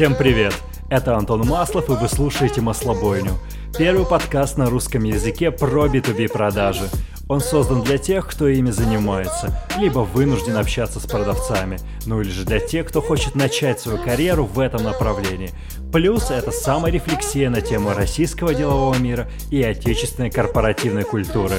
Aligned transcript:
Всем 0.00 0.14
привет! 0.14 0.54
Это 0.88 1.16
Антон 1.16 1.46
Маслов, 1.46 1.90
и 1.90 1.92
вы 1.92 2.08
слушаете 2.08 2.62
«Маслобойню»— 2.62 3.32
первый 3.78 4.06
подкаст 4.06 4.56
на 4.56 4.70
русском 4.70 5.04
языке 5.04 5.50
про 5.50 5.88
B2B 5.88 6.32
продажи. 6.32 6.88
Он 7.28 7.40
создан 7.40 7.82
для 7.82 7.98
тех, 7.98 8.26
кто 8.26 8.48
ими 8.48 8.70
занимается, 8.70 9.54
либо 9.78 9.98
вынужден 9.98 10.56
общаться 10.56 11.00
с 11.00 11.06
продавцами, 11.06 11.78
ну 12.06 12.22
или 12.22 12.30
же 12.30 12.44
для 12.46 12.60
тех, 12.60 12.88
кто 12.88 13.02
хочет 13.02 13.34
начать 13.34 13.78
свою 13.78 14.02
карьеру 14.02 14.46
в 14.46 14.58
этом 14.58 14.84
направлении. 14.84 15.50
Плюс 15.92 16.30
это 16.30 16.50
саморефлексия 16.50 17.50
на 17.50 17.60
тему 17.60 17.92
российского 17.92 18.54
делового 18.54 18.96
мира 18.96 19.28
и 19.50 19.62
отечественной 19.62 20.30
корпоративной 20.30 21.04
культуры. 21.04 21.56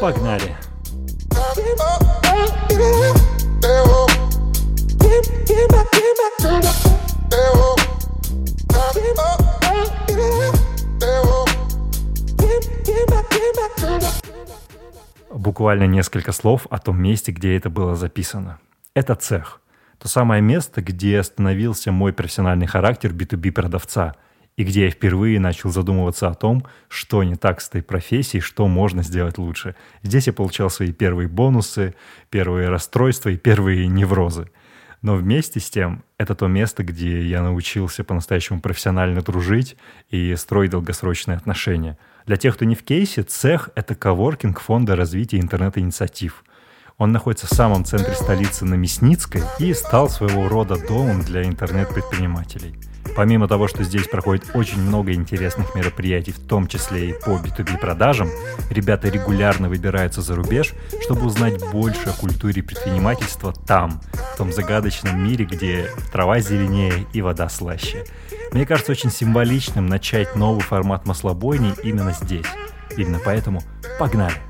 Погнали! 0.00 0.56
Буквально 15.30 15.84
несколько 15.84 16.32
слов 16.32 16.66
о 16.70 16.78
том 16.78 17.00
месте, 17.02 17.32
где 17.32 17.56
это 17.56 17.70
было 17.70 17.96
записано. 17.96 18.58
Это 18.94 19.14
цех. 19.14 19.60
То 19.98 20.06
самое 20.06 20.40
место, 20.42 20.82
где 20.82 21.18
остановился 21.18 21.90
мой 21.90 22.12
профессиональный 22.12 22.66
характер 22.66 23.12
B2B 23.12 23.52
продавца 23.52 24.14
и 24.58 24.64
где 24.64 24.86
я 24.86 24.90
впервые 24.90 25.38
начал 25.38 25.70
задумываться 25.70 26.26
о 26.26 26.34
том, 26.34 26.66
что 26.88 27.22
не 27.22 27.36
так 27.36 27.60
с 27.60 27.68
этой 27.68 27.80
профессией, 27.80 28.40
что 28.40 28.66
можно 28.66 29.04
сделать 29.04 29.38
лучше. 29.38 29.76
Здесь 30.02 30.26
я 30.26 30.32
получал 30.32 30.68
свои 30.68 30.90
первые 30.90 31.28
бонусы, 31.28 31.94
первые 32.28 32.68
расстройства 32.68 33.28
и 33.28 33.36
первые 33.36 33.86
неврозы. 33.86 34.50
Но 35.00 35.14
вместе 35.14 35.60
с 35.60 35.70
тем, 35.70 36.02
это 36.18 36.34
то 36.34 36.48
место, 36.48 36.82
где 36.82 37.22
я 37.22 37.40
научился 37.40 38.02
по-настоящему 38.02 38.60
профессионально 38.60 39.22
дружить 39.22 39.76
и 40.10 40.34
строить 40.34 40.72
долгосрочные 40.72 41.36
отношения. 41.36 41.96
Для 42.26 42.36
тех, 42.36 42.56
кто 42.56 42.64
не 42.64 42.74
в 42.74 42.82
кейсе, 42.82 43.22
цех— 43.22 43.70
это 43.76 43.94
коворкинг 43.94 44.58
фонда 44.58 44.96
развития 44.96 45.38
интернет-инициатив. 45.38 46.42
Он 46.96 47.12
находится 47.12 47.46
в 47.46 47.54
самом 47.54 47.84
центре 47.84 48.14
столицы 48.14 48.64
на 48.64 48.74
Мясницкой 48.74 49.42
и 49.60 49.72
стал 49.72 50.10
своего 50.10 50.48
рода 50.48 50.76
домом 50.84 51.22
для 51.22 51.44
интернет-предпринимателей. 51.44 52.74
Помимо 53.16 53.48
того, 53.48 53.68
что 53.68 53.84
здесь 53.84 54.06
проходит 54.06 54.50
очень 54.54 54.80
много 54.80 55.12
интересных 55.12 55.74
мероприятий, 55.74 56.32
в 56.32 56.46
том 56.46 56.66
числе 56.66 57.10
и 57.10 57.12
по 57.12 57.30
B2B 57.30 57.78
продажам, 57.78 58.30
ребята 58.70 59.08
регулярно 59.08 59.68
выбираются 59.68 60.22
за 60.22 60.36
рубеж, 60.36 60.72
чтобы 61.02 61.26
узнать 61.26 61.60
больше 61.70 62.08
о 62.08 62.12
культуре 62.12 62.62
предпринимательства 62.62 63.52
там, 63.52 64.00
в 64.34 64.36
том 64.36 64.52
загадочном 64.52 65.22
мире, 65.22 65.44
где 65.44 65.90
трава 66.12 66.40
зеленее 66.40 67.06
и 67.12 67.22
вода 67.22 67.48
слаще. 67.48 68.04
Мне 68.52 68.66
кажется 68.66 68.92
очень 68.92 69.10
символичным 69.10 69.86
начать 69.86 70.34
новый 70.36 70.62
формат 70.62 71.06
маслобойни 71.06 71.74
именно 71.82 72.12
здесь. 72.12 72.46
Именно 72.96 73.20
поэтому 73.24 73.62
погнали! 73.98 74.47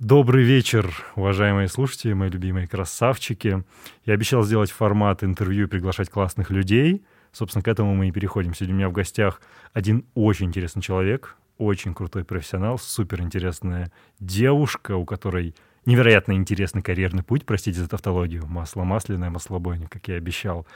Добрый 0.00 0.44
вечер, 0.44 1.04
уважаемые 1.14 1.68
слушатели, 1.68 2.14
мои 2.14 2.30
любимые 2.30 2.66
красавчики. 2.66 3.62
Я 4.06 4.14
обещал 4.14 4.42
сделать 4.42 4.70
формат 4.70 5.22
интервью 5.22 5.66
и 5.66 5.68
приглашать 5.68 6.08
классных 6.08 6.48
людей. 6.48 7.04
Собственно, 7.32 7.62
к 7.62 7.68
этому 7.68 7.94
мы 7.94 8.08
и 8.08 8.10
переходим. 8.10 8.54
Сегодня 8.54 8.76
у 8.76 8.78
меня 8.78 8.88
в 8.88 8.92
гостях 8.92 9.42
один 9.74 10.06
очень 10.14 10.46
интересный 10.46 10.80
человек, 10.80 11.36
очень 11.58 11.92
крутой 11.92 12.24
профессионал, 12.24 12.78
супер 12.78 13.20
интересная 13.20 13.92
девушка, 14.20 14.96
у 14.96 15.04
которой 15.04 15.54
невероятно 15.84 16.32
интересный 16.32 16.80
карьерный 16.80 17.22
путь, 17.22 17.44
простите 17.44 17.78
за 17.78 17.86
тавтологию, 17.86 18.46
масло 18.46 18.84
масляное, 18.84 19.28
маслобойня, 19.28 19.86
как 19.86 20.08
я 20.08 20.14
обещал. 20.14 20.66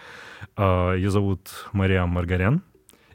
А, 0.54 0.92
Ее 0.92 1.08
зовут 1.08 1.48
Мариам 1.72 2.10
Маргарян. 2.10 2.62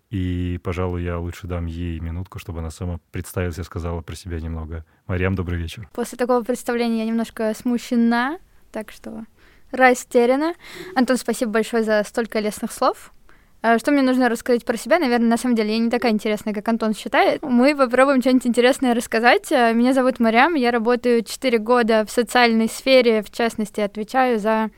И, 0.10 0.60
пожалуй, 0.64 1.04
я 1.04 1.20
лучше 1.20 1.46
дам 1.46 1.68
ей 1.68 2.00
минутку, 2.00 2.40
чтобы 2.40 2.60
она 2.60 2.72
сама 2.72 3.00
представилась 3.12 3.60
и 3.60 3.64
сказала 3.64 4.02
про 4.02 4.16
себя 4.16 4.40
немного. 4.40 4.84
Мариам, 5.06 5.36
добрый 5.36 5.60
вечер. 5.60 5.88
После 5.94 6.18
такого 6.18 6.44
представления 6.44 7.00
я 7.00 7.06
немножко 7.06 7.54
смущена, 7.56 8.40
так 8.72 8.92
что 8.92 9.26
растеряна. 9.72 10.56
Антон, 10.96 11.18
спасибо 11.18 11.52
большое 11.52 11.84
за 11.84 12.04
столько 12.04 12.40
лестных 12.40 12.72
слов. 12.72 13.14
А 13.62 13.78
что 13.78 13.92
мне 13.92 14.02
нужно 14.02 14.30
рассказать 14.30 14.64
про 14.64 14.78
себя? 14.78 15.00
Наверное, 15.00 15.30
на 15.30 15.38
самом 15.38 15.56
деле 15.56 15.74
я 15.74 15.80
не 15.80 15.90
такая 15.90 16.14
интересная, 16.14 16.54
как 16.54 16.68
Антон 16.70 16.96
считает. 16.96 17.44
Мы 17.44 17.76
попробуем 17.76 18.22
что-нибудь 18.22 18.48
интересное 18.48 18.96
рассказать. 18.96 19.52
А, 19.52 19.74
меня 19.74 19.94
зовут 19.94 20.20
Мариам, 20.20 20.56
я 20.56 20.72
работаю 20.72 21.24
4 21.24 21.58
года 21.60 22.06
в 22.06 22.10
социальной 22.10 22.70
сфере, 22.70 23.22
в 23.22 23.30
частности, 23.32 23.82
отвечаю 23.82 24.40
за 24.40 24.70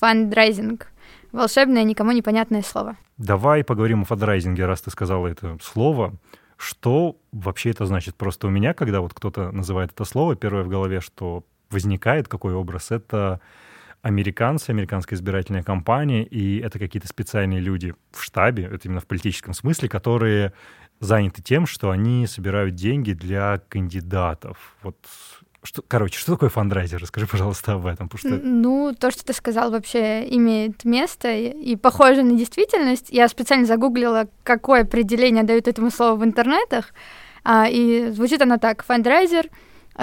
фандрайзинг. 0.00 0.88
Волшебное, 1.34 1.82
никому 1.82 2.12
непонятное 2.12 2.62
слово. 2.62 2.96
Давай 3.18 3.64
поговорим 3.64 4.02
о 4.02 4.04
фандрайзинге, 4.04 4.66
раз 4.66 4.82
ты 4.82 4.90
сказала 4.92 5.26
это 5.26 5.58
слово. 5.60 6.14
Что 6.56 7.16
вообще 7.32 7.70
это 7.70 7.86
значит? 7.86 8.14
Просто 8.14 8.46
у 8.46 8.50
меня, 8.50 8.72
когда 8.72 9.00
вот 9.00 9.14
кто-то 9.14 9.50
называет 9.50 9.90
это 9.90 10.04
слово, 10.04 10.36
первое 10.36 10.62
в 10.62 10.68
голове, 10.68 11.00
что 11.00 11.42
возникает, 11.70 12.28
какой 12.28 12.54
образ, 12.54 12.92
это 12.92 13.40
американцы, 14.00 14.70
американская 14.70 15.16
избирательная 15.16 15.64
кампания, 15.64 16.22
и 16.22 16.60
это 16.60 16.78
какие-то 16.78 17.08
специальные 17.08 17.58
люди 17.58 17.96
в 18.12 18.22
штабе, 18.22 18.70
это 18.72 18.86
именно 18.86 19.00
в 19.00 19.06
политическом 19.08 19.54
смысле, 19.54 19.88
которые 19.88 20.52
заняты 21.00 21.42
тем, 21.42 21.66
что 21.66 21.90
они 21.90 22.28
собирают 22.28 22.76
деньги 22.76 23.12
для 23.12 23.60
кандидатов. 23.68 24.76
Вот 24.82 24.98
что, 25.64 25.82
короче, 25.86 26.18
что 26.18 26.32
такое 26.32 26.48
фандрайзер? 26.48 27.00
Расскажи, 27.00 27.26
пожалуйста, 27.26 27.72
об 27.72 27.86
этом. 27.86 28.08
Потому 28.08 28.18
что... 28.36 28.46
Ну, 28.46 28.94
то, 28.98 29.10
что 29.10 29.24
ты 29.24 29.32
сказал, 29.32 29.70
вообще 29.70 30.26
имеет 30.34 30.84
место 30.84 31.32
и, 31.32 31.72
и 31.72 31.76
похоже 31.76 32.22
на 32.22 32.36
действительность. 32.36 33.08
Я 33.10 33.28
специально 33.28 33.66
загуглила, 33.66 34.28
какое 34.42 34.82
определение 34.82 35.42
дают 35.42 35.66
этому 35.66 35.90
слову 35.90 36.20
в 36.20 36.24
интернетах. 36.24 36.92
А, 37.44 37.68
и 37.68 38.10
звучит 38.10 38.42
оно 38.42 38.58
так. 38.58 38.84
Фандрайзер— 38.84 39.48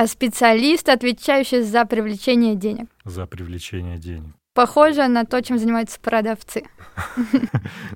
специалист, 0.07 0.89
отвечающий 0.89 1.61
за 1.61 1.85
привлечение 1.85 2.55
денег. 2.55 2.87
За 3.05 3.25
привлечение 3.25 3.97
денег. 3.97 4.33
Похоже 4.53 5.07
на 5.07 5.23
то, 5.23 5.41
чем 5.41 5.57
занимаются 5.57 5.99
продавцы. 5.99 6.63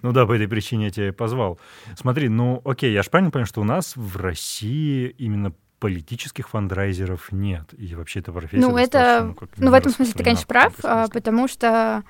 Ну 0.01 0.11
да, 0.11 0.25
по 0.25 0.33
этой 0.33 0.47
причине 0.47 0.85
я 0.85 0.91
тебя 0.91 1.13
позвал. 1.13 1.59
Смотри, 1.97 2.29
ну 2.29 2.61
окей, 2.63 2.93
я 2.93 3.03
же 3.03 3.09
правильно 3.09 3.31
понимаю, 3.31 3.47
что 3.47 3.61
у 3.61 3.65
нас 3.65 3.95
в 3.95 4.17
России 4.17 5.13
именно 5.17 5.51
политических 5.79 6.49
фандрайзеров 6.49 7.31
нет. 7.31 7.73
И 7.77 7.95
вообще 7.95 8.19
это 8.19 8.31
профессия 8.31 8.65
Ну, 8.65 8.77
это... 8.77 9.33
Ну, 9.39 9.47
ну, 9.57 9.71
в 9.71 9.73
этом 9.73 9.91
смысле 9.91 10.13
ты, 10.13 10.23
конечно, 10.23 10.47
прав, 10.47 10.73
а, 10.83 11.07
потому 11.09 11.47
что 11.47 12.03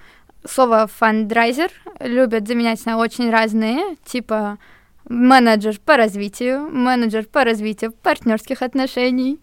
слово 0.48 0.88
фандрайзер 0.88 1.72
любят 2.00 2.48
заменять 2.48 2.86
на 2.86 2.98
очень 2.98 3.30
разные, 3.30 3.98
типа 4.06 4.58
менеджер 5.08 5.80
по 5.84 5.98
развитию, 5.98 6.70
менеджер 6.70 7.26
по 7.26 7.44
развитию 7.44 7.92
партнерских 7.92 8.62
отношений, 8.62 9.40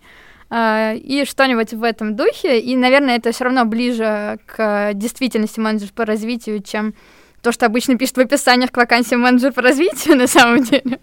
а, 0.51 0.93
и 0.95 1.25
что-нибудь 1.25 1.73
в 1.73 1.83
этом 1.83 2.15
духе. 2.15 2.61
И, 2.61 2.77
наверное, 2.77 3.17
это 3.17 3.33
все 3.33 3.45
равно 3.45 3.65
ближе 3.65 4.39
к 4.47 4.93
действительности 4.95 5.61
менеджер 5.61 5.91
по 5.95 6.05
развитию, 6.05 6.63
чем 6.63 6.95
то, 7.43 7.53
что 7.53 7.67
обычно 7.67 7.99
пишут 7.99 8.17
в 8.17 8.21
описаниях 8.21 8.71
к 8.71 8.77
вакансиям 8.77 9.21
менеджер 9.21 9.53
по 9.53 9.63
развитию 9.63 10.17
на 10.17 10.27
самом 10.27 10.63
деле. 10.63 11.01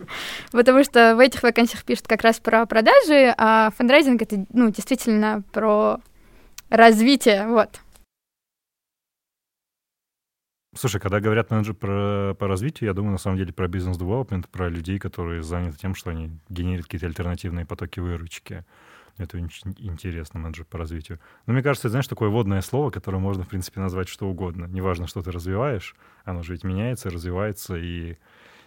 Потому 0.52 0.84
что 0.84 1.16
в 1.16 1.20
этих 1.20 1.44
вакансиях 1.44 1.84
пишут 1.84 2.08
как 2.08 2.24
раз 2.24 2.40
про 2.40 2.66
продажи, 2.66 3.34
а 3.38 3.72
фандрайзинг— 3.78 4.22
это, 4.24 4.46
ну, 4.54 4.72
действительно 4.72 5.44
про 5.52 6.00
развитие, 6.70 7.48
вот. 7.48 7.80
Слушай, 10.76 11.02
когда 11.02 11.20
говорят 11.20 11.50
менеджер 11.50 11.74
про, 11.74 12.36
по 12.36 12.48
развитию, 12.48 12.88
я 12.90 12.94
думаю, 12.94 13.14
на 13.14 13.18
самом 13.18 13.38
деле, 13.38 13.52
про 13.52 13.68
бизнес-девелопмент, 13.68 14.48
про 14.50 14.70
людей, 14.70 15.00
которые 15.00 15.44
заняты 15.44 15.78
тем, 15.78 15.96
что 15.96 16.12
они 16.12 16.30
генерят 16.48 16.86
какие-то 16.86 17.08
альтернативные 17.08 17.66
потоки 17.66 18.00
выручки. 18.00 18.64
Это 19.20 19.38
очень 19.38 19.76
интересно, 19.78 20.40
менеджер 20.40 20.66
по 20.66 20.78
развитию. 20.78 21.20
Но 21.46 21.54
мне 21.54 21.62
кажется, 21.62 21.88
это, 21.88 21.92
знаешь, 21.92 22.08
такое 22.08 22.30
водное 22.30 22.62
слово, 22.62 22.90
которое 22.90 23.20
можно, 23.20 23.44
в 23.44 23.50
принципе, 23.50 23.82
назвать 23.82 24.08
что 24.08 24.28
угодно. 24.28 24.66
Неважно, 24.66 25.08
что 25.08 25.22
ты 25.22 25.32
развиваешь, 25.32 25.94
оно 26.24 26.42
же 26.42 26.54
ведь 26.54 26.64
меняется, 26.64 27.10
развивается 27.10 27.76
и 27.76 28.16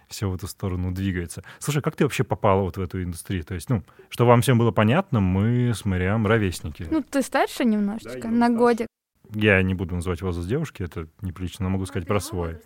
все 0.07 0.29
в 0.29 0.35
эту 0.35 0.45
сторону 0.47 0.91
двигается. 0.91 1.43
Слушай, 1.57 1.81
как 1.81 1.95
ты 1.95 2.03
вообще 2.03 2.23
попала 2.23 2.61
вот 2.61 2.77
в 2.77 2.81
эту 2.81 3.01
индустрию? 3.01 3.43
То 3.43 3.55
есть, 3.55 3.67
ну, 3.69 3.83
что 4.09 4.27
вам 4.27 4.41
всем 4.41 4.59
было 4.59 4.69
понятно, 4.69 5.19
мы 5.19 5.73
с 5.73 5.85
Мариам 5.85 6.27
ровесники. 6.27 6.87
Ну, 6.89 7.01
ты 7.01 7.23
старше 7.23 7.65
немножечко, 7.65 8.21
да, 8.21 8.29
на 8.29 8.49
годик. 8.51 8.87
Я 9.33 9.59
не 9.63 9.73
буду 9.73 9.95
называть 9.95 10.21
возраст 10.21 10.47
девушки, 10.47 10.83
это 10.83 11.07
неприлично, 11.21 11.63
но 11.63 11.71
могу 11.71 11.87
сказать 11.87 12.07
про 12.07 12.19
свой. 12.19 12.59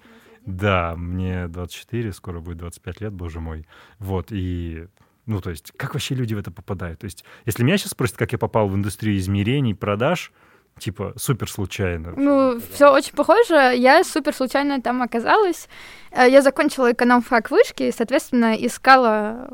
Да, 0.46 0.96
мне 0.98 1.48
24, 1.48 2.12
скоро 2.12 2.42
будет 2.42 2.58
25 2.58 3.02
лет, 3.02 3.14
боже 3.14 3.40
мой. 3.40 3.66
Вот, 4.00 4.32
и 4.32 4.88
ну, 5.28 5.42
то 5.42 5.50
есть, 5.50 5.74
как 5.78 5.94
вообще 5.94 6.16
люди 6.16 6.34
в 6.34 6.40
это 6.40 6.52
попадают? 6.52 7.00
То 7.00 7.06
есть, 7.06 7.24
если 7.46 7.64
меня 7.64 7.78
сейчас 7.78 7.92
спросят, 7.92 8.18
как 8.18 8.32
я 8.32 8.38
попал 8.38 8.70
в 8.70 8.76
индустрию 8.76 9.18
измерений, 9.18 9.76
продаж, 9.76 10.32
типа 10.80 11.14
супер 11.18 11.50
случайно. 11.50 12.14
Ну, 12.16 12.60
все 12.74 12.92
очень 12.92 13.14
похоже. 13.14 13.74
Я 13.76 14.04
супер 14.04 14.34
случайно 14.34 14.82
там 14.82 15.02
оказалась. 15.02 15.68
Э, 16.12 16.30
я 16.30 16.42
закончила 16.42 16.92
эконом-фак 16.92 17.52
вышки 17.52 17.84
и, 17.84 17.92
соответственно, 17.92 18.56
искала 18.56 19.50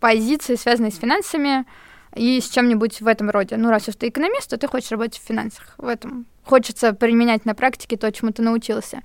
позиции, 0.00 0.54
связанные 0.54 0.92
с 0.92 0.98
финансами 0.98 1.64
и 2.14 2.40
с 2.40 2.48
чем-нибудь 2.48 3.00
в 3.00 3.06
этом 3.06 3.30
роде. 3.30 3.56
Ну, 3.56 3.70
раз 3.70 3.88
уж 3.88 3.96
ты 3.96 4.08
экономист, 4.08 4.50
то 4.50 4.56
ты 4.56 4.68
хочешь 4.68 4.90
работать 4.90 5.18
в 5.18 5.26
финансах. 5.26 5.74
В 5.78 5.86
этом 5.86 6.26
хочется 6.44 6.92
применять 6.92 7.44
на 7.44 7.54
практике 7.54 7.96
то, 7.96 8.10
чему 8.12 8.30
ты 8.30 8.42
научился. 8.42 9.02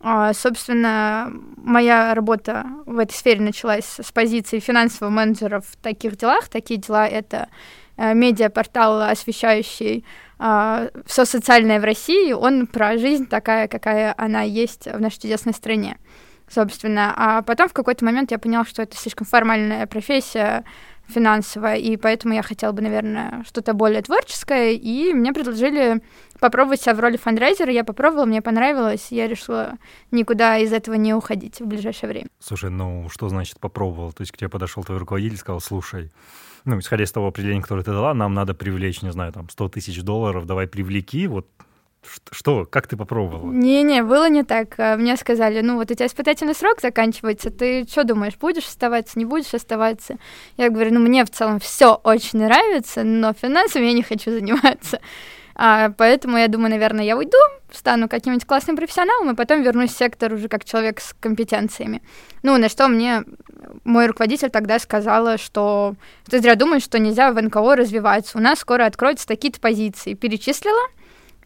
А, 0.00 0.32
собственно, 0.32 1.32
моя 1.56 2.14
работа 2.14 2.66
в 2.86 2.98
этой 2.98 3.14
сфере 3.14 3.40
началась 3.40 3.98
с 4.00 4.12
позиции 4.12 4.60
финансового 4.60 5.12
менеджера 5.12 5.60
в 5.60 5.76
таких 5.76 6.16
делах. 6.16 6.48
Такие 6.48 6.78
дела— 6.78 7.06
это 7.08 7.48
э, 7.96 8.14
медиапортал, 8.14 9.02
освещающий 9.02 10.04
э, 10.38 10.90
все 11.04 11.24
социальное 11.24 11.80
в 11.80 11.84
России. 11.84 12.32
Он 12.32 12.68
про 12.68 12.96
жизнь 12.96 13.26
такая, 13.26 13.66
какая 13.66 14.14
она 14.16 14.42
есть 14.42 14.86
в 14.86 15.00
нашей 15.00 15.22
чудесной 15.22 15.52
стране, 15.52 15.98
собственно. 16.48 17.12
А 17.16 17.42
потом 17.42 17.68
в 17.68 17.72
какой-то 17.72 18.04
момент 18.04 18.30
я 18.30 18.38
поняла, 18.38 18.64
что 18.64 18.82
это 18.82 18.96
слишком 18.96 19.26
формальная 19.26 19.86
профессия, 19.88 20.64
финансовая, 21.08 21.76
и 21.76 21.96
поэтому 21.96 22.34
я 22.34 22.42
хотела 22.42 22.72
бы, 22.72 22.82
наверное, 22.82 23.44
что-то 23.46 23.72
более 23.72 24.02
творческое, 24.02 24.72
и 24.72 25.12
мне 25.14 25.32
предложили 25.32 26.02
попробовать 26.38 26.82
себя 26.82 26.94
в 26.94 27.00
роли 27.00 27.16
фандрайзера, 27.16 27.72
я 27.72 27.82
попробовала, 27.82 28.26
мне 28.26 28.42
понравилось, 28.42 29.08
я 29.10 29.26
решила 29.26 29.74
никуда 30.10 30.58
из 30.58 30.72
этого 30.72 30.94
не 30.94 31.14
уходить 31.14 31.60
в 31.60 31.66
ближайшее 31.66 32.10
время. 32.10 32.28
Слушай, 32.38 32.70
ну 32.70 33.08
что 33.10 33.28
значит 33.28 33.58
попробовал? 33.58 34.12
То 34.12 34.22
есть 34.22 34.32
к 34.32 34.36
тебе 34.36 34.48
подошел 34.48 34.84
твой 34.84 34.98
руководитель 34.98 35.34
и 35.34 35.38
сказал, 35.38 35.60
слушай, 35.60 36.10
ну, 36.64 36.78
исходя 36.78 37.04
из 37.04 37.12
того 37.12 37.28
определения, 37.28 37.62
которое 37.62 37.82
ты 37.82 37.92
дала, 37.92 38.12
нам 38.14 38.34
надо 38.34 38.54
привлечь, 38.54 39.02
не 39.02 39.12
знаю, 39.12 39.32
там, 39.32 39.48
100 39.48 39.68
тысяч 39.70 40.02
долларов, 40.02 40.46
давай 40.46 40.66
привлеки, 40.66 41.26
вот 41.26 41.46
что? 42.30 42.64
Как 42.64 42.86
ты 42.86 42.96
попробовала? 42.96 43.50
Не-не, 43.50 44.02
было 44.02 44.28
не 44.28 44.42
так. 44.42 44.74
А, 44.78 44.96
мне 44.96 45.16
сказали, 45.16 45.60
ну 45.60 45.76
вот 45.76 45.90
у 45.90 45.94
тебя 45.94 46.06
испытательный 46.06 46.54
срок 46.54 46.80
заканчивается, 46.80 47.50
ты 47.50 47.86
что 47.88 48.04
думаешь, 48.04 48.36
будешь 48.36 48.66
оставаться, 48.66 49.18
не 49.18 49.24
будешь 49.24 49.54
оставаться? 49.54 50.16
Я 50.56 50.70
говорю, 50.70 50.94
ну 50.94 51.00
мне 51.00 51.24
в 51.24 51.30
целом 51.30 51.60
все 51.60 51.94
очень 52.04 52.40
нравится, 52.40 53.04
но 53.04 53.32
финансами 53.32 53.86
я 53.86 53.92
не 53.92 54.02
хочу 54.02 54.30
заниматься. 54.30 55.00
А, 55.60 55.90
поэтому 55.90 56.38
я 56.38 56.46
думаю, 56.46 56.70
наверное, 56.70 57.04
я 57.04 57.16
уйду, 57.16 57.36
стану 57.72 58.08
каким-нибудь 58.08 58.46
классным 58.46 58.76
профессионалом, 58.76 59.32
и 59.32 59.34
потом 59.34 59.62
вернусь 59.62 59.92
в 59.92 59.98
сектор 59.98 60.32
уже 60.32 60.48
как 60.48 60.64
человек 60.64 61.00
с 61.00 61.14
компетенциями. 61.18 62.00
Ну, 62.44 62.56
на 62.58 62.68
что 62.68 62.86
мне 62.86 63.24
мой 63.82 64.06
руководитель 64.06 64.50
тогда 64.50 64.78
сказала, 64.78 65.36
что 65.36 65.96
ты 66.30 66.38
зря 66.38 66.54
думаешь, 66.54 66.84
что 66.84 67.00
нельзя 67.00 67.32
в 67.32 67.42
НКО 67.42 67.74
развиваться. 67.74 68.38
У 68.38 68.40
нас 68.40 68.60
скоро 68.60 68.86
откроются 68.86 69.26
такие-то 69.26 69.58
позиции. 69.58 70.14
Перечислила, 70.14 70.80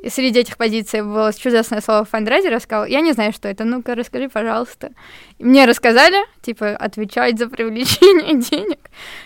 и 0.02 0.10
среди 0.10 0.40
этих 0.40 0.56
позиций 0.56 1.02
было 1.02 1.32
чудесное 1.32 1.80
слово 1.80 2.04
фандрайзер, 2.04 2.50
я 2.52 2.60
сказала, 2.60 2.84
я 2.84 3.00
не 3.00 3.12
знаю, 3.12 3.32
что 3.32 3.48
это, 3.48 3.64
ну-ка 3.64 3.94
расскажи, 3.94 4.28
пожалуйста. 4.28 4.90
И 5.38 5.44
мне 5.44 5.64
рассказали, 5.64 6.16
типа, 6.42 6.70
отвечать 6.70 7.38
за 7.38 7.48
привлечение 7.48 8.34
денег. 8.50 8.80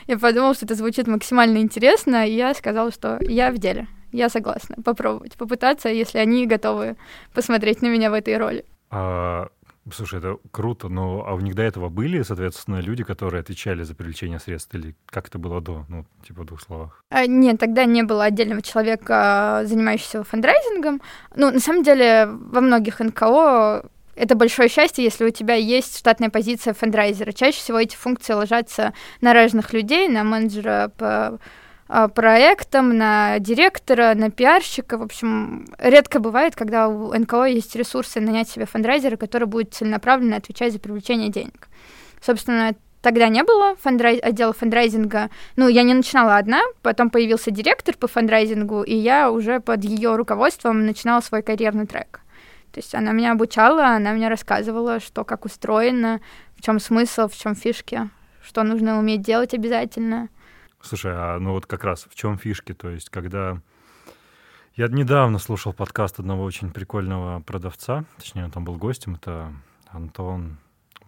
Я 0.07 0.19
подумала, 0.19 0.55
что 0.55 0.67
это 0.67 0.75
звучит 0.75 1.07
максимально 1.07 1.59
интересно, 1.59 2.27
и 2.27 2.33
я 2.33 2.53
сказала, 2.53 2.93
что 2.93 3.19
я 3.23 3.51
в 3.51 3.59
деле, 3.59 3.87
я 4.13 4.29
согласна 4.29 4.77
попробовать, 4.85 5.37
попытаться, 5.37 5.89
если 5.89 6.19
они 6.19 6.47
готовы 6.47 6.97
посмотреть 7.33 7.81
на 7.81 7.87
меня 7.87 8.11
в 8.11 8.15
этой 8.15 8.37
роли. 8.37 8.65
А 8.91 9.49
Слушай, 9.93 10.19
это 10.19 10.39
круто, 10.51 10.89
но 10.89 11.25
а 11.27 11.35
у 11.35 11.41
них 11.41 11.55
до 11.55 11.63
этого 11.63 11.89
были, 11.89 12.23
соответственно, 12.23 12.81
люди, 12.81 13.05
которые 13.05 13.41
отвечали 13.41 13.85
за 13.85 13.95
привлечение 13.95 14.41
средств, 14.41 14.75
или 14.75 14.97
как 15.07 15.29
это 15.29 15.39
было 15.39 15.61
до, 15.61 15.85
ну, 15.89 16.05
типа 16.27 16.43
в 16.43 16.47
двух 16.47 16.61
словах? 16.61 17.05
А, 17.11 17.27
нет, 17.27 17.61
тогда 17.61 17.85
не 17.85 18.03
было 18.03 18.25
отдельного 18.25 18.63
человека, 18.63 19.63
занимающегося 19.65 20.25
фандрайзингом. 20.25 21.01
Ну, 21.37 21.53
на 21.53 21.61
самом 21.61 21.85
деле, 21.85 22.27
во 22.27 22.61
многих 22.61 22.99
НКО 22.99 23.89
это 24.17 24.35
большое 24.35 24.69
счастье, 24.69 25.05
если 25.05 25.25
у 25.25 25.31
тебя 25.31 25.55
есть 25.55 25.99
штатная 25.99 26.31
позиция 26.31 26.75
фандрайзера. 26.75 27.33
Чаще 27.33 27.59
всего 27.59 27.79
эти 27.79 27.95
функции 27.95 28.33
ложатся 28.33 28.95
на 29.21 29.35
разных 29.35 29.73
людей, 29.73 30.09
на 30.09 30.25
менеджера 30.25 30.91
по 30.97 31.39
проектам, 32.15 32.97
на 32.97 33.39
директора, 33.39 34.15
на 34.15 34.31
пиарщика. 34.31 34.99
В 34.99 35.03
общем, 35.03 35.67
редко 35.79 36.19
бывает, 36.19 36.57
когда 36.57 36.89
у 36.89 37.13
НКО 37.13 37.45
есть 37.45 37.77
ресурсы 37.77 38.21
нанять 38.21 38.49
себе 38.49 38.67
фандрайзера, 38.67 39.17
который 39.17 39.47
будет 39.47 39.75
целенаправленно 39.75 40.37
отвечать 40.37 40.73
за 40.73 40.79
привлечение 40.79 41.31
денег. 41.31 41.69
Собственно, 42.21 42.75
тогда 43.03 43.29
не 43.29 43.45
было 43.45 43.77
фандрай... 43.77 44.19
отдела 44.19 44.53
фандрайзинга. 44.53 45.31
Ну, 45.55 45.69
я 45.69 45.85
не 45.85 45.95
начинала 45.95 46.37
одна, 46.37 46.63
потом 46.83 47.11
появился 47.11 47.53
директор 47.53 47.97
по 47.97 48.09
фандрайзингу, 48.09 48.83
и 48.83 48.95
я 48.95 49.31
уже 49.31 49.61
под 49.61 49.85
ее 49.85 50.17
руководством 50.17 50.87
начинала 50.87 51.21
свой 51.21 51.43
карьерный 51.43 51.87
трек. 51.87 52.21
То 52.73 52.81
есть 52.81 52.95
она 52.95 53.13
меня 53.13 53.33
обучала, 53.33 53.87
она 53.87 54.13
мне 54.13 54.29
рассказывала, 54.29 55.01
что 55.01 55.25
как 55.25 55.45
устроено, 55.45 56.21
в 56.57 56.63
чем 56.63 56.81
смысл, 56.81 57.29
в 57.29 57.37
чем 57.37 57.55
фишки, 57.55 58.11
что 58.43 58.65
нужно 58.65 58.99
уметь 58.99 59.23
делать 59.23 59.55
обязательно. 59.55 60.29
Слушай, 60.87 61.15
а 61.17 61.41
ну 61.41 61.51
вот 61.51 61.67
как 61.67 61.83
раз 61.83 62.07
в 62.09 62.15
чем 62.15 62.39
фишки? 62.39 62.73
То 62.73 62.91
есть, 62.91 63.11
когда 63.11 63.61
я 64.77 64.87
недавно 64.87 65.41
слушал 65.41 65.73
подкаст 65.73 66.21
одного 66.21 66.45
очень 66.45 66.71
прикольного 66.71 67.41
продавца, 67.41 68.05
точнее, 68.19 68.45
он 68.45 68.53
там 68.53 68.65
был 68.65 68.77
гостем, 68.77 69.17
это 69.17 69.53
Антон, 69.89 70.59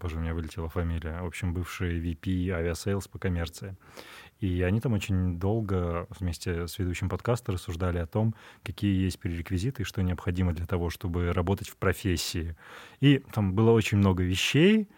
боже, 0.01 0.17
у 0.17 0.19
меня 0.19 0.35
вылетела 0.35 0.69
фамилия, 0.69 1.23
в 1.23 1.27
общем, 1.27 1.55
бывший 1.55 2.01
VP 2.01 2.51
Aviasales 2.51 3.07
по 3.07 3.21
коммерции. 3.21 3.77
И 4.41 4.63
они 4.63 4.81
там 4.81 4.95
очень 4.95 5.39
долго 5.39 6.09
вместе 6.19 6.67
с 6.67 6.77
ведущим 6.81 7.09
подкаста 7.09 7.53
рассуждали 7.53 7.99
о 7.99 8.07
том, 8.07 8.35
какие 8.65 9.05
есть 9.05 9.21
пререквизиты 9.21 9.83
и 9.83 9.85
что 9.85 10.03
необходимо 10.03 10.55
для 10.55 10.67
того, 10.67 10.91
чтобы 10.91 11.33
работать 11.33 11.69
в 11.69 11.77
профессии. 11.77 12.57
И 12.99 13.19
там 13.33 13.53
было 13.53 13.71
очень 13.71 13.99
много 13.99 14.25
вещей. 14.25 14.89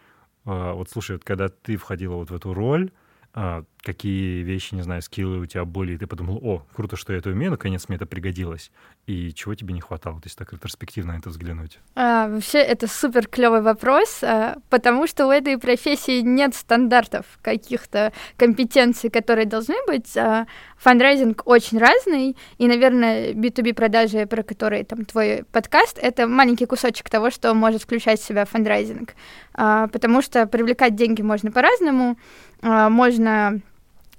А, 0.47 0.73
вот 0.73 0.89
слушай, 0.89 1.17
вот 1.17 1.25
когда 1.25 1.51
ты 1.51 1.77
входила 1.77 2.15
вот 2.15 2.31
в 2.31 2.35
эту 2.35 2.55
роль, 2.55 2.91
а, 3.33 3.65
какие 3.83 4.43
вещи, 4.43 4.75
не 4.75 4.83
знаю, 4.83 5.03
скиллы 5.03 5.39
у 5.39 5.47
тебя 5.47 5.65
были, 5.65 5.95
и 5.95 5.99
ты 5.99 6.07
подумал, 6.07 6.39
о, 6.43 6.63
круто, 6.75 6.97
что 6.97 7.13
я 7.13 7.19
это 7.19 7.31
умею, 7.31 7.51
наконец 7.51 7.89
мне 7.89 7.97
это 7.97 8.07
пригодилось, 8.07 8.71
и 9.07 9.33
чего 9.33 9.55
тебе 9.55 9.73
не 9.75 9.81
хватало, 9.81 10.21
то 10.21 10.27
есть 10.27 10.37
так 10.37 10.53
ретроспективно 10.53 11.15
на 11.15 11.19
это 11.19 11.31
взглянуть? 11.31 11.79
А, 11.95 12.29
вообще, 12.29 12.59
это 12.59 12.87
супер 12.87 13.27
клевый 13.27 13.63
вопрос, 13.63 14.21
а, 14.23 14.59
потому 14.69 15.07
что 15.07 15.27
у 15.27 15.31
этой 15.31 15.59
профессии 15.59 16.21
нет 16.21 16.55
стандартов 16.55 17.25
каких-то 17.43 18.13
компетенций, 18.37 19.11
которые 19.11 19.47
должны 19.47 19.77
быть. 19.87 20.17
А, 20.17 20.47
фандрайзинг 20.77 21.43
очень 21.47 21.79
разный, 21.79 22.37
и, 22.59 22.67
наверное, 22.67 23.33
B2B 23.33 23.75
продажи, 23.75 24.27
про 24.27 24.43
которые 24.43 24.85
там 24.85 25.05
твой 25.05 25.45
подкаст, 25.51 25.99
это 26.01 26.27
маленький 26.27 26.67
кусочек 26.67 27.09
того, 27.09 27.31
что 27.31 27.53
может 27.55 27.83
включать 27.83 28.21
в 28.21 28.25
себя 28.25 28.45
фандрайзинг, 28.45 29.15
а, 29.55 29.89
потому 29.89 30.23
что 30.23 30.47
привлекать 30.47 30.95
деньги 30.95 31.23
можно 31.23 31.51
по-разному, 31.51 32.19
а, 32.63 32.91
можно 32.91 33.61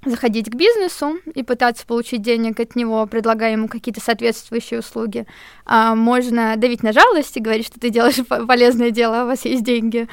заходить 0.04 0.50
к 0.50 0.54
бизнесу 0.54 1.18
и 1.34 1.42
пытаться 1.42 1.86
получить 1.86 2.22
денег 2.22 2.58
от 2.60 2.74
него, 2.74 3.06
предлагая 3.06 3.52
ему 3.52 3.68
какие-то 3.68 4.00
соответствующие 4.00 4.80
услуги. 4.80 5.26
А 5.64 5.94
можно 5.94 6.56
давить 6.56 6.82
на 6.82 6.92
жалость 6.92 7.36
и 7.36 7.40
говорить, 7.40 7.66
что 7.66 7.78
ты 7.78 7.90
делаешь 7.90 8.16
полезное 8.48 8.90
дело, 8.90 9.22
а 9.22 9.24
у 9.24 9.26
вас 9.28 9.44
есть 9.44 9.64
деньги, 9.64 10.08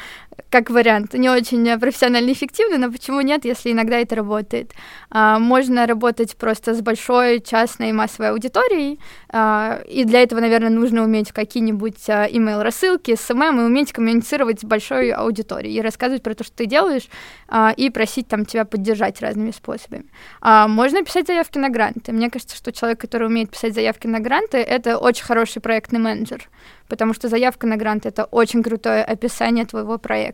как 0.50 0.69
вариант. 0.69 1.13
Не 1.13 1.29
очень 1.29 1.79
профессионально 1.79 2.31
эффективно, 2.31 2.77
но 2.77 2.91
почему 2.91 3.22
нет, 3.22 3.46
если 3.46 3.72
иногда 3.72 3.98
это 3.98 4.15
работает. 4.15 4.74
А, 5.10 5.39
можно 5.39 5.86
работать 5.88 6.36
просто 6.38 6.74
с 6.74 6.81
большой 6.81 7.41
частной 7.41 7.91
массовой 7.91 8.31
аудиторией, 8.31 9.00
а, 9.31 9.81
и 9.88 10.03
для 10.03 10.22
этого, 10.24 10.39
наверное, 10.39 10.69
нужно 10.69 11.03
уметь 11.03 11.31
какие-нибудь 11.31 12.10
а, 12.10 12.27
email-рассылки, 12.27 13.12
SMM, 13.12 13.62
и 13.62 13.63
уметь 13.65 13.91
коммуницировать 13.91 14.62
с 14.62 14.63
большой 14.63 15.12
аудиторией, 15.12 15.77
и 15.77 15.81
рассказывать 15.81 16.24
про 16.24 16.34
то, 16.34 16.43
что 16.43 16.55
ты 16.55 16.65
делаешь, 16.65 17.08
а, 17.48 17.74
и 17.75 17.89
просить 17.89 18.27
там 18.27 18.46
тебя 18.46 18.65
поддержать 18.65 19.22
разными 19.22 19.51
способами. 19.51 20.05
А, 20.41 20.67
можно 20.67 21.03
писать 21.03 21.27
заявки 21.27 21.58
на 21.58 21.69
гранты. 21.69 22.12
Мне 22.12 22.29
кажется, 22.29 22.55
что 22.55 22.72
человек, 22.72 23.00
который 23.00 23.27
умеет 23.27 23.50
писать 23.51 23.74
заявки 23.74 24.08
на 24.08 24.19
гранты, 24.19 24.58
это 24.58 24.98
очень 24.98 25.25
хороший 25.25 25.62
проектный 25.62 26.00
менеджер, 26.00 26.50
потому 26.88 27.13
что 27.13 27.27
заявка 27.27 27.67
на 27.67 27.77
грант— 27.77 28.05
это 28.05 28.25
очень 28.25 28.63
крутое 28.63 29.03
описание 29.03 29.65
твоего 29.65 29.98
проекта. 29.98 30.28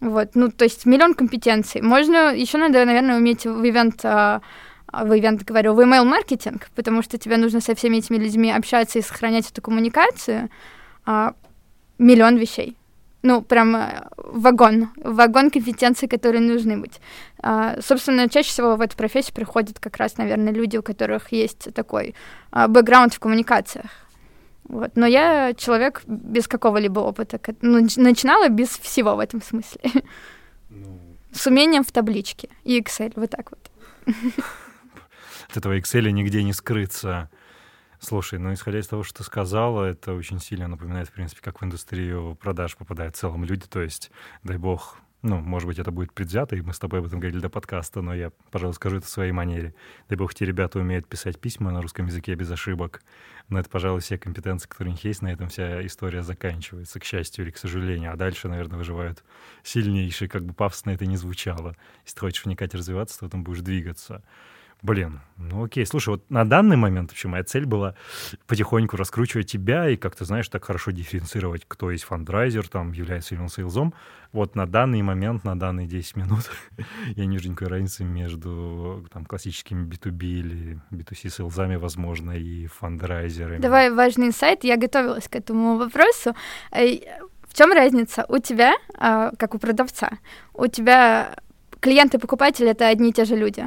Вот, 0.00 0.30
ну, 0.34 0.50
то 0.50 0.64
есть 0.64 0.86
миллион 0.86 1.14
компетенций. 1.14 1.80
Можно, 1.82 2.34
еще 2.34 2.58
надо, 2.58 2.84
наверное, 2.84 3.16
уметь 3.16 3.46
в 3.46 3.68
ивент 3.68 4.04
а, 4.04 4.40
в 4.92 5.18
ивент, 5.18 5.44
говорю, 5.44 5.74
в 5.74 5.80
email 5.80 6.04
маркетинг, 6.04 6.68
потому 6.74 7.02
что 7.02 7.18
тебе 7.18 7.36
нужно 7.36 7.60
со 7.60 7.74
всеми 7.74 7.98
этими 7.98 8.16
людьми 8.16 8.50
общаться 8.50 8.98
и 8.98 9.02
сохранять 9.02 9.50
эту 9.50 9.60
коммуникацию. 9.60 10.48
А, 11.04 11.34
миллион 11.98 12.36
вещей. 12.36 12.76
Ну, 13.22 13.42
прям 13.42 13.74
э, 13.74 14.08
вагон, 14.16 14.90
вагон 14.96 15.50
компетенций, 15.50 16.08
которые 16.08 16.40
нужны 16.40 16.76
быть. 16.76 17.00
А, 17.42 17.80
собственно, 17.82 18.28
чаще 18.28 18.50
всего 18.50 18.76
в 18.76 18.80
эту 18.80 18.96
профессию 18.96 19.34
приходят 19.34 19.80
как 19.80 19.96
раз, 19.96 20.16
наверное, 20.18 20.52
люди, 20.52 20.76
у 20.76 20.82
которых 20.82 21.32
есть 21.32 21.74
такой 21.74 22.14
а, 22.52 22.68
бэкграунд 22.68 23.12
в 23.12 23.18
коммуникациях. 23.18 23.86
Вот. 24.68 24.92
Но 24.96 25.06
я 25.06 25.54
человек 25.54 26.02
без 26.06 26.46
какого-либо 26.46 27.00
опыта. 27.00 27.40
Ну, 27.62 27.80
начинала 27.96 28.48
без 28.48 28.68
всего 28.68 29.16
в 29.16 29.18
этом 29.18 29.42
смысле. 29.42 29.90
Ну... 30.68 31.00
С 31.32 31.46
умением 31.46 31.84
в 31.84 31.92
табличке 31.92 32.48
и 32.64 32.80
Excel, 32.80 33.12
вот 33.16 33.30
так 33.30 33.50
вот. 33.50 33.70
От 35.48 35.56
этого 35.56 35.78
Excel 35.78 36.10
нигде 36.10 36.42
не 36.42 36.52
скрыться. 36.52 37.30
Слушай, 38.00 38.38
ну 38.38 38.52
исходя 38.52 38.78
из 38.78 38.86
того, 38.86 39.02
что 39.02 39.18
ты 39.18 39.24
сказала, 39.24 39.84
это 39.84 40.14
очень 40.14 40.38
сильно 40.38 40.68
напоминает, 40.68 41.08
в 41.08 41.12
принципе, 41.12 41.40
как 41.42 41.60
в 41.60 41.64
индустрию 41.64 42.36
продаж 42.40 42.76
попадают 42.76 43.16
в 43.16 43.18
целом 43.18 43.44
люди. 43.44 43.66
То 43.66 43.80
есть, 43.80 44.10
дай 44.44 44.56
бог, 44.56 44.98
ну, 45.22 45.40
может 45.40 45.66
быть, 45.66 45.80
это 45.80 45.90
будет 45.90 46.12
предвзято, 46.12 46.54
и 46.54 46.60
мы 46.60 46.72
с 46.72 46.78
тобой 46.78 47.00
об 47.00 47.06
этом 47.06 47.18
говорили 47.18 47.40
до 47.40 47.48
подкаста, 47.48 48.02
но 48.02 48.14
я, 48.14 48.30
пожалуй, 48.52 48.74
скажу 48.74 48.98
это 48.98 49.06
в 49.06 49.10
своей 49.10 49.32
манере. 49.32 49.74
Дай 50.08 50.16
бог, 50.16 50.32
те 50.32 50.44
ребята 50.44 50.78
умеют 50.78 51.08
писать 51.08 51.40
письма 51.40 51.72
на 51.72 51.82
русском 51.82 52.06
языке 52.06 52.34
без 52.36 52.50
ошибок. 52.50 53.02
Но 53.48 53.58
это, 53.58 53.68
пожалуй, 53.68 54.00
все 54.00 54.16
компетенции, 54.16 54.68
которые 54.68 54.92
у 54.92 54.94
них 54.94 55.04
есть, 55.04 55.22
на 55.22 55.32
этом 55.32 55.48
вся 55.48 55.84
история 55.84 56.22
заканчивается, 56.22 57.00
к 57.00 57.04
счастью 57.04 57.44
или 57.44 57.50
к 57.50 57.58
сожалению. 57.58 58.12
А 58.12 58.16
дальше, 58.16 58.46
наверное, 58.46 58.78
выживают 58.78 59.24
сильнейшие, 59.64 60.28
как 60.28 60.44
бы 60.44 60.54
пафосно 60.54 60.90
это 60.90 61.04
ни 61.04 61.16
звучало. 61.16 61.74
Если 62.04 62.14
ты 62.14 62.20
хочешь 62.20 62.44
вникать 62.44 62.74
и 62.74 62.76
развиваться, 62.76 63.18
то 63.18 63.28
там 63.28 63.42
будешь 63.42 63.62
двигаться. 63.62 64.22
Блин, 64.80 65.20
ну 65.36 65.64
окей. 65.64 65.84
Слушай, 65.84 66.10
вот 66.10 66.30
на 66.30 66.44
данный 66.44 66.76
момент 66.76 67.10
вообще 67.10 67.26
моя 67.26 67.42
цель 67.42 67.66
была 67.66 67.96
потихоньку 68.46 68.96
раскручивать 68.96 69.50
тебя 69.50 69.88
и 69.88 69.96
как-то, 69.96 70.24
знаешь, 70.24 70.48
так 70.48 70.64
хорошо 70.64 70.92
дифференцировать, 70.92 71.64
кто 71.66 71.90
есть 71.90 72.04
фандрайзер, 72.04 72.68
там, 72.68 72.92
является 72.92 73.34
ли 73.34 73.40
он 73.40 73.48
сейлзом. 73.48 73.92
Вот 74.32 74.54
на 74.54 74.66
данный 74.66 75.02
момент, 75.02 75.42
на 75.42 75.58
данные 75.58 75.88
10 75.88 76.16
минут 76.16 76.50
я 77.16 77.26
не 77.26 77.36
вижу 77.36 77.50
никакой 77.50 77.68
разницы 77.68 78.04
между 78.04 79.04
там, 79.12 79.24
классическими 79.24 79.84
B2B 79.84 80.22
или 80.22 80.80
B2C 80.92 81.30
сейлзами, 81.30 81.74
возможно, 81.74 82.30
и 82.30 82.66
фандрайзерами. 82.66 83.60
Давай 83.60 83.90
важный 83.90 84.28
инсайт. 84.28 84.62
Я 84.62 84.76
готовилась 84.76 85.26
к 85.26 85.34
этому 85.34 85.76
вопросу. 85.76 86.36
Э, 86.70 86.86
в 87.48 87.54
чем 87.54 87.72
разница 87.72 88.24
у 88.28 88.38
тебя, 88.38 88.74
а, 88.94 89.32
как 89.36 89.56
у 89.56 89.58
продавца? 89.58 90.18
У 90.54 90.68
тебя 90.68 91.34
клиенты 91.80 92.18
и 92.18 92.20
покупатели— 92.20 92.68
это 92.70 92.86
одни 92.86 93.10
и 93.10 93.12
те 93.12 93.24
же 93.24 93.34
люди 93.34 93.64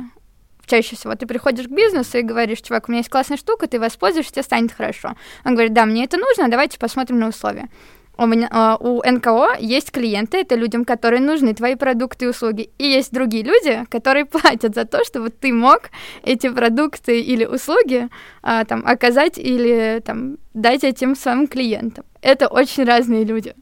чаще 0.65 0.95
всего 0.95 1.15
ты 1.15 1.25
приходишь 1.25 1.67
к 1.67 1.71
бизнесу 1.71 2.17
и 2.17 2.21
говоришь, 2.21 2.61
чувак, 2.61 2.87
у 2.87 2.91
меня 2.91 2.99
есть 2.99 3.09
классная 3.09 3.37
штука, 3.37 3.67
ты 3.67 3.79
воспользуешься, 3.79 4.33
тебе 4.33 4.43
станет 4.43 4.71
хорошо. 4.71 5.15
Он 5.45 5.53
говорит, 5.53 5.73
да, 5.73 5.85
мне 5.85 6.05
это 6.05 6.17
нужно, 6.17 6.49
давайте 6.49 6.79
посмотрим 6.79 7.19
на 7.19 7.29
условия. 7.29 7.69
У, 8.17 8.25
меня, 8.27 8.47
а, 8.51 8.77
у 8.79 9.01
НКО 9.03 9.57
есть 9.59 9.91
клиенты, 9.91 10.37
это 10.37 10.55
людям, 10.55 10.85
которые 10.85 11.21
нужны 11.21 11.55
твои 11.55 11.75
продукты 11.75 12.25
и 12.25 12.27
услуги. 12.27 12.69
И 12.77 12.83
есть 12.83 13.11
другие 13.11 13.43
люди, 13.43 13.85
которые 13.89 14.25
платят 14.25 14.75
за 14.75 14.85
то, 14.85 15.03
чтобы 15.03 15.29
ты 15.29 15.51
мог 15.51 15.89
эти 16.23 16.49
продукты 16.49 17.19
или 17.19 17.45
услуги 17.45 18.09
а, 18.43 18.63
там, 18.65 18.83
оказать 18.85 19.37
или 19.37 20.01
там, 20.05 20.37
дать 20.53 20.83
этим 20.83 21.15
своим 21.15 21.47
клиентам. 21.47 22.05
Это 22.21 22.47
очень 22.47 22.83
разные 22.83 23.23
люди 23.23 23.55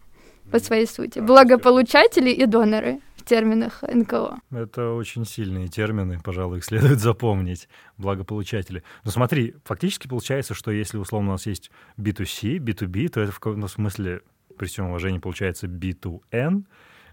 по 0.51 0.59
своей 0.59 0.87
сути. 0.87 1.19
Благополучатели 1.19 2.31
и 2.31 2.45
доноры 2.45 2.99
терминах 3.23 3.83
НКО. 3.83 4.39
Это 4.51 4.91
очень 4.91 5.25
сильные 5.25 5.67
термины, 5.67 6.19
пожалуй, 6.23 6.59
их 6.59 6.65
следует 6.65 6.99
запомнить, 6.99 7.67
благополучатели. 7.97 8.83
Но 9.03 9.11
смотри, 9.11 9.55
фактически 9.63 10.07
получается, 10.07 10.53
что 10.53 10.71
если 10.71 10.97
условно 10.97 11.29
у 11.29 11.31
нас 11.33 11.45
есть 11.45 11.71
B2C, 11.97 12.57
B2B, 12.57 13.09
то 13.09 13.21
это 13.21 13.31
в 13.31 13.39
каком-то 13.39 13.67
смысле, 13.67 14.21
при 14.57 14.67
всем 14.67 14.87
уважении, 14.87 15.19
получается 15.19 15.67
B2N, 15.67 16.65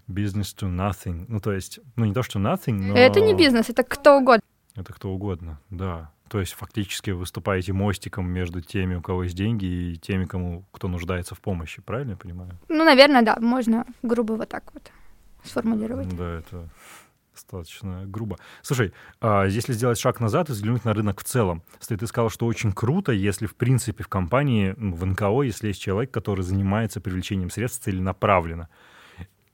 business 0.07 0.55
to 0.55 0.69
nothing. 0.69 1.25
Ну, 1.27 1.39
то 1.39 1.53
есть, 1.53 1.79
ну, 1.95 2.05
не 2.05 2.13
то, 2.13 2.23
что 2.23 2.39
nothing, 2.39 2.73
но... 2.73 2.97
Это 2.97 3.21
не 3.21 3.33
бизнес, 3.33 3.69
это 3.69 3.83
кто 3.83 4.17
угодно. 4.17 4.43
Это 4.75 4.93
кто 4.93 5.09
угодно, 5.09 5.59
да. 5.69 6.11
То 6.29 6.39
есть 6.39 6.53
фактически 6.53 7.11
выступаете 7.11 7.73
мостиком 7.73 8.29
между 8.29 8.61
теми, 8.61 8.95
у 8.95 9.01
кого 9.01 9.23
есть 9.23 9.35
деньги, 9.35 9.65
и 9.65 9.95
теми, 9.95 10.25
кому 10.25 10.65
кто 10.71 10.87
нуждается 10.87 11.35
в 11.35 11.39
помощи, 11.39 11.81
правильно 11.81 12.11
я 12.11 12.17
понимаю? 12.17 12.59
Ну, 12.67 12.83
наверное, 12.83 13.21
да, 13.21 13.37
можно 13.39 13.85
грубо 14.03 14.33
вот 14.33 14.49
так 14.49 14.63
вот 14.73 14.91
сформулировать. 15.47 16.15
Да, 16.15 16.39
это 16.39 16.69
достаточно 17.33 18.03
грубо. 18.05 18.37
Слушай, 18.61 18.93
а 19.21 19.45
если 19.45 19.73
сделать 19.73 19.99
шаг 19.99 20.19
назад 20.19 20.49
и 20.49 20.53
взглянуть 20.53 20.85
на 20.85 20.93
рынок 20.93 21.21
в 21.21 21.23
целом, 21.23 21.61
ты 21.87 22.07
сказал, 22.07 22.29
что 22.29 22.47
очень 22.47 22.71
круто, 22.71 23.11
если 23.11 23.45
в 23.45 23.55
принципе 23.55 24.03
в 24.03 24.07
компании, 24.07 24.73
в 24.77 25.05
НКО, 25.05 25.43
если 25.43 25.67
есть 25.67 25.81
человек, 25.81 26.11
который 26.11 26.41
занимается 26.41 26.99
привлечением 26.99 27.49
средств 27.49 27.83
целенаправленно. 27.83 28.69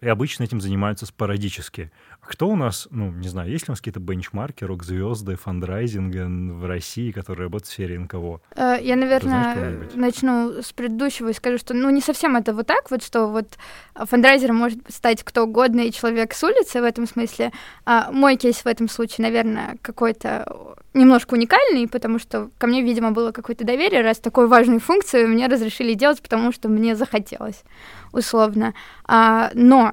И 0.04 0.08
обычно 0.08 0.44
этим 0.44 0.60
занимаются 0.60 1.06
спорадически. 1.06 1.92
Кто 2.20 2.50
у 2.50 2.56
нас, 2.56 2.88
ну, 2.92 3.12
не 3.12 3.30
знаю, 3.30 3.50
есть 3.50 3.68
ли 3.68 3.72
у 3.72 3.74
нас 3.74 3.80
какие-то 3.80 4.02
бенчмарки, 4.02 4.66
рок-звезды, 4.66 5.36
фандрайзинга 5.36 6.26
в 6.54 6.66
России, 6.66 7.12
которые 7.12 7.46
работают 7.46 7.70
в 7.70 7.72
сфере 7.72 7.98
НКО? 8.00 8.42
Э, 8.56 8.78
я, 8.82 8.98
наверное, 8.98 9.88
начну 9.94 10.62
с 10.62 10.74
предыдущего 10.74 11.30
и 11.30 11.34
скажу, 11.34 11.58
что, 11.58 11.74
ну, 11.74 11.90
не 11.90 12.02
совсем 12.02 12.36
это 12.36 12.54
вот 12.54 12.68
так 12.68 12.92
вот, 12.92 13.02
что 13.02 13.28
вот 13.28 13.58
фандрайзером 13.96 14.58
может 14.58 14.80
стать 14.90 15.24
кто 15.24 15.44
угодно 15.44 15.82
и 15.82 15.92
человек 15.92 16.34
с 16.34 16.44
улицы 16.44 16.82
в 16.82 16.84
этом 16.84 17.08
смысле. 17.08 17.54
А 17.86 18.12
мой 18.12 18.36
кейс 18.36 18.58
в 18.58 18.68
этом 18.68 18.90
случае, 18.90 19.24
наверное, 19.24 19.78
какой-то 19.82 20.76
немножко 20.94 21.34
уникальный, 21.34 21.88
потому 21.88 22.20
что 22.20 22.50
ко 22.58 22.68
мне, 22.68 22.82
видимо, 22.82 23.12
было 23.12 23.32
какое-то 23.32 23.64
доверие, 23.64 24.02
раз 24.02 24.20
такую 24.20 24.48
важную 24.48 24.80
функцию 24.80 25.28
мне 25.28 25.48
разрешили 25.48 25.94
делать, 25.94 26.22
потому 26.22 26.52
что 26.52 26.70
мне 26.70 26.96
захотелось, 26.96 27.64
условно. 28.12 28.74
А, 29.06 29.50
но 29.54 29.92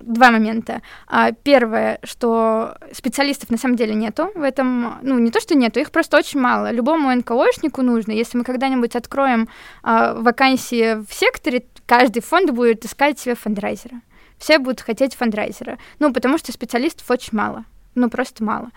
два 0.00 0.30
момента. 0.30 0.82
А, 1.06 1.32
первое, 1.32 1.98
что 2.02 2.76
специалистов 2.92 3.50
на 3.50 3.56
самом 3.56 3.76
деле 3.76 3.94
нету 3.94 4.30
в 4.34 4.42
этом, 4.42 4.98
ну, 5.02 5.18
не 5.18 5.30
то, 5.30 5.40
что 5.40 5.54
нету, 5.54 5.80
их 5.80 5.90
просто 5.90 6.18
очень 6.18 6.40
мало. 6.40 6.70
Любому 6.70 7.14
НКОшнику 7.14 7.82
нужно, 7.82 8.12
если 8.12 8.36
мы 8.36 8.44
когда-нибудь 8.44 8.94
откроем 8.94 9.48
а, 9.82 10.14
вакансии 10.14 11.02
в 11.02 11.12
секторе, 11.12 11.64
каждый 11.86 12.20
фонд 12.20 12.50
будет 12.50 12.84
искать 12.84 13.18
себе 13.18 13.34
фандрайзера. 13.34 14.00
Все 14.38 14.58
будут 14.58 14.80
хотеть 14.80 15.14
фандрайзера. 15.14 15.78
Ну, 15.98 16.12
потому 16.12 16.36
что 16.36 16.52
специалистов 16.52 17.08
очень 17.10 17.36
мало. 17.36 17.64
Ну, 17.94 18.10
просто 18.10 18.42
мало. 18.42 18.70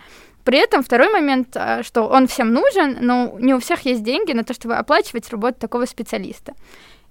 При 0.45 0.59
этом 0.59 0.83
второй 0.83 1.11
момент, 1.11 1.57
а, 1.57 1.83
что 1.83 2.03
он 2.07 2.27
всем 2.27 2.53
нужен, 2.53 2.97
но 3.01 3.35
не 3.39 3.53
у 3.53 3.59
всех 3.59 3.81
есть 3.81 4.03
деньги 4.03 4.31
на 4.31 4.43
то, 4.43 4.53
чтобы 4.53 4.75
оплачивать 4.75 5.29
работу 5.31 5.59
такого 5.59 5.85
специалиста. 5.85 6.53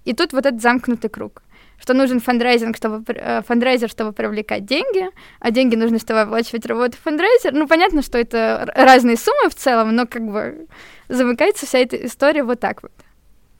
И 0.05 0.13
тут 0.13 0.33
вот 0.33 0.45
этот 0.45 0.61
замкнутый 0.61 1.09
круг 1.09 1.43
что 1.77 1.93
нужен 1.93 2.21
фандрайзинг, 2.21 2.77
чтобы, 2.77 3.03
э, 3.07 3.41
фандрайзер, 3.41 3.89
чтобы 3.89 4.13
привлекать 4.13 4.65
деньги, 4.65 5.09
а 5.41 5.51
деньги 5.51 5.75
нужны, 5.75 5.99
чтобы 5.99 6.21
оплачивать 6.21 6.65
работу 6.65 6.95
фандрайзер. 7.03 7.51
Ну, 7.51 7.67
понятно, 7.67 8.01
что 8.01 8.17
это 8.17 8.71
разные 8.73 9.17
суммы 9.17 9.49
в 9.49 9.55
целом, 9.55 9.93
но 9.93 10.07
как 10.07 10.25
бы 10.25 10.67
замыкается 11.09 11.65
вся 11.65 11.79
эта 11.79 11.97
история 12.05 12.43
вот 12.43 12.61
так 12.61 12.81
вот. 12.81 12.93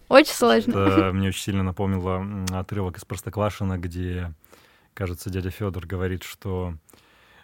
Очень 0.07 0.33
сложно. 0.33 0.71
Это 0.71 1.11
мне 1.13 1.27
очень 1.27 1.41
сильно 1.41 1.63
напомнило 1.63 2.25
отрывок 2.57 2.97
из 2.97 3.03
Простоквашина, 3.03 3.77
где, 3.77 4.31
кажется, 4.93 5.29
дядя 5.29 5.49
Федор 5.49 5.85
говорит, 5.85 6.23
что 6.23 6.75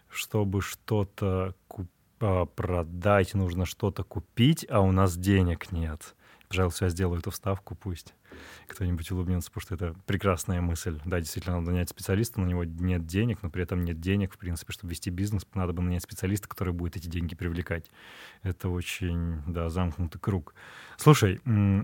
чтобы 0.09 0.61
что-то 0.61 1.53
купить, 1.67 1.91
продать, 2.55 3.33
нужно 3.33 3.65
что-то 3.65 4.03
купить, 4.03 4.65
а 4.69 4.81
у 4.81 4.91
нас 4.91 5.17
денег 5.17 5.71
нет. 5.71 6.15
Пожалуйста, 6.47 6.85
я 6.85 6.89
сделаю 6.89 7.19
эту 7.19 7.31
вставку, 7.31 7.75
пусть 7.75 8.13
кто-нибудь 8.67 9.11
улыбнется, 9.11 9.49
потому 9.51 9.61
что 9.61 9.75
это 9.75 9.95
прекрасная 10.05 10.61
мысль. 10.61 10.99
Да, 11.05 11.19
действительно, 11.19 11.59
надо 11.59 11.71
нанять 11.71 11.89
специалиста, 11.89 12.39
на 12.39 12.45
него 12.45 12.63
нет 12.63 13.05
денег, 13.05 13.39
но 13.41 13.49
при 13.49 13.63
этом 13.63 13.83
нет 13.83 13.99
денег, 13.99 14.33
в 14.33 14.37
принципе, 14.37 14.71
чтобы 14.71 14.91
вести 14.91 15.09
бизнес, 15.09 15.45
надо 15.53 15.73
бы 15.73 15.81
нанять 15.81 16.03
специалиста, 16.03 16.47
который 16.47 16.73
будет 16.73 16.95
эти 16.95 17.07
деньги 17.07 17.35
привлекать. 17.35 17.91
Это 18.43 18.69
очень, 18.69 19.41
да, 19.47 19.69
замкнутый 19.69 20.19
круг. 20.21 20.53
Слушай, 20.97 21.41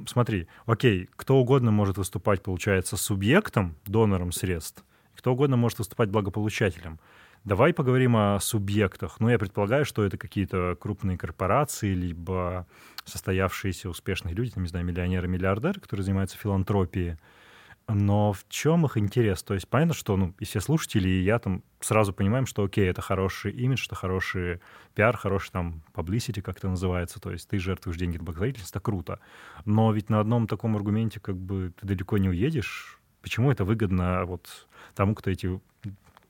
смотри, 0.07 0.47
окей, 0.65 1.09
кто 1.15 1.37
угодно 1.37 1.71
может 1.71 1.97
выступать, 1.97 2.43
получается, 2.43 2.95
субъектом, 2.95 3.75
донором 3.85 4.31
средств, 4.31 4.83
кто 5.15 5.33
угодно 5.33 5.57
может 5.57 5.79
выступать 5.79 6.09
благополучателем. 6.09 6.99
Давай 7.47 7.73
поговорим 7.73 8.17
о 8.17 8.41
субъектах. 8.41 9.21
Ну, 9.21 9.29
я 9.29 9.39
предполагаю, 9.39 9.85
что 9.85 10.03
это 10.03 10.17
какие-то 10.17 10.75
крупные 10.77 11.17
корпорации, 11.17 11.93
либо 11.93 12.67
состоявшиеся 13.05 13.89
успешные 13.89 14.35
люди, 14.35 14.51
не 14.57 14.67
знаю, 14.67 14.85
миллионеры, 14.85 15.29
миллиардеры, 15.29 15.79
которые 15.79 16.03
занимаются 16.03 16.37
филантропией. 16.37 17.15
Но 17.87 18.33
в 18.33 18.45
чем 18.49 18.83
их 18.83 18.97
интерес? 18.97 19.43
То 19.43 19.53
есть 19.53 19.65
понятно, 19.69 19.93
что 19.93 20.17
ну, 20.17 20.33
и 20.39 20.43
все 20.43 20.59
слушатели, 20.59 21.07
и 21.07 21.23
я 21.23 21.39
там 21.39 21.63
сразу 21.79 22.11
понимаем, 22.11 22.47
что 22.47 22.65
окей, 22.65 22.89
это 22.89 23.01
хороший 23.01 23.53
имидж, 23.53 23.79
что 23.79 23.95
хороший 23.95 24.59
пиар, 24.93 25.15
хороший 25.15 25.51
там 25.51 25.83
publicity, 25.93 26.41
как 26.41 26.57
это 26.57 26.67
называется. 26.67 27.21
То 27.21 27.31
есть 27.31 27.47
ты 27.47 27.59
жертвуешь 27.59 27.95
деньги 27.97 28.17
на 28.17 28.25
благотворительность, 28.25 28.71
это 28.71 28.81
круто. 28.81 29.21
Но 29.63 29.93
ведь 29.93 30.09
на 30.09 30.19
одном 30.19 30.47
таком 30.47 30.75
аргументе 30.75 31.21
как 31.21 31.37
бы 31.37 31.71
ты 31.79 31.87
далеко 31.87 32.17
не 32.17 32.27
уедешь. 32.27 32.99
Почему 33.21 33.49
это 33.53 33.63
выгодно 33.63 34.25
вот 34.25 34.67
тому, 34.95 35.15
кто 35.15 35.29
эти 35.29 35.61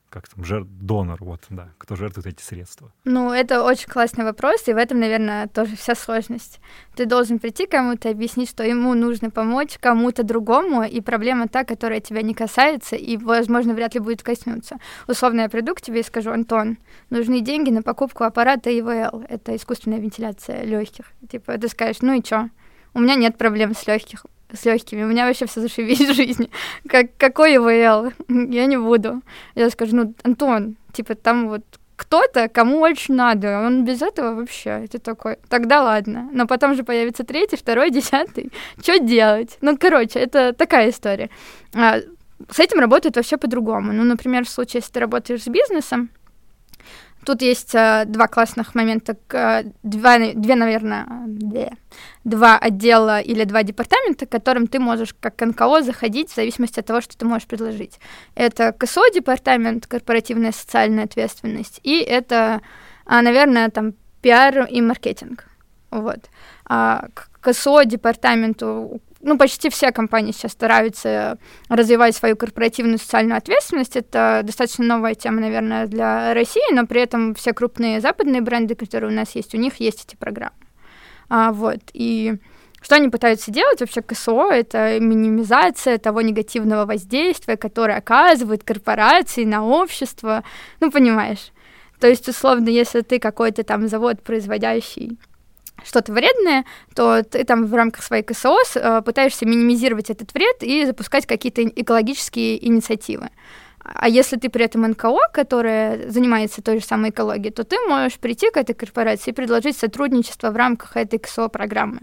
как 0.09 0.27
там, 0.27 0.43
жертв, 0.43 0.69
донор, 0.69 1.17
вот, 1.23 1.41
да, 1.49 1.69
кто 1.77 1.95
жертвует 1.95 2.27
эти 2.27 2.41
средства? 2.41 2.91
Ну, 3.03 3.31
это 3.31 3.63
очень 3.63 3.87
классный 3.89 4.23
вопрос, 4.23 4.67
и 4.67 4.73
в 4.73 4.77
этом, 4.77 4.99
наверное, 4.99 5.47
тоже 5.47 5.75
вся 5.75 5.95
сложность. 5.95 6.59
Ты 6.95 7.05
должен 7.05 7.39
прийти 7.39 7.65
кому-то, 7.65 8.09
объяснить, 8.09 8.49
что 8.49 8.63
ему 8.63 8.93
нужно 8.93 9.29
помочь 9.29 9.77
кому-то 9.79 10.23
другому, 10.23 10.83
и 10.83 11.01
проблема 11.01 11.47
та, 11.47 11.63
которая 11.63 11.99
тебя 11.99 12.21
не 12.21 12.33
касается, 12.33 12.95
и, 12.95 13.17
возможно, 13.17 13.73
вряд 13.73 13.95
ли 13.95 13.99
будет 13.99 14.23
коснуться. 14.23 14.77
Условно 15.07 15.41
я 15.41 15.49
приду 15.49 15.75
к 15.75 15.81
тебе 15.81 15.99
и 15.99 16.03
скажу, 16.03 16.31
Антон, 16.31 16.77
нужны 17.09 17.41
деньги 17.41 17.69
на 17.69 17.81
покупку 17.81 18.23
аппарата 18.23 18.69
ИВЛ, 18.69 19.25
это 19.27 19.55
искусственная 19.55 19.99
вентиляция 19.99 20.63
легких. 20.63 21.05
Типа, 21.29 21.57
ты 21.57 21.67
скажешь, 21.67 22.01
ну 22.01 22.13
и 22.13 22.23
чё? 22.23 22.49
У 22.93 22.99
меня 22.99 23.15
нет 23.15 23.37
проблем 23.37 23.75
с 23.75 23.85
легких 23.85 24.25
с 24.53 24.65
легкими. 24.65 25.03
У 25.03 25.07
меня 25.07 25.25
вообще 25.25 25.45
все 25.45 25.61
зашибись 25.61 25.99
в 25.99 26.13
жизни. 26.13 26.49
Как, 26.87 27.07
какой 27.17 27.55
ИВЛ? 27.55 28.13
Я 28.29 28.65
не 28.65 28.77
буду. 28.77 29.21
Я 29.55 29.69
скажу, 29.69 29.95
ну, 29.95 30.13
Антон, 30.23 30.75
типа, 30.93 31.15
там 31.15 31.49
вот 31.49 31.63
кто-то, 31.97 32.47
кому 32.47 32.79
очень 32.79 33.15
надо, 33.15 33.59
он 33.59 33.83
без 33.83 34.01
этого 34.01 34.35
вообще, 34.35 34.83
это 34.85 34.99
такой, 34.99 35.37
тогда 35.49 35.81
ладно. 35.81 36.29
Но 36.31 36.45
потом 36.45 36.75
же 36.75 36.83
появится 36.83 37.23
третий, 37.23 37.57
второй, 37.57 37.89
десятый, 37.91 38.51
что 38.81 38.99
делать? 38.99 39.57
Ну, 39.61 39.77
короче, 39.77 40.19
это 40.19 40.53
такая 40.53 40.91
история. 40.91 41.29
А, 41.73 41.97
с 42.49 42.59
этим 42.59 42.79
работает 42.79 43.15
вообще 43.15 43.37
по-другому. 43.37 43.93
Ну, 43.93 44.03
например, 44.03 44.45
в 44.45 44.49
случае, 44.49 44.79
если 44.79 44.93
ты 44.93 44.99
работаешь 44.99 45.43
с 45.43 45.47
бизнесом, 45.47 46.09
Тут 47.27 47.41
есть 47.41 47.75
э, 47.75 48.05
два 48.05 48.27
классных 48.27 48.73
момента, 48.73 49.17
э, 49.33 49.63
два, 49.83 50.17
две, 50.17 50.55
наверное, 50.55 51.05
две, 51.27 51.73
два 52.23 52.57
отдела 52.57 53.19
или 53.19 53.43
два 53.43 53.63
департамента, 53.63 54.25
к 54.25 54.29
которым 54.29 54.65
ты 54.67 54.79
можешь 54.79 55.13
как 55.19 55.41
НКО 55.41 55.81
заходить 55.81 56.31
в 56.31 56.35
зависимости 56.35 56.79
от 56.79 56.85
того, 56.85 57.01
что 57.01 57.17
ты 57.17 57.25
можешь 57.25 57.45
предложить. 57.45 57.99
Это 58.35 58.71
КСО 58.71 59.01
департамент, 59.13 59.87
корпоративная 59.87 60.53
социальная 60.53 61.03
ответственность, 61.03 61.81
и 61.83 61.99
это, 61.99 62.61
э, 63.05 63.21
наверное, 63.21 63.69
там 63.71 63.93
пиар 64.21 64.65
и 64.71 64.79
маркетинг. 64.79 65.49
Вот. 65.91 66.29
А 66.65 67.07
к 67.13 67.29
КСО 67.41 67.83
департаменту 67.83 69.01
ну, 69.21 69.37
почти 69.37 69.69
все 69.69 69.91
компании 69.91 70.31
сейчас 70.31 70.51
стараются 70.51 71.37
развивать 71.69 72.15
свою 72.15 72.35
корпоративную 72.35 72.99
социальную 72.99 73.37
ответственность. 73.37 73.95
Это 73.95 74.41
достаточно 74.43 74.85
новая 74.85 75.15
тема, 75.15 75.41
наверное, 75.41 75.87
для 75.87 76.33
России, 76.33 76.73
но 76.73 76.85
при 76.85 77.01
этом 77.01 77.33
все 77.35 77.53
крупные 77.53 78.01
западные 78.01 78.41
бренды, 78.41 78.75
которые 78.75 79.11
у 79.11 79.15
нас 79.15 79.35
есть, 79.35 79.53
у 79.55 79.57
них 79.57 79.79
есть 79.79 80.05
эти 80.05 80.15
программы. 80.15 80.55
А, 81.29 81.51
вот, 81.51 81.81
и 81.93 82.35
что 82.81 82.95
они 82.95 83.09
пытаются 83.09 83.51
делать 83.51 83.79
вообще 83.81 84.01
КСО? 84.01 84.49
Это 84.51 84.99
минимизация 84.99 85.97
того 85.97 86.21
негативного 86.21 86.85
воздействия, 86.85 87.57
которое 87.57 87.97
оказывают 87.97 88.63
корпорации 88.63 89.43
на 89.43 89.65
общество. 89.65 90.43
Ну, 90.79 90.91
понимаешь. 90.91 91.51
То 91.99 92.07
есть, 92.07 92.29
условно, 92.29 92.69
если 92.69 93.01
ты 93.01 93.19
какой-то 93.19 93.63
там 93.63 93.87
завод, 93.87 94.21
производящий 94.21 95.17
что-то 95.87 96.11
вредное, 96.11 96.65
то 96.95 97.23
ты 97.23 97.43
там 97.43 97.65
в 97.65 97.73
рамках 97.73 98.03
своей 98.03 98.23
КСО 98.23 98.57
э, 98.75 99.01
пытаешься 99.01 99.45
минимизировать 99.45 100.09
этот 100.09 100.33
вред 100.33 100.61
и 100.61 100.85
запускать 100.85 101.25
какие-то 101.25 101.63
экологические 101.63 102.65
инициативы. 102.65 103.29
А 103.79 104.09
если 104.09 104.35
ты 104.35 104.49
при 104.49 104.65
этом 104.65 104.81
НКО, 104.81 105.29
которая 105.31 106.09
занимается 106.09 106.61
той 106.61 106.79
же 106.79 106.85
самой 106.85 107.11
экологией, 107.11 107.53
то 107.53 107.63
ты 107.63 107.77
можешь 107.87 108.19
прийти 108.19 108.51
к 108.51 108.57
этой 108.57 108.73
корпорации 108.73 109.31
и 109.31 109.33
предложить 109.33 109.77
сотрудничество 109.77 110.51
в 110.51 110.57
рамках 110.57 110.97
этой 110.97 111.19
КСО-программы. 111.19 112.01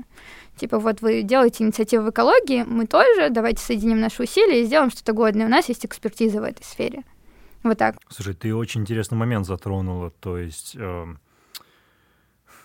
Типа, 0.57 0.79
вот 0.79 1.03
вы 1.03 1.23
делаете 1.23 1.65
инициативу 1.65 2.05
в 2.05 2.11
экологии, 2.11 2.65
мы 2.67 2.87
тоже, 2.87 3.29
давайте 3.29 3.61
соединим 3.61 4.01
наши 4.01 4.23
усилия 4.23 4.63
и 4.63 4.65
сделаем 4.65 4.91
что-то 4.91 5.13
годное. 5.13 5.47
У 5.47 5.51
нас 5.51 5.69
есть 5.69 5.85
экспертиза 5.85 6.41
в 6.41 6.45
этой 6.45 6.63
сфере. 6.63 7.03
Вот 7.65 7.79
так. 7.79 7.97
Слушай, 8.09 8.35
ты 8.35 8.55
очень 8.55 8.83
интересный 8.83 9.19
момент 9.19 9.47
затронула. 9.47 10.11
То 10.21 10.39
есть 10.39 10.77
э, 10.79 11.05
ну, 11.07 11.17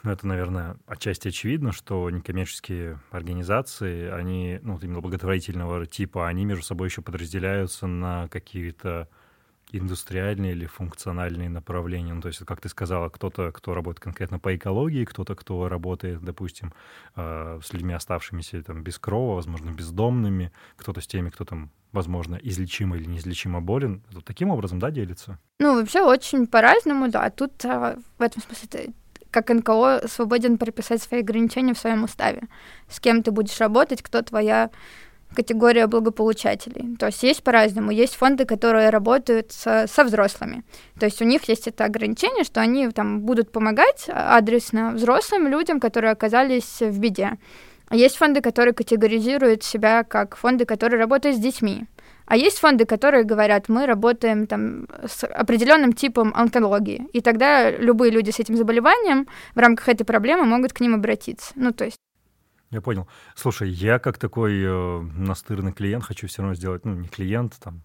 это, 0.03 0.27
наверное, 0.27 0.77
отчасти 0.85 1.27
очевидно, 1.27 1.71
что 1.71 2.09
некоммерческие 2.09 2.99
организации, 3.11 4.09
они, 4.09 4.59
ну, 4.61 4.79
именно 4.81 5.01
благотворительного 5.01 5.85
типа, 5.85 6.27
они 6.27 6.45
между 6.45 6.63
собой 6.63 6.87
еще 6.87 7.01
подразделяются 7.01 7.87
на 7.87 8.27
какие-то 8.29 9.09
индустриальные 9.71 10.53
или 10.53 10.65
функциональные 10.65 11.49
направления. 11.49 12.13
Ну, 12.13 12.21
то 12.21 12.27
есть, 12.27 12.43
как 12.45 12.61
ты 12.61 12.69
сказала, 12.69 13.09
кто-то, 13.09 13.51
кто 13.51 13.73
работает 13.73 14.03
конкретно 14.03 14.39
по 14.39 14.55
экологии, 14.55 15.05
кто-то, 15.05 15.35
кто 15.35 15.69
работает, 15.69 16.21
допустим, 16.21 16.73
э, 17.15 17.59
с 17.63 17.73
людьми, 17.73 17.93
оставшимися 17.93 18.63
там 18.63 18.83
без 18.83 18.97
крова, 18.97 19.35
возможно, 19.35 19.69
бездомными, 19.69 20.51
кто-то 20.75 21.01
с 21.01 21.07
теми, 21.07 21.29
кто 21.29 21.45
там, 21.45 21.69
возможно, 21.91 22.35
излечимо 22.41 22.97
или 22.97 23.05
неизлечимо 23.05 23.61
болен. 23.61 24.01
Вот 24.11 24.25
таким 24.25 24.49
образом, 24.49 24.79
да, 24.79 24.91
делится? 24.91 25.37
Ну, 25.59 25.75
вообще 25.75 26.01
очень 26.01 26.47
по-разному, 26.47 27.09
да. 27.09 27.29
Тут 27.29 27.63
а, 27.65 27.97
в 28.17 28.21
этом 28.21 28.41
смысле 28.41 28.93
как 29.31 29.49
НКО 29.49 30.03
свободен 30.07 30.57
прописать 30.57 31.01
свои 31.01 31.21
ограничения 31.21 31.73
в 31.73 31.79
своем 31.79 32.03
уставе. 32.03 32.43
С 32.89 32.99
кем 32.99 33.23
ты 33.23 33.31
будешь 33.31 33.59
работать, 33.59 34.01
кто 34.01 34.21
твоя 34.21 34.69
категория 35.35 35.87
благополучателей. 35.87 36.95
То 36.97 37.07
есть 37.07 37.21
есть 37.23 37.43
по-разному. 37.43 37.91
Есть 37.91 38.15
фонды, 38.15 38.45
которые 38.45 38.89
работают 38.89 39.51
со, 39.51 39.85
со 39.87 40.03
взрослыми. 40.03 40.63
То 40.99 41.05
есть 41.05 41.21
у 41.21 41.25
них 41.25 41.43
есть 41.47 41.67
это 41.67 41.85
ограничение, 41.85 42.43
что 42.43 42.61
они 42.61 42.89
там 42.89 43.21
будут 43.21 43.51
помогать 43.51 44.09
адресно 44.09 44.91
взрослым 44.91 45.47
людям, 45.47 45.79
которые 45.79 46.11
оказались 46.11 46.81
в 46.81 46.99
беде. 46.99 47.37
Есть 47.91 48.17
фонды, 48.17 48.41
которые 48.41 48.73
категоризируют 48.73 49.63
себя 49.63 50.03
как 50.03 50.35
фонды, 50.35 50.65
которые 50.65 50.99
работают 50.99 51.37
с 51.37 51.39
детьми. 51.39 51.85
А 52.29 52.37
есть 52.37 52.59
фонды, 52.59 52.85
которые 52.85 53.23
говорят, 53.23 53.69
мы 53.69 53.87
работаем 53.87 54.45
там 54.45 54.87
с 55.03 55.25
определенным 55.25 55.93
типом 55.93 56.31
онкологии, 56.35 57.07
и 57.11 57.21
тогда 57.21 57.71
любые 57.71 58.11
люди 58.11 58.29
с 58.29 58.39
этим 58.39 58.55
заболеванием 58.55 59.27
в 59.55 59.59
рамках 59.59 59.89
этой 59.89 60.03
проблемы 60.05 60.45
могут 60.45 60.71
к 60.71 60.79
ним 60.79 60.93
обратиться. 60.93 61.51
Ну, 61.55 61.73
то 61.73 61.85
есть 61.85 61.97
я 62.69 62.81
понял. 62.81 63.07
Слушай, 63.33 63.69
я 63.71 63.97
как 63.97 64.19
такой 64.19 64.61
э, 64.63 65.01
настырный 65.17 65.73
клиент 65.73 66.03
хочу 66.03 66.27
все 66.27 66.43
равно 66.43 66.53
сделать, 66.53 66.85
ну, 66.85 66.93
не 66.93 67.07
клиент, 67.07 67.57
там, 67.59 67.81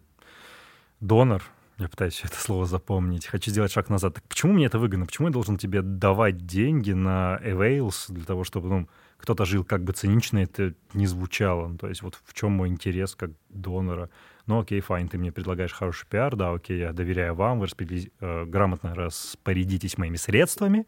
донор, 1.00 1.42
я 1.78 1.88
пытаюсь 1.88 2.20
это 2.22 2.36
слово 2.36 2.66
запомнить. 2.66 3.26
Хочу 3.26 3.50
сделать 3.50 3.72
шаг 3.72 3.88
назад. 3.88 4.14
Так 4.14 4.24
почему 4.24 4.52
мне 4.52 4.66
это 4.66 4.78
выгодно? 4.78 5.06
Почему 5.06 5.28
я 5.28 5.32
должен 5.32 5.56
тебе 5.56 5.80
давать 5.80 6.44
деньги 6.44 6.92
на 6.92 7.40
Avails 7.42 8.12
для 8.12 8.24
того, 8.24 8.44
чтобы 8.44 8.68
ну, 8.68 8.88
кто-то 9.16 9.46
жил 9.46 9.64
как 9.64 9.84
бы 9.84 9.94
цинично, 9.94 10.38
это 10.38 10.74
не 10.92 11.06
звучало? 11.06 11.68
Ну, 11.68 11.78
то 11.78 11.88
есть 11.88 12.02
вот 12.02 12.20
в 12.22 12.34
чем 12.34 12.52
мой 12.52 12.68
интерес 12.68 13.14
как 13.14 13.30
донора? 13.48 14.10
Ну 14.46 14.60
окей, 14.60 14.80
fine, 14.80 15.08
ты 15.08 15.18
мне 15.18 15.32
предлагаешь 15.32 15.72
хороший 15.72 16.06
пиар, 16.06 16.36
да, 16.36 16.52
окей, 16.52 16.78
я 16.78 16.92
доверяю 16.92 17.34
вам, 17.34 17.60
вы 17.60 17.66
распределите, 17.66 18.10
э, 18.20 18.44
грамотно 18.44 18.94
распорядитесь 18.94 19.98
моими 19.98 20.16
средствами, 20.16 20.86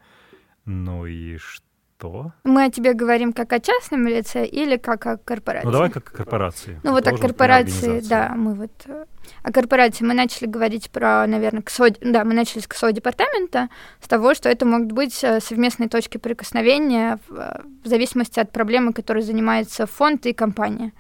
ну 0.65 1.07
и 1.07 1.39
что? 1.39 2.33
Мы 2.45 2.65
о 2.65 2.71
тебе 2.71 2.93
говорим 2.93 3.33
как 3.33 3.53
о 3.53 3.61
частном 3.61 4.07
лице 4.07 4.45
или 4.45 4.77
как 4.77 5.07
о 5.07 5.17
корпорации? 5.17 5.67
Ну 5.67 5.73
давай 5.73 5.91
как 5.91 6.09
о 6.09 6.17
корпорации. 6.17 6.81
Ну 6.83 6.93
вот 6.93 7.07
о 7.07 7.17
корпорации, 7.17 8.01
да, 8.01 8.35
мы 8.37 8.55
вот 8.55 8.73
э, 8.85 9.07
о 9.43 9.53
корпорации 9.53 10.05
мы 10.05 10.13
начали 10.13 10.47
говорить 10.47 10.91
про, 10.91 11.27
наверное, 11.27 11.63
КСО, 11.63 11.89
да, 12.03 12.25
мы 12.25 12.35
начали 12.35 12.61
с 12.61 12.67
КСО 12.67 12.93
департамента, 12.93 13.69
с 14.01 14.09
того, 14.09 14.35
что 14.35 14.51
это 14.51 14.67
могут 14.67 14.93
быть 14.93 15.25
э, 15.25 15.41
совместные 15.41 15.89
точки 15.89 16.19
прикосновения 16.19 17.19
в, 17.29 17.63
в 17.85 17.87
зависимости 17.87 18.39
от 18.41 18.53
проблемы, 18.53 18.93
которой 18.93 19.23
занимается 19.23 19.87
фонд 19.87 20.27
и 20.27 20.35
компания. 20.35 20.93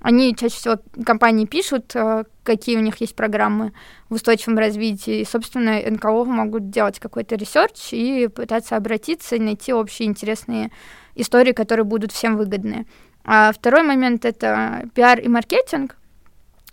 Они 0.00 0.34
чаще 0.34 0.56
всего 0.56 0.76
компании 1.04 1.44
пишут, 1.44 1.94
э, 1.94 2.24
какие 2.42 2.76
у 2.76 2.80
них 2.80 3.00
есть 3.02 3.14
программы 3.14 3.72
в 4.08 4.14
устойчивом 4.14 4.58
развитии. 4.58 5.20
И, 5.20 5.24
собственно, 5.24 5.78
НКО 5.78 6.24
могут 6.24 6.70
делать 6.70 6.98
какой-то 6.98 7.36
research 7.36 7.92
и 7.92 8.28
пытаться 8.28 8.76
обратиться 8.76 9.36
найти 9.38 9.74
общие 9.74 10.08
интересные 10.08 10.70
истории, 11.14 11.52
которые 11.52 11.84
будут 11.84 12.12
всем 12.12 12.36
выгодны. 12.36 12.86
А 13.24 13.52
второй 13.52 13.82
момент— 13.82 14.24
это 14.24 14.88
пиар 14.94 15.20
и 15.20 15.28
маркетинг. 15.28 15.96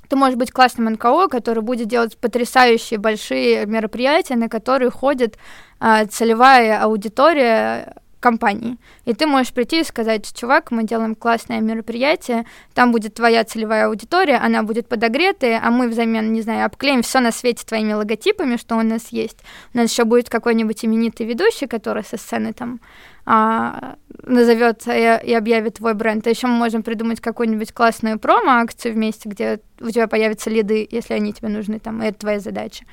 Ты 0.07 0.15
можешь 0.15 0.37
быть 0.37 0.51
классным 0.51 0.93
НКО, 0.93 1.27
который 1.27 1.61
будет 1.61 1.89
делать 1.89 2.17
потрясающие 2.17 2.97
большие 2.97 3.65
мероприятия, 3.65 4.37
на 4.37 4.47
которые 4.47 4.89
ходит 4.89 5.37
а, 5.79 6.05
целевая 6.05 6.81
аудитория 6.81 7.93
компании. 8.19 8.77
И 9.05 9.13
ты 9.13 9.27
можешь 9.27 9.53
прийти 9.53 9.81
и 9.81 9.83
сказать, 9.83 10.31
чувак, 10.33 10.71
мы 10.71 10.83
делаем 10.83 11.15
классное 11.15 11.61
мероприятие, 11.61 12.45
там 12.73 12.91
будет 12.91 13.15
твоя 13.15 13.43
целевая 13.43 13.87
аудитория, 13.87 14.37
она 14.37 14.63
будет 14.63 14.87
подогретая, 14.87 15.61
а 15.63 15.71
мы 15.71 15.87
взамен, 15.87 16.33
не 16.33 16.41
знаю, 16.41 16.65
обклеим 16.65 17.01
все 17.01 17.19
на 17.19 17.31
свете 17.31 17.65
твоими 17.65 17.93
логотипами, 17.93 18.57
что 18.57 18.75
у 18.75 18.81
нас 18.81 19.09
есть. 19.09 19.39
У 19.73 19.77
нас 19.77 19.91
еще 19.91 20.03
будет 20.03 20.29
какой-нибудь 20.29 20.83
именитый 20.83 21.25
ведущий, 21.25 21.67
который 21.67 22.03
со 22.03 22.17
сцены 22.17 22.53
там 22.53 22.79
а, 23.25 23.95
назовет 24.23 24.87
и, 24.87 25.19
и 25.23 25.33
объявит 25.33 25.75
твой 25.75 25.93
бренд. 25.93 26.25
А 26.25 26.29
еще 26.29 26.47
мы 26.47 26.53
можем 26.53 26.81
придумать 26.81 27.19
какую-нибудь 27.19 27.73
классную 27.73 28.19
промо-акцию 28.19 28.93
вместе, 28.93 29.27
где 29.27 29.59
у 29.81 29.89
тебя 29.89 30.07
появятся 30.07 30.49
лиды, 30.49 30.87
если 30.89 31.13
они 31.13 31.33
тебе 31.33 31.49
нужны, 31.49 31.79
там, 31.79 32.01
и 32.01 32.07
это 32.07 32.19
твоя 32.19 32.39
задача. 32.39 32.85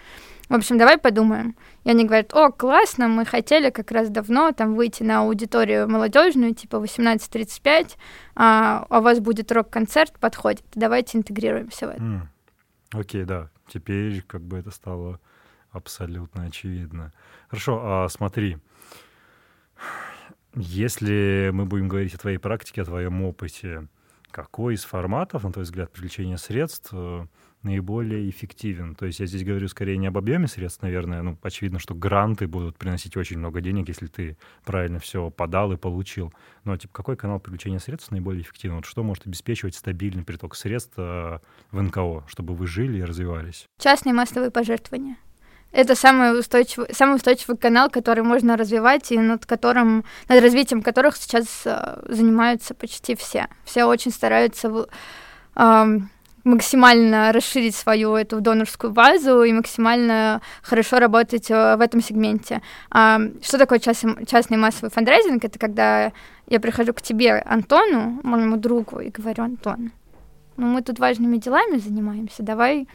В 0.48 0.54
общем, 0.54 0.76
давай 0.76 0.98
подумаем. 0.98 1.56
И 1.84 1.90
они 1.90 2.04
говорят, 2.04 2.34
о, 2.34 2.50
классно, 2.50 3.08
мы 3.08 3.24
хотели 3.24 3.70
как 3.70 3.90
раз 3.90 4.10
давно 4.10 4.52
там 4.52 4.74
выйти 4.74 5.02
на 5.02 5.20
аудиторию 5.20 5.88
молодежную, 5.88 6.54
типа 6.54 6.76
18-35, 6.76 7.96
а, 8.34 8.86
а 8.88 8.98
у 8.98 9.02
вас 9.02 9.20
будет 9.20 9.50
рок-концерт, 9.52 10.18
подходит, 10.20 10.64
давайте 10.74 11.18
интегрируемся 11.18 11.86
в 11.86 11.90
это. 11.90 12.02
Mm. 12.02 12.20
Окей, 12.92 13.24
да, 13.24 13.50
теперь 13.68 14.22
как 14.22 14.42
бы 14.42 14.58
это 14.58 14.70
стало 14.70 15.18
абсолютно 15.70 16.44
очевидно. 16.44 17.12
Хорошо, 17.48 17.80
а 17.82 18.08
смотри, 18.08 18.58
если 20.54 21.50
мы 21.52 21.64
будем 21.64 21.88
говорить 21.88 22.14
о 22.14 22.18
твоей 22.18 22.38
практике, 22.38 22.82
о 22.82 22.84
твоем 22.84 23.22
опыте, 23.22 23.88
какой 24.30 24.74
из 24.74 24.84
форматов, 24.84 25.42
на 25.42 25.52
твой 25.52 25.64
взгляд, 25.64 25.90
привлечения 25.90 26.36
средств 26.36 26.90
э, 26.92 27.26
наиболее 27.64 28.28
эффективен. 28.30 28.94
То 28.94 29.06
есть 29.06 29.20
я 29.20 29.26
здесь 29.26 29.44
говорю 29.44 29.68
скорее 29.68 29.96
не 29.96 30.06
об 30.06 30.18
объеме 30.18 30.46
средств, 30.46 30.82
наверное. 30.82 31.22
Ну, 31.22 31.38
очевидно, 31.42 31.78
что 31.78 31.94
гранты 31.94 32.46
будут 32.46 32.76
приносить 32.76 33.16
очень 33.16 33.38
много 33.38 33.60
денег, 33.60 33.88
если 33.88 34.06
ты 34.06 34.36
правильно 34.64 34.98
все 34.98 35.30
подал 35.30 35.72
и 35.72 35.76
получил. 35.76 36.32
Но 36.64 36.76
типа 36.76 36.92
какой 36.92 37.16
канал 37.16 37.40
привлечения 37.40 37.80
средств 37.80 38.10
наиболее 38.10 38.42
эффективен? 38.42 38.76
Вот 38.76 38.84
что 38.84 39.02
может 39.02 39.26
обеспечивать 39.26 39.74
стабильный 39.74 40.24
приток 40.24 40.54
средств 40.54 40.94
э, 40.96 41.38
в 41.70 41.82
НКО, 41.82 42.24
чтобы 42.28 42.54
вы 42.54 42.66
жили 42.66 42.98
и 42.98 43.04
развивались? 43.04 43.66
Частные 43.78 44.12
массовые 44.12 44.50
пожертвования. 44.50 45.16
Это 45.74 45.96
самый 45.96 46.38
устойчивый, 46.38 46.94
самый 46.94 47.16
устойчивый 47.16 47.56
канал, 47.56 47.90
который 47.90 48.22
можно 48.22 48.56
развивать 48.56 49.10
и 49.10 49.18
над 49.18 49.44
которым, 49.44 50.04
над 50.28 50.40
развитием 50.40 50.82
которых 50.82 51.16
сейчас 51.16 51.62
э, 51.64 52.00
занимаются 52.08 52.74
почти 52.74 53.16
все. 53.16 53.48
Все 53.64 53.84
очень 53.84 54.12
стараются 54.12 54.86
э, 55.56 55.98
максимально 56.44 57.32
расширить 57.32 57.74
свою 57.74 58.14
эту 58.14 58.40
донорскую 58.40 58.92
базу 58.92 59.42
и 59.42 59.52
максимально 59.52 60.42
хорошо 60.62 60.98
работать 60.98 61.50
э, 61.50 61.76
в 61.76 61.80
этом 61.80 62.02
сегменте. 62.02 62.60
А, 62.90 63.18
что 63.42 63.58
такое 63.58 63.78
частный, 63.78 64.56
массовый 64.56 64.90
фандрайзинг? 64.90 65.44
Это 65.44 65.58
когда 65.58 66.12
я 66.46 66.60
прихожу 66.60 66.92
к 66.92 67.02
тебе, 67.02 67.38
Антону, 67.46 68.20
моему 68.22 68.56
другу, 68.56 69.00
и 69.00 69.08
говорю, 69.08 69.44
Антон, 69.44 69.92
ну 70.56 70.66
мы 70.66 70.82
тут 70.82 70.98
важными 70.98 71.38
делами 71.38 71.78
занимаемся, 71.78 72.42
давай 72.42 72.86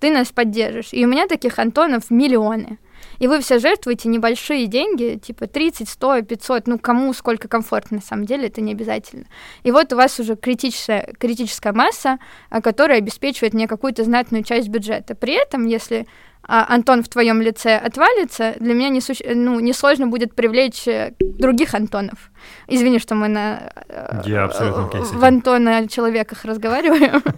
ты 0.00 0.10
нас 0.10 0.32
поддержишь. 0.32 0.88
И 0.92 1.04
у 1.04 1.08
меня 1.08 1.26
таких 1.26 1.58
Антонов 1.58 2.10
миллионы. 2.10 2.78
И 3.18 3.28
вы 3.28 3.40
все 3.40 3.58
жертвуете 3.58 4.08
небольшие 4.08 4.66
деньги, 4.66 5.18
типа 5.22 5.46
30, 5.46 5.88
100, 5.88 6.22
500, 6.22 6.66
ну 6.66 6.78
кому 6.78 7.12
сколько 7.12 7.48
комфортно, 7.48 7.96
на 7.98 8.02
самом 8.02 8.24
деле, 8.24 8.48
это 8.48 8.60
не 8.60 8.72
обязательно. 8.72 9.26
И 9.62 9.70
вот 9.70 9.92
у 9.92 9.96
вас 9.96 10.18
уже 10.18 10.36
критическая, 10.36 11.12
критическая 11.18 11.72
масса, 11.72 12.18
а, 12.50 12.60
которая 12.60 12.98
обеспечивает 12.98 13.54
мне 13.54 13.68
какую-то 13.68 14.04
знатную 14.04 14.42
часть 14.42 14.68
бюджета. 14.68 15.14
При 15.14 15.34
этом, 15.34 15.66
если 15.66 16.06
а, 16.42 16.66
Антон 16.68 17.02
в 17.02 17.08
твоем 17.08 17.40
лице 17.40 17.76
отвалится, 17.76 18.54
для 18.58 18.74
меня 18.74 18.88
не 18.88 19.00
суще... 19.00 19.32
ну, 19.34 19.60
несложно 19.60 20.08
будет 20.08 20.34
привлечь 20.34 20.86
э, 20.86 21.14
других 21.18 21.74
Антонов. 21.74 22.30
Извини, 22.68 22.98
что 22.98 23.14
мы 23.14 23.28
на... 23.28 23.72
Э, 23.88 24.22
Я 24.26 24.44
абсолютно 24.44 25.00
в 25.00 25.24
Антона 25.24 25.88
человеках 25.88 26.44
разговариваем. 26.44 27.22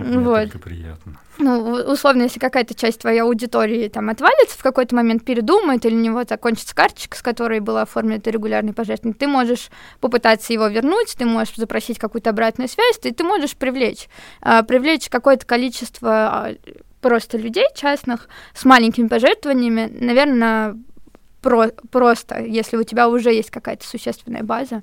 Вот. 0.00 0.52
приятно 0.62 1.18
ну, 1.38 1.72
условно, 1.92 2.22
если 2.22 2.38
какая-то 2.38 2.74
часть 2.74 3.00
твоей 3.00 3.20
аудитории 3.20 3.88
там 3.88 4.10
отвалится 4.10 4.58
в 4.58 4.62
какой-то 4.62 4.94
момент, 4.94 5.24
передумает, 5.24 5.84
или 5.84 5.94
у 5.94 5.98
него 5.98 6.22
закончится 6.28 6.74
карточка, 6.74 7.16
с 7.16 7.22
которой 7.22 7.60
была 7.60 7.82
оформлена 7.82 8.16
это 8.16 8.30
регулярный 8.30 8.72
пожертвование, 8.72 9.18
ты 9.18 9.26
можешь 9.26 9.70
попытаться 10.00 10.52
его 10.52 10.66
вернуть, 10.68 11.14
ты 11.16 11.24
можешь 11.24 11.56
запросить 11.56 11.98
какую-то 11.98 12.30
обратную 12.30 12.68
связь, 12.68 12.98
ты, 12.98 13.12
ты 13.12 13.24
можешь 13.24 13.56
привлечь, 13.56 14.08
э, 14.42 14.62
привлечь 14.62 15.08
какое-то 15.08 15.46
количество 15.46 16.50
э, 16.50 16.56
просто 17.00 17.38
людей 17.38 17.66
частных 17.74 18.28
с 18.54 18.64
маленькими 18.64 19.08
пожертвованиями, 19.08 19.90
наверное, 20.00 20.76
про 21.40 21.68
просто, 21.90 22.40
если 22.40 22.76
у 22.76 22.84
тебя 22.84 23.08
уже 23.08 23.32
есть 23.32 23.50
какая-то 23.50 23.86
существенная 23.86 24.44
база. 24.44 24.82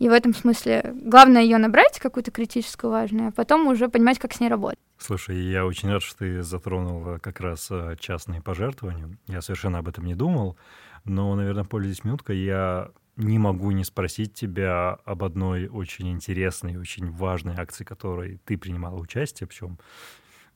И 0.00 0.08
в 0.08 0.12
этом 0.12 0.34
смысле 0.34 0.94
главное 0.94 1.42
ее 1.42 1.58
набрать, 1.58 2.00
какую-то 2.00 2.30
критическую 2.30 2.90
важную, 2.90 3.28
а 3.28 3.32
потом 3.32 3.66
уже 3.66 3.88
понимать, 3.90 4.18
как 4.18 4.32
с 4.32 4.40
ней 4.40 4.48
работать. 4.48 4.78
Слушай, 4.96 5.36
я 5.36 5.66
очень 5.66 5.90
рад, 5.90 6.02
что 6.02 6.20
ты 6.20 6.42
затронул 6.42 7.18
как 7.20 7.38
раз 7.40 7.68
э, 7.70 7.96
частные 8.00 8.40
пожертвования. 8.40 9.18
Я 9.26 9.42
совершенно 9.42 9.78
об 9.78 9.88
этом 9.88 10.06
не 10.06 10.14
думал, 10.14 10.56
но, 11.04 11.34
наверное, 11.34 11.64
пользуясь 11.64 12.02
минуткой, 12.02 12.38
я 12.38 12.90
не 13.16 13.38
могу 13.38 13.72
не 13.72 13.84
спросить 13.84 14.32
тебя 14.32 14.98
об 15.04 15.22
одной 15.22 15.68
очень 15.68 16.10
интересной, 16.10 16.78
очень 16.78 17.10
важной 17.10 17.54
акции, 17.56 17.84
которой 17.84 18.40
ты 18.46 18.56
принимала 18.56 18.98
участие, 18.98 19.46
причем 19.46 19.78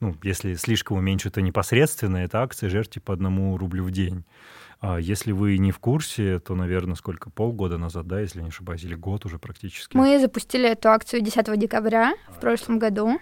ну, 0.00 0.16
если 0.22 0.54
слишком 0.54 0.98
уменьшить, 0.98 1.34
то 1.34 1.42
непосредственно 1.42 2.18
это 2.18 2.42
акция 2.42 2.70
«Жертве 2.70 3.00
по 3.00 3.12
одному 3.12 3.56
рублю 3.56 3.84
в 3.84 3.90
день». 3.90 4.24
А 4.86 4.98
если 4.98 5.32
вы 5.32 5.56
не 5.56 5.72
в 5.72 5.78
курсе, 5.78 6.40
то, 6.40 6.54
наверное, 6.54 6.94
сколько, 6.94 7.30
полгода 7.30 7.78
назад, 7.78 8.06
да, 8.06 8.20
если 8.20 8.42
не 8.42 8.48
ошибаюсь, 8.48 8.84
или 8.84 8.94
год 8.94 9.24
уже 9.24 9.38
практически? 9.38 9.96
Мы 9.96 10.18
запустили 10.18 10.68
эту 10.68 10.90
акцию 10.90 11.22
10 11.22 11.58
декабря 11.58 12.12
в 12.28 12.38
прошлом 12.38 12.78
году. 12.78 13.18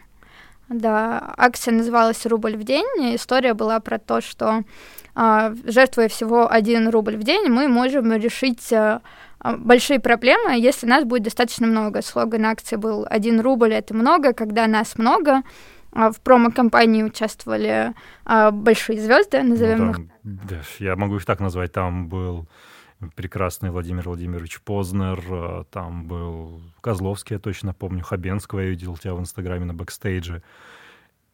Да, 0.69 1.33
акция 1.37 1.73
называлась 1.73 2.27
«Рубль 2.27 2.57
в 2.57 2.65
день». 2.65 3.15
История 3.15 3.55
была 3.55 3.79
про 3.79 4.01
то, 4.01 4.21
что 4.21 4.63
э, 5.15 5.55
жертвуя 5.65 6.09
всего 6.09 6.51
один 6.51 6.89
рубль 6.89 7.17
в 7.17 7.23
день, 7.23 7.49
мы 7.49 7.69
можем 7.69 8.13
решить 8.13 8.73
э, 8.73 8.99
большие 9.45 10.01
проблемы, 10.01 10.59
если 10.59 10.87
нас 10.89 11.05
будет 11.05 11.23
достаточно 11.23 11.69
много. 11.69 12.03
Слоган 12.03 12.45
акции 12.45 12.75
был 12.75 13.07
«Один 13.09 13.41
рубль— 13.41 13.73
это 13.75 13.95
много, 13.95 14.33
когда 14.33 14.67
нас 14.67 14.99
много». 14.99 15.43
А 15.93 16.11
в 16.11 16.21
промо-компании 16.21 17.03
участвовали 17.03 17.93
а, 18.25 18.51
большие 18.51 19.01
звезды, 19.01 19.43
назовем 19.43 19.79
ну, 19.79 19.91
их. 19.91 20.01
Да, 20.23 20.61
я 20.79 20.97
могу 20.97 21.17
их 21.17 21.25
так 21.25 21.41
назвать. 21.41 21.73
Там 21.73 22.09
был 22.09 22.49
прекрасный 23.15 23.71
Владимир 23.71 24.05
Владимирович 24.05 24.61
Познер, 24.63 25.23
а, 25.31 25.65
там 25.71 26.07
был 26.07 26.63
Козловский, 26.81 27.35
я 27.35 27.41
точно 27.41 27.75
помню, 27.75 28.03
Хабенского 28.03 28.61
я 28.61 28.71
видел 28.71 28.97
тебя 28.97 29.15
в 29.15 29.21
Инстаграме 29.21 29.67
на 29.67 29.75
бэкстейдже 29.75 30.43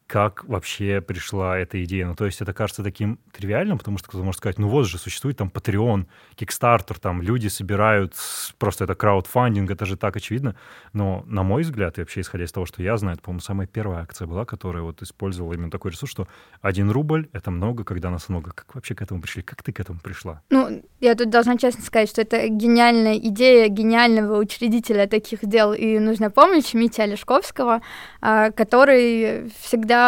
как 0.09 0.43
вообще 0.45 1.01
пришла 1.01 1.59
эта 1.59 1.83
идея. 1.83 2.07
Ну, 2.07 2.15
то 2.15 2.25
есть 2.25 2.41
это 2.41 2.51
кажется 2.51 2.83
таким 2.83 3.19
тривиальным, 3.31 3.77
потому 3.77 3.99
что 3.99 4.09
кто-то 4.09 4.23
может 4.23 4.39
сказать, 4.39 4.57
ну 4.57 4.67
вот 4.67 4.87
же, 4.87 4.97
существует 4.97 5.37
там 5.37 5.51
Patreon, 5.53 6.07
Kickstarter, 6.35 6.99
там 6.99 7.21
люди 7.21 7.47
собирают, 7.47 8.15
просто 8.57 8.85
это 8.85 8.95
краудфандинг, 8.95 9.69
это 9.69 9.85
же 9.85 9.97
так 9.97 10.15
очевидно. 10.17 10.55
Но, 10.93 11.23
на 11.27 11.43
мой 11.43 11.61
взгляд, 11.61 11.99
и 11.99 12.01
вообще 12.01 12.21
исходя 12.21 12.45
из 12.45 12.51
того, 12.51 12.65
что 12.65 12.81
я 12.81 12.97
знаю, 12.97 13.17
это, 13.17 13.23
по-моему, 13.23 13.41
самая 13.41 13.67
первая 13.67 14.01
акция 14.01 14.25
была, 14.25 14.45
которая 14.45 14.81
вот 14.81 14.99
использовала 15.03 15.53
именно 15.53 15.69
такой 15.69 15.91
ресурс, 15.91 16.11
что 16.11 16.27
один 16.59 16.89
рубль— 16.89 17.29
это 17.31 17.51
много, 17.51 17.83
когда 17.83 18.09
нас 18.09 18.29
много. 18.29 18.51
Как 18.51 18.73
вообще 18.73 18.95
к 18.95 19.03
этому 19.03 19.21
пришли? 19.21 19.43
Как 19.43 19.61
ты 19.61 19.71
к 19.71 19.79
этому 19.79 19.99
пришла? 19.99 20.41
Ну, 20.49 20.81
я 21.01 21.13
тут 21.13 21.29
должна 21.29 21.55
честно 21.55 21.83
сказать, 21.83 22.09
что 22.09 22.21
это 22.21 22.47
гениальная 22.47 23.19
идея 23.19 23.67
гениального 23.67 24.39
учредителя 24.39 25.05
таких 25.05 25.45
дел, 25.45 25.71
и 25.71 25.99
нужна 25.99 26.31
помощь 26.31 26.73
Мити 26.73 26.99
Олешковского, 26.99 27.83
а, 28.21 28.49
который 28.49 29.51
всегда 29.61 29.98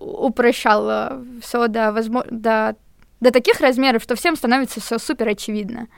упрощал 0.00 1.22
все 1.40 1.68
до, 1.68 1.92
возможно, 1.92 2.30
до, 2.30 2.76
до 3.20 3.30
таких 3.30 3.60
размеров, 3.60 4.02
что 4.02 4.14
всем 4.14 4.36
становится 4.36 4.80
все 4.80 4.98
супер 4.98 5.28
очевидно. 5.28 5.88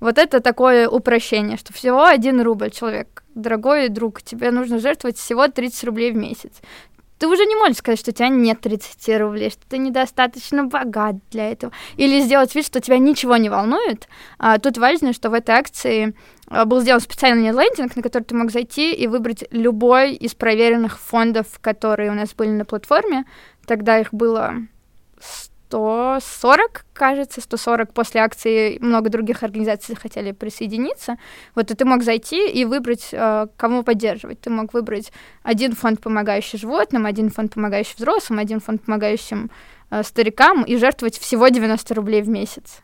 Вот 0.00 0.18
это 0.18 0.40
такое 0.40 0.88
упрощение, 0.88 1.56
что 1.56 1.72
всего 1.72 2.04
один 2.04 2.40
рубль 2.40 2.70
человек, 2.70 3.22
дорогой 3.34 3.88
друг, 3.88 4.22
тебе 4.22 4.50
нужно 4.50 4.78
жертвовать 4.78 5.16
всего 5.16 5.48
30 5.48 5.84
рублей 5.84 6.12
в 6.12 6.16
месяц 6.16 6.60
ты 7.22 7.28
уже 7.28 7.46
не 7.46 7.54
можешь 7.54 7.76
сказать, 7.76 8.00
что 8.00 8.10
у 8.10 8.14
тебя 8.14 8.26
нет 8.26 8.60
30 8.62 9.20
рублей, 9.20 9.48
что 9.50 9.60
ты 9.68 9.78
недостаточно 9.78 10.64
богат 10.64 11.14
для 11.30 11.52
этого. 11.52 11.72
Или 11.96 12.20
сделать 12.20 12.52
вид, 12.52 12.66
что 12.66 12.80
тебя 12.80 12.98
ничего 12.98 13.36
не 13.36 13.48
волнует. 13.48 14.08
А, 14.38 14.58
тут 14.58 14.76
важно, 14.76 15.12
что 15.12 15.30
в 15.30 15.34
этой 15.34 15.54
акции 15.54 16.16
а, 16.48 16.64
был 16.64 16.80
сделан 16.80 17.00
специальный 17.00 17.52
лендинг, 17.52 17.94
на 17.94 18.02
который 18.02 18.24
ты 18.24 18.34
мог 18.34 18.50
зайти 18.50 18.92
и 18.92 19.06
выбрать 19.06 19.44
любой 19.52 20.14
из 20.14 20.34
проверенных 20.34 20.98
фондов, 20.98 21.46
которые 21.60 22.10
у 22.10 22.14
нас 22.14 22.34
были 22.34 22.50
на 22.50 22.64
платформе. 22.64 23.24
Тогда 23.66 24.00
их 24.00 24.12
было 24.12 24.56
140, 25.72 26.84
кажется, 26.92 27.40
140 27.40 27.94
после 27.94 28.20
акции 28.20 28.78
много 28.80 29.08
других 29.08 29.42
организаций 29.42 29.96
хотели 29.96 30.32
присоединиться. 30.32 31.16
Вот 31.54 31.70
и 31.70 31.74
ты 31.74 31.84
мог 31.86 32.02
зайти 32.02 32.50
и 32.50 32.64
выбрать, 32.66 33.08
э, 33.12 33.46
кому 33.56 33.82
поддерживать. 33.82 34.40
Ты 34.40 34.50
мог 34.50 34.74
выбрать 34.74 35.12
один 35.42 35.72
фонд, 35.72 36.00
помогающий 36.00 36.58
животным, 36.58 37.06
один 37.06 37.30
фонд, 37.30 37.54
помогающий 37.54 37.94
взрослым, 37.96 38.38
один 38.38 38.60
фонд, 38.60 38.82
помогающим 38.82 39.50
э, 39.90 40.02
старикам, 40.02 40.62
и 40.62 40.76
жертвовать 40.76 41.18
всего 41.18 41.48
90 41.48 41.94
рублей 41.94 42.20
в 42.20 42.28
месяц. 42.28 42.80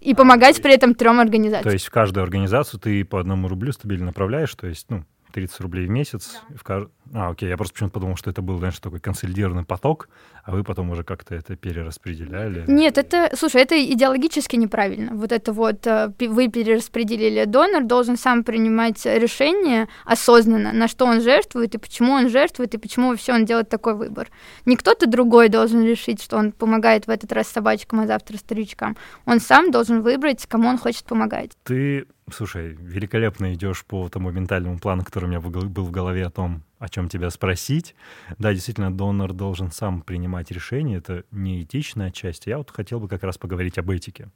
И 0.00 0.14
помогать 0.14 0.58
а, 0.58 0.62
при 0.62 0.74
этом 0.74 0.94
трем 0.94 1.20
организациям. 1.20 1.64
То 1.64 1.72
есть 1.72 1.86
в 1.86 1.90
каждую 1.90 2.24
организацию 2.24 2.80
ты 2.80 3.04
по 3.04 3.20
одному 3.20 3.46
рублю 3.46 3.70
стабильно 3.72 4.06
направляешь, 4.06 4.54
то 4.54 4.66
есть, 4.66 4.86
ну, 4.88 5.04
30 5.30 5.60
рублей 5.60 5.86
в 5.86 5.90
месяц. 5.90 6.40
Да. 6.48 6.56
В 6.56 6.62
кажд... 6.62 6.88
А, 7.12 7.30
окей, 7.30 7.48
я 7.48 7.56
просто 7.56 7.74
почему-то 7.74 7.94
подумал, 7.94 8.16
что 8.16 8.30
это 8.30 8.40
был, 8.40 8.58
знаешь, 8.58 8.78
такой 8.78 9.00
консолидированный 9.00 9.64
поток, 9.64 10.08
а 10.44 10.52
вы 10.52 10.62
потом 10.62 10.90
уже 10.90 11.02
как-то 11.02 11.34
это 11.34 11.56
перераспределяли. 11.56 12.64
Нет, 12.68 12.98
это, 12.98 13.30
слушай, 13.36 13.60
это 13.62 13.82
идеологически 13.82 14.56
неправильно. 14.56 15.14
Вот 15.14 15.32
это 15.32 15.52
вот 15.52 15.86
э, 15.86 16.12
вы 16.20 16.48
перераспределили. 16.48 17.44
Донор 17.46 17.84
должен 17.84 18.16
сам 18.16 18.44
принимать 18.44 19.04
решение 19.06 19.88
осознанно, 20.04 20.72
на 20.72 20.86
что 20.86 21.06
он 21.06 21.20
жертвует, 21.20 21.74
и 21.74 21.78
почему 21.78 22.12
он 22.12 22.28
жертвует, 22.28 22.74
и 22.74 22.78
почему 22.78 23.08
вообще 23.08 23.32
он 23.32 23.44
делает 23.44 23.68
такой 23.68 23.94
выбор. 23.94 24.28
Не 24.64 24.76
кто-то 24.76 25.06
другой 25.06 25.48
должен 25.48 25.84
решить, 25.84 26.22
что 26.22 26.36
он 26.36 26.52
помогает 26.52 27.06
в 27.06 27.10
этот 27.10 27.32
раз 27.32 27.48
собачкам, 27.48 28.00
а 28.00 28.06
завтра 28.06 28.36
старичкам. 28.36 28.96
Он 29.26 29.40
сам 29.40 29.70
должен 29.70 30.02
выбрать, 30.02 30.46
кому 30.46 30.68
он 30.68 30.78
хочет 30.78 31.04
помогать. 31.04 31.52
Ты 31.64 32.06
Слушай, 32.32 32.76
великолепно 32.80 33.54
идешь 33.54 33.84
по 33.84 34.08
тому 34.08 34.30
ментальному 34.30 34.78
плану, 34.78 35.04
который 35.04 35.26
у 35.26 35.28
меня 35.28 35.40
был 35.40 35.84
в 35.84 35.90
голове 35.90 36.26
о 36.26 36.30
том, 36.30 36.62
о 36.78 36.88
чем 36.88 37.08
тебя 37.08 37.30
спросить. 37.30 37.94
Да, 38.38 38.52
действительно, 38.52 38.92
донор 38.92 39.32
должен 39.32 39.70
сам 39.70 40.02
принимать 40.02 40.50
решение, 40.50 40.98
это 40.98 41.24
не 41.30 41.62
этичная 41.62 42.10
часть. 42.10 42.46
Я 42.46 42.58
вот 42.58 42.70
хотел 42.70 43.00
бы 43.00 43.08
как 43.08 43.22
раз 43.22 43.38
поговорить 43.38 43.78
об 43.78 43.90
этике. 43.90 44.28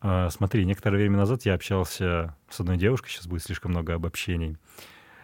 А, 0.00 0.30
смотри, 0.30 0.64
некоторое 0.64 0.98
время 0.98 1.18
назад 1.18 1.44
я 1.44 1.54
общался 1.54 2.36
с 2.48 2.60
одной 2.60 2.78
девушкой, 2.78 3.10
сейчас 3.10 3.26
будет 3.26 3.42
слишком 3.42 3.72
много 3.72 3.94
обобщений, 3.94 4.56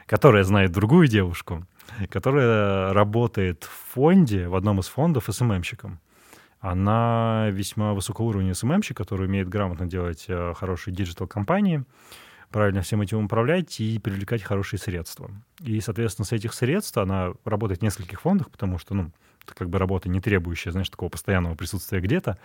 которая 0.06 0.44
знает 0.44 0.72
другую 0.72 1.08
девушку, 1.08 1.66
которая 2.10 2.92
работает 2.92 3.64
в 3.64 3.94
фонде, 3.94 4.48
в 4.48 4.54
одном 4.54 4.80
из 4.80 4.86
фондов 4.88 5.28
СММщиком 5.30 6.00
она 6.60 7.48
весьма 7.50 7.94
высокоуровневый 7.94 8.54
СММщик, 8.54 8.96
который 8.96 9.26
умеет 9.26 9.48
грамотно 9.48 9.86
делать 9.86 10.24
э, 10.28 10.54
хорошие 10.54 10.94
digital-кампании, 10.94 11.84
правильно 12.50 12.82
всем 12.82 13.02
этим 13.02 13.24
управлять 13.24 13.80
и 13.80 13.98
привлекать 13.98 14.42
хорошие 14.42 14.80
средства. 14.80 15.30
И, 15.60 15.80
соответственно, 15.80 16.26
с 16.26 16.32
этих 16.32 16.54
средств 16.54 16.96
она 16.96 17.34
работает 17.44 17.80
в 17.80 17.82
нескольких 17.82 18.20
фондах, 18.20 18.50
потому 18.50 18.78
что, 18.78 18.94
ну, 18.94 19.10
как 19.44 19.68
бы 19.68 19.78
работа, 19.78 20.08
не 20.08 20.20
требующая, 20.20 20.72
знаешь, 20.72 20.90
такого 20.90 21.08
постоянного 21.08 21.54
присутствия 21.54 22.00
где-то, 22.00 22.38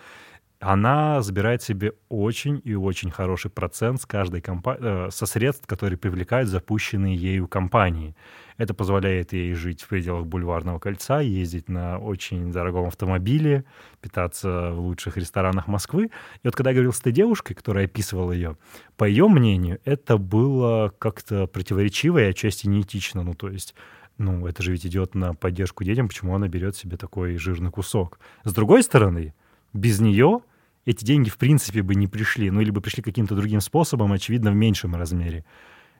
она 0.61 1.21
забирает 1.23 1.63
себе 1.63 1.93
очень 2.07 2.61
и 2.63 2.75
очень 2.75 3.09
хороший 3.09 3.49
процент 3.49 3.99
с 3.99 4.05
каждой 4.05 4.41
компа- 4.41 4.77
э, 4.79 5.09
со 5.11 5.25
средств, 5.25 5.65
которые 5.65 5.97
привлекают 5.97 6.49
запущенные 6.49 7.15
ею 7.15 7.47
кампании. 7.47 8.15
Это 8.57 8.75
позволяет 8.75 9.33
ей 9.33 9.55
жить 9.55 9.81
в 9.81 9.87
пределах 9.87 10.27
бульварного 10.27 10.77
кольца, 10.77 11.19
ездить 11.19 11.67
на 11.67 11.97
очень 11.97 12.51
дорогом 12.51 12.85
автомобиле, 12.85 13.65
питаться 14.01 14.71
в 14.71 14.79
лучших 14.79 15.17
ресторанах 15.17 15.67
Москвы. 15.67 16.05
И 16.05 16.09
вот 16.47 16.55
когда 16.55 16.69
я 16.69 16.75
говорил 16.75 16.93
с 16.93 16.99
этой 16.99 17.11
девушкой, 17.11 17.55
которая 17.55 17.85
описывала 17.85 18.31
ее, 18.31 18.55
по 18.97 19.05
ее 19.05 19.27
мнению, 19.27 19.79
это 19.83 20.17
было 20.17 20.93
как-то 20.99 21.47
противоречиво 21.47 22.19
и 22.19 22.29
отчасти 22.29 22.67
неэтично. 22.67 23.23
Ну, 23.23 23.33
то 23.33 23.49
есть 23.49 23.73
ну, 24.19 24.45
это 24.45 24.61
же 24.61 24.73
ведь 24.73 24.85
идет 24.85 25.15
на 25.15 25.33
поддержку 25.33 25.83
детям, 25.83 26.07
почему 26.07 26.35
она 26.35 26.47
берет 26.47 26.75
себе 26.75 26.97
такой 26.97 27.37
жирный 27.37 27.71
кусок. 27.71 28.19
С 28.43 28.53
другой 28.53 28.83
стороны, 28.83 29.33
без 29.73 29.99
нее 29.99 30.41
эти 30.85 31.05
деньги 31.05 31.29
в 31.29 31.37
принципе 31.37 31.81
бы 31.81 31.95
не 31.95 32.07
пришли, 32.07 32.49
ну 32.51 32.61
или 32.61 32.71
бы 32.71 32.81
пришли 32.81 33.03
каким-то 33.03 33.35
другим 33.35 33.61
способом, 33.61 34.13
очевидно, 34.13 34.51
в 34.51 34.55
меньшем 34.55 34.95
размере. 34.95 35.45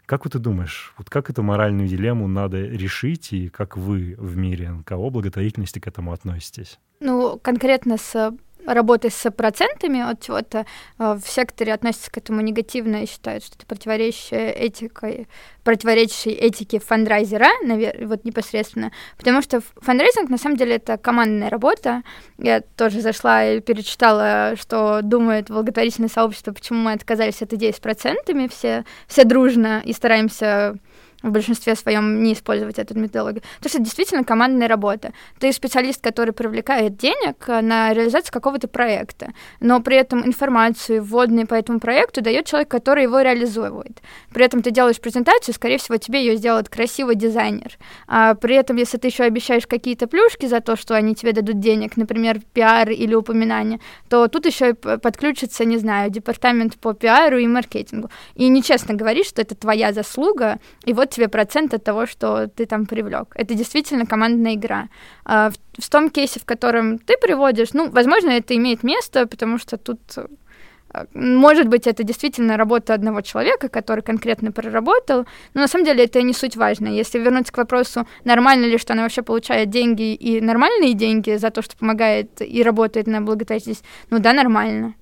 Как 0.05 0.25
вот 0.25 0.33
ты 0.33 0.39
думаешь, 0.39 0.93
вот 0.97 1.09
как 1.09 1.29
эту 1.29 1.43
моральную 1.43 1.87
дилемму 1.87 2.27
надо 2.27 2.65
решить, 2.65 3.31
и 3.31 3.49
как 3.49 3.77
вы 3.77 4.15
в 4.17 4.35
мире 4.35 4.69
НКО 4.69 5.09
благотворительности 5.09 5.79
к 5.79 5.87
этому 5.87 6.11
относитесь? 6.11 6.79
Ну, 6.99 7.39
конкретно 7.41 7.97
с 7.97 8.33
работы 8.65 9.10
с 9.10 9.30
процентами 9.32 10.02
от 10.02 10.21
чего-то 10.21 10.65
э, 11.00 11.13
в 11.13 11.28
секторе 11.28 11.74
относятся 11.74 12.12
к 12.12 12.17
этому 12.17 12.41
негативно 12.41 13.04
и 13.04 13.08
считают, 13.08 13.43
что 13.43 13.56
это 13.58 13.65
противоречащее 13.65 14.54
этикой, 14.54 15.28
противоречащей 15.63 16.32
этике 16.32 16.80
фандрайзера, 16.80 17.47
навер- 17.63 18.06
вот 18.06 18.26
непосредственно, 18.26 18.91
потому 19.17 19.41
что 19.41 19.62
фандрайзинг 19.78 20.30
на 20.30 20.38
самом 20.38 20.58
деле 20.58 20.76
это 20.76 20.97
командная 20.97 21.50
работа. 21.50 22.04
Я 22.38 22.62
тоже 22.62 23.02
зашла 23.02 23.45
и 23.45 23.60
перечитала, 23.60 24.56
что 24.60 25.02
думает 25.02 25.50
благотворительное 25.50 26.10
сообщество, 26.10 26.52
почему 26.52 26.80
мы 26.80 26.93
отказались 26.93 27.41
от 27.41 27.54
идеи 27.54 27.71
с 27.71 27.80
процентами 27.80 28.47
все, 28.47 28.86
все 29.08 29.24
дружно 29.24 29.82
и 29.84 29.93
стараемся 29.93 30.76
в 31.21 31.29
большинстве 31.29 31.75
своем 31.75 32.23
не 32.23 32.34
использовать 32.34 32.79
эту 32.79 32.97
методологию. 32.97 33.43
Потому 33.57 33.69
что 33.69 33.77
это 33.77 33.86
действительно 33.86 34.23
командная 34.23 34.67
работа. 34.67 35.13
Ты 35.39 35.51
специалист, 35.53 36.01
который 36.01 36.34
привлекает 36.34 36.97
денег 36.97 37.47
на 37.47 37.93
реализацию 37.93 38.34
какого-то 38.34 38.67
проекта, 38.67 39.34
но 39.60 39.79
при 39.81 39.97
этом 39.97 40.25
информацию 40.25 41.03
вводные 41.03 41.45
по 41.45 41.53
этому 41.53 41.79
проекту 41.79 42.21
дает 42.21 42.45
человек, 42.45 42.69
который 42.69 43.03
его 43.03 43.21
реализует. 43.21 44.01
При 44.34 44.45
этом 44.45 44.62
ты 44.62 44.71
делаешь 44.71 44.99
презентацию, 44.99 45.53
скорее 45.53 45.77
всего, 45.77 45.97
тебе 45.97 46.25
ее 46.25 46.36
сделает 46.36 46.69
красивый 46.69 47.15
дизайнер. 47.15 47.77
А 48.07 48.36
при 48.36 48.55
этом, 48.55 48.77
если 48.77 48.97
ты 48.97 49.07
еще 49.07 49.23
обещаешь 49.23 49.67
какие-то 49.67 50.07
плюшки 50.07 50.45
за 50.45 50.60
то, 50.60 50.75
что 50.75 50.95
они 50.95 51.15
тебе 51.15 51.34
дадут 51.34 51.60
денег, 51.60 51.97
например, 51.97 52.41
пиар 52.53 52.89
или 52.89 53.13
упоминание, 53.13 53.79
то 54.10 54.27
тут 54.27 54.45
еще 54.45 54.73
подключится, 54.73 55.65
не 55.65 55.77
знаю, 55.77 56.10
департамент 56.10 56.75
по 56.75 56.93
пиару 56.93 57.38
и 57.38 57.47
маркетингу. 57.47 58.10
И 58.36 58.47
нечестно 58.47 58.95
говоришь, 58.95 59.27
что 59.27 59.41
это 59.41 59.55
твоя 59.55 59.93
заслуга, 59.93 60.60
и 60.86 60.93
вот 60.93 61.11
тебе 61.12 61.28
процент 61.28 61.74
от 61.74 61.84
того, 61.84 62.06
что 62.06 62.47
ты 62.47 62.65
там 62.65 62.86
привлек. 62.86 63.34
Это 63.36 63.54
действительно 63.54 64.06
командная 64.06 64.56
игра. 64.56 64.89
А 65.26 65.50
в, 65.50 65.56
в 65.84 65.89
том 65.89 66.10
кейсе, 66.10 66.39
в 66.39 66.45
котором 66.45 66.97
ты 67.00 67.15
приводишь, 67.21 67.74
ну, 67.74 67.89
возможно, 67.89 68.30
это 68.30 68.56
имеет 68.56 68.84
место, 68.84 69.28
потому 69.28 69.58
что 69.58 69.78
тут 69.78 70.00
э, 70.17 70.26
может 71.13 71.67
быть, 71.67 71.88
это 71.88 72.04
действительно 72.04 72.58
работа 72.58 72.93
одного 72.93 73.21
человека, 73.21 73.69
который 73.69 74.02
конкретно 74.02 74.52
проработал, 74.52 75.26
но 75.54 75.62
на 75.62 75.67
самом 75.67 75.86
деле 75.86 76.06
это 76.06 76.21
не 76.21 76.34
суть 76.34 76.58
важно. 76.58 76.88
Если 76.88 77.19
вернуться 77.19 77.54
к 77.54 77.58
вопросу, 77.58 78.08
нормально 78.26 78.65
ли, 78.65 78.78
что 78.78 78.93
она 78.93 79.04
вообще 79.04 79.21
получает 79.21 79.69
деньги 79.69 80.13
и 80.13 80.41
нормальные 80.41 80.93
деньги 80.93 81.38
за 81.38 81.50
то, 81.50 81.62
что 81.62 81.78
помогает 81.78 82.41
и 82.41 82.63
работает 82.63 83.08
на 83.08 83.21
благотворительность, 83.21 83.86
ну 84.10 84.19
да, 84.19 84.34
нормально 84.34 84.95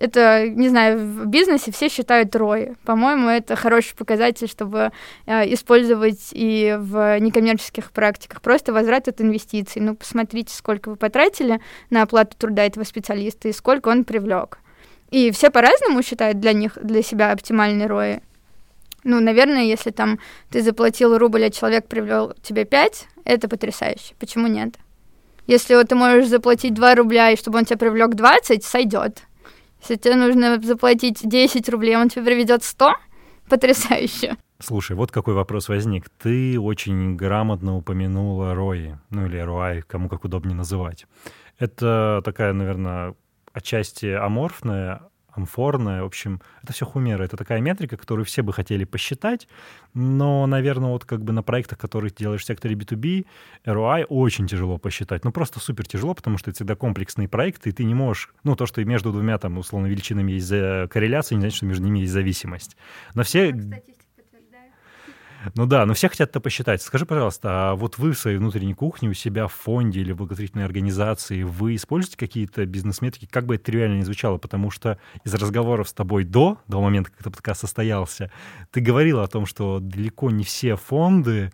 это, 0.00 0.48
не 0.48 0.70
знаю, 0.70 0.98
в 0.98 1.26
бизнесе 1.26 1.70
все 1.70 1.90
считают 1.90 2.34
рои. 2.34 2.72
По-моему, 2.84 3.28
это 3.28 3.54
хороший 3.54 3.94
показатель, 3.94 4.48
чтобы 4.48 4.92
э, 5.26 5.52
использовать 5.52 6.30
и 6.32 6.74
в 6.78 7.20
некоммерческих 7.20 7.92
практиках. 7.92 8.40
Просто 8.40 8.72
возврат 8.72 9.08
от 9.08 9.20
инвестиций. 9.20 9.82
Ну, 9.82 9.94
посмотрите, 9.94 10.54
сколько 10.54 10.88
вы 10.88 10.96
потратили 10.96 11.60
на 11.90 12.00
оплату 12.00 12.34
труда 12.38 12.64
этого 12.64 12.84
специалиста 12.84 13.48
и 13.48 13.52
сколько 13.52 13.90
он 13.90 14.04
привлек. 14.04 14.60
И 15.10 15.30
все 15.32 15.50
по-разному 15.50 16.02
считают 16.02 16.40
для 16.40 16.54
них, 16.54 16.78
для 16.82 17.02
себя 17.02 17.32
оптимальные 17.32 17.86
рои. 17.86 18.20
Ну, 19.04 19.20
наверное, 19.20 19.64
если 19.64 19.90
там 19.90 20.18
ты 20.48 20.62
заплатил 20.62 21.18
рубль, 21.18 21.44
а 21.44 21.50
человек 21.50 21.86
привел 21.86 22.32
тебе 22.42 22.64
5, 22.64 23.06
это 23.24 23.48
потрясающе. 23.50 24.14
Почему 24.18 24.46
нет? 24.46 24.76
Если 25.46 25.74
вот 25.74 25.88
ты 25.88 25.94
можешь 25.94 26.28
заплатить 26.28 26.72
2 26.72 26.94
рубля, 26.94 27.32
и 27.32 27.36
чтобы 27.36 27.58
он 27.58 27.66
тебе 27.66 27.76
привлек 27.76 28.14
20, 28.14 28.64
сойдет. 28.64 29.24
Если 29.80 29.96
тебе 29.96 30.16
нужно 30.16 30.60
заплатить 30.60 31.20
10 31.22 31.68
рублей, 31.68 31.96
он 31.96 32.08
тебе 32.08 32.24
приведет 32.24 32.62
100, 32.62 32.94
потрясающе. 33.48 34.36
Слушай, 34.58 34.94
вот 34.94 35.10
какой 35.10 35.34
вопрос 35.34 35.68
возник. 35.68 36.10
Ты 36.10 36.60
очень 36.60 37.16
грамотно 37.16 37.76
упомянула 37.76 38.54
Рои, 38.54 38.96
ну 39.08 39.26
или 39.26 39.38
Руай, 39.38 39.82
кому 39.82 40.08
как 40.08 40.24
удобнее 40.24 40.54
называть. 40.54 41.06
Это 41.58 42.20
такая, 42.24 42.52
наверное, 42.52 43.14
отчасти 43.52 44.06
аморфная 44.06 45.02
амфорная. 45.32 46.02
В 46.02 46.06
общем, 46.06 46.40
это 46.62 46.72
все 46.72 46.86
хумера. 46.86 47.22
Это 47.24 47.36
такая 47.36 47.60
метрика, 47.60 47.96
которую 47.96 48.24
все 48.24 48.42
бы 48.42 48.52
хотели 48.52 48.84
посчитать, 48.84 49.48
но, 49.94 50.46
наверное, 50.46 50.90
вот 50.90 51.04
как 51.04 51.22
бы 51.22 51.32
на 51.32 51.42
проектах, 51.42 51.78
которые 51.78 52.10
делаешь 52.10 52.42
в 52.42 52.46
секторе 52.46 52.74
B2B, 52.74 53.26
ROI 53.64 54.04
очень 54.04 54.46
тяжело 54.46 54.78
посчитать. 54.78 55.24
Ну, 55.24 55.32
просто 55.32 55.60
супер 55.60 55.86
тяжело, 55.86 56.14
потому 56.14 56.38
что 56.38 56.50
это 56.50 56.56
всегда 56.56 56.74
комплексные 56.74 57.28
проекты, 57.28 57.70
и 57.70 57.72
ты 57.72 57.84
не 57.84 57.94
можешь... 57.94 58.30
Ну, 58.44 58.56
то, 58.56 58.66
что 58.66 58.84
между 58.84 59.12
двумя, 59.12 59.38
там, 59.38 59.58
условно, 59.58 59.86
величинами 59.86 60.32
есть 60.32 60.48
корреляция, 60.90 61.36
не 61.36 61.42
значит, 61.42 61.56
что 61.56 61.66
между 61.66 61.84
ними 61.84 62.00
есть 62.00 62.12
зависимость. 62.12 62.76
Но 63.14 63.22
все... 63.22 63.52
Кстати, 63.52 63.99
ну 65.54 65.66
да, 65.66 65.86
но 65.86 65.94
все 65.94 66.08
хотят 66.08 66.30
это 66.30 66.40
посчитать. 66.40 66.82
Скажи, 66.82 67.06
пожалуйста, 67.06 67.70
а 67.70 67.74
вот 67.74 67.98
вы 67.98 68.12
в 68.12 68.18
своей 68.18 68.36
внутренней 68.36 68.74
кухне 68.74 69.08
у 69.08 69.14
себя 69.14 69.46
в 69.46 69.52
фонде 69.52 70.00
или 70.00 70.12
в 70.12 70.16
благотворительной 70.16 70.64
организации, 70.64 71.42
вы 71.42 71.76
используете 71.76 72.16
какие-то 72.16 72.66
бизнес-метрики, 72.66 73.26
как 73.26 73.46
бы 73.46 73.54
это 73.54 73.64
тривиально 73.64 73.96
не 73.96 74.04
звучало, 74.04 74.38
потому 74.38 74.70
что 74.70 74.98
из 75.24 75.34
разговоров 75.34 75.88
с 75.88 75.92
тобой 75.92 76.24
до, 76.24 76.58
до 76.68 76.80
момента, 76.80 77.10
как 77.10 77.20
этот 77.20 77.34
подкаст 77.34 77.60
состоялся, 77.60 78.30
ты 78.70 78.80
говорила 78.80 79.24
о 79.24 79.28
том, 79.28 79.46
что 79.46 79.80
далеко 79.80 80.30
не 80.30 80.44
все 80.44 80.76
фонды 80.76 81.52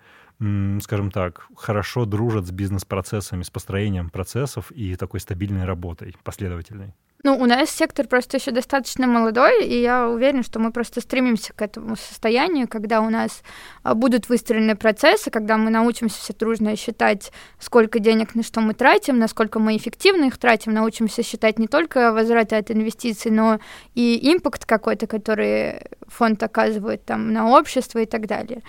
скажем 0.83 1.11
так, 1.11 1.49
хорошо 1.57 2.05
дружат 2.05 2.47
с 2.47 2.51
бизнес-процессами, 2.51 3.43
с 3.43 3.49
построением 3.49 4.11
процессов 4.11 4.71
и 4.71 4.95
такой 4.97 5.21
стабильной 5.21 5.65
работой, 5.65 6.15
последовательной. 6.25 6.95
Ну, 7.27 7.37
у 7.37 7.47
нас 7.47 7.71
сектор 7.71 8.07
просто 8.07 8.37
еще 8.37 8.53
достаточно 8.53 9.09
молодой, 9.09 9.67
и 9.67 9.81
я 9.81 10.09
уверена, 10.09 10.45
что 10.45 10.61
мы 10.61 10.71
просто 10.71 11.01
стремимся 11.01 11.53
к 11.53 11.61
этому 11.61 11.97
состоянию, 11.97 12.69
когда 12.69 13.01
у 13.01 13.11
нас 13.11 13.43
а, 13.83 13.95
будут 13.95 14.29
выстроены 14.29 14.77
процессы, 14.77 15.29
когда 15.33 15.57
мы 15.57 15.71
научимся 15.71 16.21
все 16.21 16.33
дружно 16.35 16.77
считать, 16.77 17.33
сколько 17.59 17.99
денег 17.99 18.37
на 18.37 18.45
что 18.45 18.61
мы 18.61 18.75
тратим, 18.75 19.19
насколько 19.19 19.59
мы 19.59 19.77
эффективно 19.77 20.27
их 20.27 20.39
тратим, 20.39 20.73
научимся 20.73 21.25
считать 21.25 21.59
не 21.59 21.67
только 21.67 22.13
возвраты 22.13 22.55
от 22.55 22.71
инвестиций, 22.71 23.33
но 23.33 23.59
и 23.97 24.21
импакт 24.33 24.65
какой-то, 24.65 25.09
который 25.09 25.81
фонд 26.09 26.43
оказывает 26.43 27.05
там 27.05 27.33
на 27.33 27.51
общество 27.51 27.99
и 28.01 28.07
так 28.07 28.27
далее. 28.27 28.63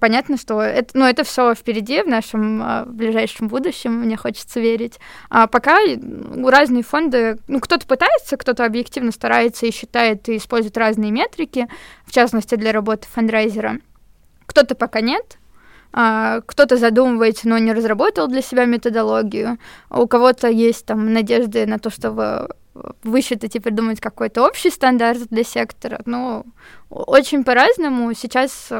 Понятно, 0.00 0.36
что 0.36 0.60
это, 0.60 0.98
ну, 0.98 1.04
это 1.04 1.22
все 1.22 1.54
впереди, 1.54 2.02
в 2.02 2.08
нашем 2.08 2.60
а, 2.62 2.84
в 2.84 2.94
ближайшем 2.94 3.46
будущем, 3.46 3.92
мне 3.92 4.16
хочется 4.16 4.58
верить. 4.58 4.98
А 5.30 5.46
пока 5.46 5.78
ну, 5.86 6.50
разные 6.50 6.82
фонды, 6.82 7.38
ну, 7.46 7.60
кто-то 7.60 7.86
пытается, 7.86 8.36
кто-то 8.36 8.64
объективно 8.64 9.12
старается 9.12 9.66
и 9.66 9.70
считает, 9.70 10.28
и 10.28 10.36
использует 10.36 10.76
разные 10.76 11.12
метрики, 11.12 11.68
в 12.04 12.12
частности, 12.12 12.56
для 12.56 12.72
работы 12.72 13.06
фандрайзера. 13.08 13.78
Кто-то 14.46 14.74
пока 14.74 15.00
нет, 15.00 15.38
а, 15.92 16.40
кто-то 16.40 16.76
задумывается, 16.76 17.48
но 17.48 17.58
не 17.58 17.72
разработал 17.72 18.26
для 18.26 18.42
себя 18.42 18.64
методологию, 18.64 19.58
у 19.90 20.08
кого-то 20.08 20.48
есть 20.48 20.86
там 20.86 21.12
надежды 21.12 21.66
на 21.66 21.78
то, 21.78 21.90
чтобы 21.90 22.48
высчитать 23.02 23.56
и 23.56 23.60
придумать 23.60 24.00
какой-то 24.00 24.46
общий 24.46 24.70
стандарт 24.70 25.28
для 25.30 25.44
сектора. 25.44 26.00
Ну, 26.04 26.44
очень 26.90 27.44
по-разному. 27.44 28.12
Сейчас 28.14 28.72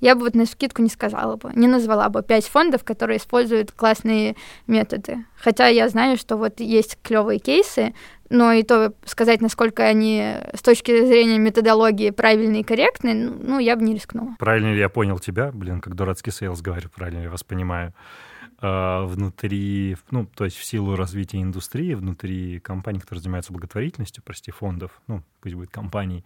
я 0.00 0.14
бы 0.14 0.22
вот 0.22 0.34
на 0.34 0.46
скидку 0.46 0.82
не 0.82 0.88
сказала 0.88 1.36
бы, 1.36 1.50
не 1.54 1.66
назвала 1.66 2.08
бы 2.08 2.22
пять 2.22 2.46
фондов, 2.46 2.84
которые 2.84 3.18
используют 3.18 3.72
классные 3.72 4.36
методы. 4.66 5.24
Хотя 5.36 5.66
я 5.68 5.88
знаю, 5.88 6.16
что 6.16 6.36
вот 6.36 6.60
есть 6.60 6.98
клевые 7.02 7.38
кейсы, 7.38 7.94
но 8.30 8.52
и 8.52 8.62
то 8.62 8.92
сказать, 9.04 9.40
насколько 9.40 9.82
они 9.82 10.34
с 10.52 10.62
точки 10.62 11.06
зрения 11.06 11.38
методологии 11.38 12.10
правильные 12.10 12.60
и 12.60 12.64
корректные, 12.64 13.14
ну, 13.14 13.58
я 13.58 13.76
бы 13.76 13.82
не 13.82 13.94
рискнула. 13.94 14.36
Правильно 14.38 14.72
ли 14.72 14.78
я 14.78 14.88
понял 14.88 15.18
тебя? 15.18 15.50
Блин, 15.52 15.80
как 15.80 15.94
дурацкий 15.94 16.30
сейлс 16.30 16.60
говорю, 16.60 16.90
правильно 16.94 17.22
я 17.22 17.30
вас 17.30 17.42
понимаю? 17.42 17.92
Э, 18.60 19.04
внутри, 19.04 19.96
ну, 20.10 20.26
то 20.26 20.44
есть 20.44 20.56
в 20.56 20.64
силу 20.64 20.96
развития 20.96 21.40
индустрии, 21.40 21.94
внутри 21.94 22.60
компаний, 22.60 23.00
которые 23.00 23.22
занимаются 23.22 23.52
благотворительностью, 23.52 24.22
прости, 24.22 24.50
фондов, 24.50 25.00
ну, 25.06 25.22
пусть 25.40 25.54
будет 25.54 25.70
компаний, 25.70 26.24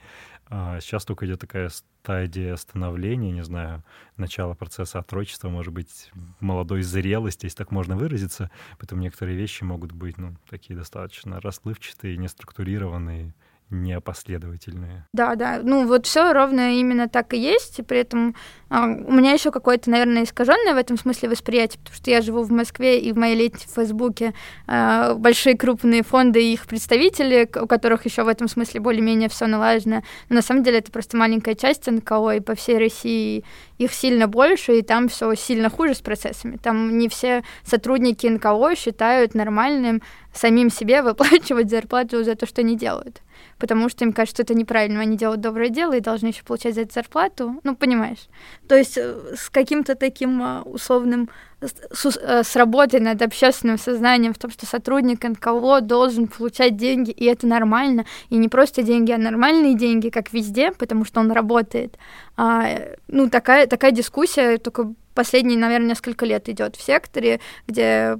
э, 0.51 0.79
сейчас 0.81 1.05
только 1.05 1.27
идет 1.27 1.40
такая 1.40 1.68
стадия 1.68 2.57
становления, 2.57 3.31
не 3.31 3.45
знаю, 3.45 3.85
начало 4.16 4.55
процесса 4.55 4.99
отрочества, 4.99 5.49
может 5.49 5.73
быть, 5.73 6.11
молодой 6.40 6.83
зрелости, 6.83 7.47
если 7.47 7.59
так 7.59 7.71
можно 7.71 7.97
выразиться, 7.97 8.51
поэтому 8.79 9.03
некоторые 9.03 9.37
вещи 9.37 9.64
могут 9.64 9.92
быть, 9.92 10.18
ну, 10.18 10.37
такие 10.49 10.77
достаточно 10.77 11.40
расплывчатые, 11.40 12.16
неструктурированные, 12.16 13.35
непоследовательные. 13.73 15.07
Да, 15.13 15.35
да. 15.35 15.61
Ну, 15.63 15.87
вот 15.87 16.07
все 16.07 16.33
ровно 16.33 16.79
именно 16.79 17.09
так 17.09 17.35
и 17.35 17.39
есть. 17.39 17.79
И 17.79 17.83
при 17.83 17.99
этом 17.99 18.35
а, 18.69 18.85
у 18.85 19.13
меня 19.13 19.33
еще 19.33 19.51
какое-то, 19.51 19.91
наверное, 19.91 20.25
искаженное 20.25 20.75
в 20.75 20.77
этом 20.77 20.97
смысле 20.97 21.29
восприятие, 21.29 21.79
потому 21.81 21.97
что 21.97 22.11
я 22.11 22.23
живу 22.23 22.43
в 22.43 22.51
Москве, 22.51 23.01
и 23.01 23.13
в 23.13 23.19
моей 23.19 23.37
лете 23.37 23.67
в 23.67 23.75
Фейсбуке 23.75 24.35
а, 24.67 25.15
большие 25.15 25.57
крупные 25.57 26.03
фонды 26.03 26.43
и 26.43 26.53
их 26.53 26.67
представители, 26.67 27.49
у 27.61 27.67
которых 27.67 28.05
еще 28.05 28.23
в 28.23 28.29
этом 28.29 28.49
смысле 28.49 28.81
более-менее 28.81 29.29
все 29.29 29.47
налажено. 29.47 30.03
Но 30.29 30.37
на 30.37 30.43
самом 30.43 30.63
деле 30.63 30.79
это 30.79 30.91
просто 30.91 31.17
маленькая 31.17 31.55
часть 31.55 31.87
НКО, 31.87 32.31
и 32.31 32.41
по 32.41 32.55
всей 32.55 32.79
России 32.79 33.45
их 33.79 33.93
сильно 33.93 34.29
больше, 34.29 34.79
и 34.79 34.83
там 34.83 35.09
все 35.09 35.35
сильно 35.35 35.69
хуже 35.69 35.95
с 35.95 36.01
процессами. 36.01 36.57
Там 36.57 36.99
не 36.99 37.09
все 37.09 37.43
сотрудники 37.65 38.27
НКО 38.27 38.75
считают 38.77 39.35
нормальным 39.35 40.03
самим 40.33 40.71
себе 40.71 41.03
выплачивать 41.03 41.71
зарплату 41.71 42.25
за 42.25 42.37
то, 42.37 42.47
что 42.47 42.63
они 42.63 42.77
делают 42.77 43.23
потому 43.62 43.88
что 43.88 44.05
им 44.05 44.12
кажется, 44.12 44.42
что 44.42 44.42
это 44.42 44.59
неправильно, 44.59 45.03
они 45.03 45.16
делают 45.16 45.40
доброе 45.40 45.68
дело 45.68 45.92
и 45.92 46.01
должны 46.01 46.27
еще 46.27 46.42
получать 46.42 46.75
за 46.75 46.81
это 46.81 46.94
зарплату, 46.94 47.61
ну, 47.62 47.77
понимаешь. 47.77 48.27
То 48.66 48.75
есть 48.75 48.98
э, 48.98 49.37
с 49.37 49.48
каким-то 49.51 49.94
таким 49.94 50.42
э, 50.42 50.62
условным, 50.62 51.31
с, 51.61 52.07
э, 52.07 52.42
с 52.42 52.57
работой 52.57 52.98
над 52.98 53.22
общественным 53.22 53.79
сознанием 53.79 54.35
в 54.35 54.38
том, 54.38 54.51
что 54.51 54.66
сотрудник 54.66 55.22
НКО 55.22 55.81
должен 55.81 56.27
получать 56.27 56.77
деньги, 56.77 57.12
и 57.12 57.25
это 57.27 57.46
нормально, 57.46 58.05
и 58.31 58.37
не 58.37 58.48
просто 58.48 58.83
деньги, 58.83 59.12
а 59.12 59.18
нормальные 59.18 59.77
деньги, 59.77 60.09
как 60.09 60.33
везде, 60.33 60.72
потому 60.72 61.05
что 61.05 61.20
он 61.20 61.31
работает. 61.31 61.98
А, 62.37 62.66
ну, 63.07 63.31
такая, 63.31 63.68
такая 63.68 63.92
дискуссия 63.92 64.59
только 64.59 64.92
последние, 65.14 65.57
наверное, 65.57 65.90
несколько 65.90 66.27
лет 66.27 66.48
идет 66.48 66.75
в 66.75 66.83
секторе, 66.83 67.38
где 67.68 68.18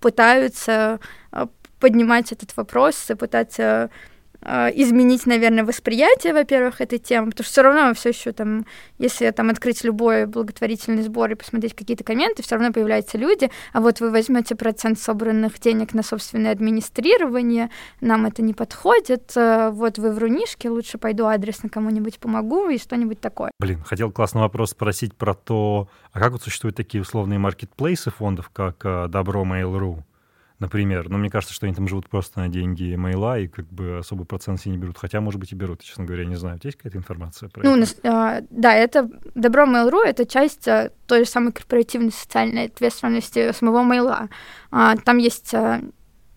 пытаются 0.00 0.98
поднимать 1.78 2.32
этот 2.32 2.56
вопрос 2.56 3.08
и 3.08 3.14
пытаться 3.14 3.90
изменить, 4.42 5.26
наверное, 5.26 5.64
восприятие, 5.64 6.32
во-первых, 6.32 6.80
этой 6.80 6.98
темы, 6.98 7.30
потому 7.30 7.44
что 7.44 7.52
все 7.52 7.62
равно 7.62 7.94
все 7.94 8.10
еще 8.10 8.32
там, 8.32 8.66
если 8.98 9.30
там 9.30 9.50
открыть 9.50 9.84
любой 9.84 10.26
благотворительный 10.26 11.02
сбор 11.02 11.30
и 11.32 11.34
посмотреть 11.34 11.74
какие-то 11.74 12.04
комменты, 12.04 12.42
все 12.42 12.54
равно 12.54 12.72
появляются 12.72 13.18
люди, 13.18 13.50
а 13.72 13.80
вот 13.80 14.00
вы 14.00 14.10
возьмете 14.10 14.54
процент 14.54 14.98
собранных 14.98 15.58
денег 15.58 15.92
на 15.92 16.02
собственное 16.02 16.52
администрирование, 16.52 17.70
нам 18.00 18.26
это 18.26 18.42
не 18.42 18.54
подходит, 18.54 19.32
а, 19.36 19.70
вот 19.70 19.98
вы 19.98 20.12
врунишки, 20.12 20.68
лучше 20.68 20.98
пойду 20.98 21.26
адресно 21.26 21.68
кому-нибудь 21.68 22.18
помогу 22.18 22.68
и 22.68 22.78
что-нибудь 22.78 23.20
такое. 23.20 23.50
Блин, 23.58 23.82
хотел 23.84 24.10
классный 24.10 24.40
вопрос 24.40 24.70
спросить 24.70 25.14
про 25.14 25.34
то, 25.34 25.88
а 26.12 26.20
как 26.20 26.32
вот 26.32 26.42
существуют 26.42 26.76
такие 26.76 27.02
условные 27.02 27.38
маркетплейсы 27.38 28.10
фондов, 28.10 28.50
как 28.50 28.76
а, 28.84 29.08
Добро 29.08 29.44
Mail.ru? 29.44 30.02
Например. 30.58 31.08
Но 31.08 31.18
мне 31.18 31.30
кажется, 31.30 31.54
что 31.54 31.66
они 31.66 31.74
там 31.74 31.88
живут 31.88 32.08
просто 32.08 32.40
на 32.40 32.48
деньги 32.48 32.94
мейла 32.94 33.38
и 33.38 33.46
как 33.46 33.66
бы 33.68 33.98
особый 33.98 34.26
процент 34.26 34.60
себе 34.60 34.72
не 34.72 34.78
берут. 34.78 34.98
Хотя, 34.98 35.20
может 35.20 35.38
быть, 35.38 35.52
и 35.52 35.54
берут, 35.54 35.82
честно 35.82 36.04
говоря, 36.04 36.24
не 36.24 36.36
знаю. 36.36 36.58
есть 36.62 36.76
какая-то 36.76 36.98
информация 36.98 37.48
про 37.48 37.62
ну, 37.62 37.76
это? 37.76 37.92
А, 38.04 38.40
да, 38.50 38.74
это 38.74 39.08
Добро 39.34 39.64
Mail.ru— 39.64 40.02
это 40.04 40.26
часть 40.26 40.66
а, 40.68 40.90
той 41.06 41.24
же 41.24 41.30
самой 41.30 41.52
корпоративной 41.52 42.12
социальной 42.12 42.66
ответственности 42.66 43.52
самого 43.52 43.82
мейла. 43.82 44.28
А, 44.70 44.96
там 44.96 45.18
есть 45.18 45.54
а, 45.54 45.80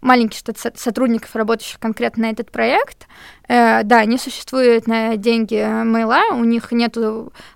маленький 0.01 0.37
штат 0.37 0.57
сотрудников, 0.77 1.35
работающих 1.35 1.79
конкретно 1.79 2.23
на 2.23 2.31
этот 2.31 2.51
проект. 2.51 3.07
Э, 3.47 3.83
да, 3.83 3.99
они 3.99 4.17
существуют 4.17 4.87
на 4.87 5.15
деньги 5.17 5.55
мейла, 5.83 6.23
у 6.33 6.43
них 6.43 6.71
нет 6.71 6.97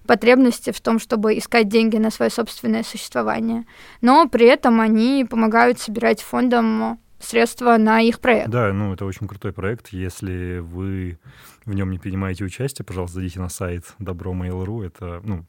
потребности 0.06 0.72
в 0.72 0.80
том, 0.82 1.00
чтобы 1.00 1.38
искать 1.38 1.68
деньги 1.68 1.98
на 1.98 2.12
свое 2.12 2.32
собственное 2.32 2.84
существование. 2.84 3.66
Но 4.02 4.28
при 4.30 4.46
этом 4.46 4.80
они 4.82 5.26
помогают 5.30 5.80
собирать 5.80 6.22
фондом 6.22 7.00
средства 7.20 7.78
на 7.78 8.02
их 8.02 8.20
проект. 8.20 8.50
Да, 8.50 8.72
ну 8.72 8.94
это 8.94 9.06
очень 9.06 9.28
крутой 9.28 9.54
проект. 9.54 9.90
Если 9.90 10.60
вы 10.60 11.18
в 11.66 11.74
нем 11.74 11.92
не 11.92 11.98
принимаете 11.98 12.44
участие, 12.44 12.86
пожалуйста, 12.86 13.16
зайдите 13.16 13.40
на 13.40 13.50
сайт 13.50 13.86
добро.mail.ru. 14.00 14.86
Это, 14.86 15.22
ну, 15.24 15.46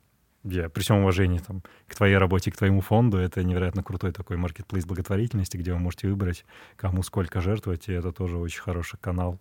я 0.46 0.68
при 0.68 0.82
всем 0.82 0.98
уважении 0.98 1.38
там, 1.38 1.62
к 1.86 1.94
твоей 1.94 2.16
работе, 2.16 2.50
к 2.50 2.56
твоему 2.56 2.80
фонду, 2.80 3.18
это 3.18 3.42
невероятно 3.42 3.82
крутой 3.82 4.12
такой 4.12 4.36
маркетплейс 4.36 4.84
благотворительности, 4.84 5.56
где 5.56 5.72
вы 5.72 5.78
можете 5.78 6.08
выбрать, 6.08 6.44
кому 6.76 7.02
сколько 7.02 7.40
жертвовать, 7.40 7.88
и 7.88 7.92
это 7.92 8.12
тоже 8.12 8.36
очень 8.36 8.60
хороший 8.60 8.98
канал 8.98 9.40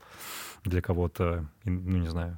для 0.64 0.82
кого-то, 0.82 1.46
ну, 1.64 1.98
не 1.98 2.10
знаю, 2.10 2.38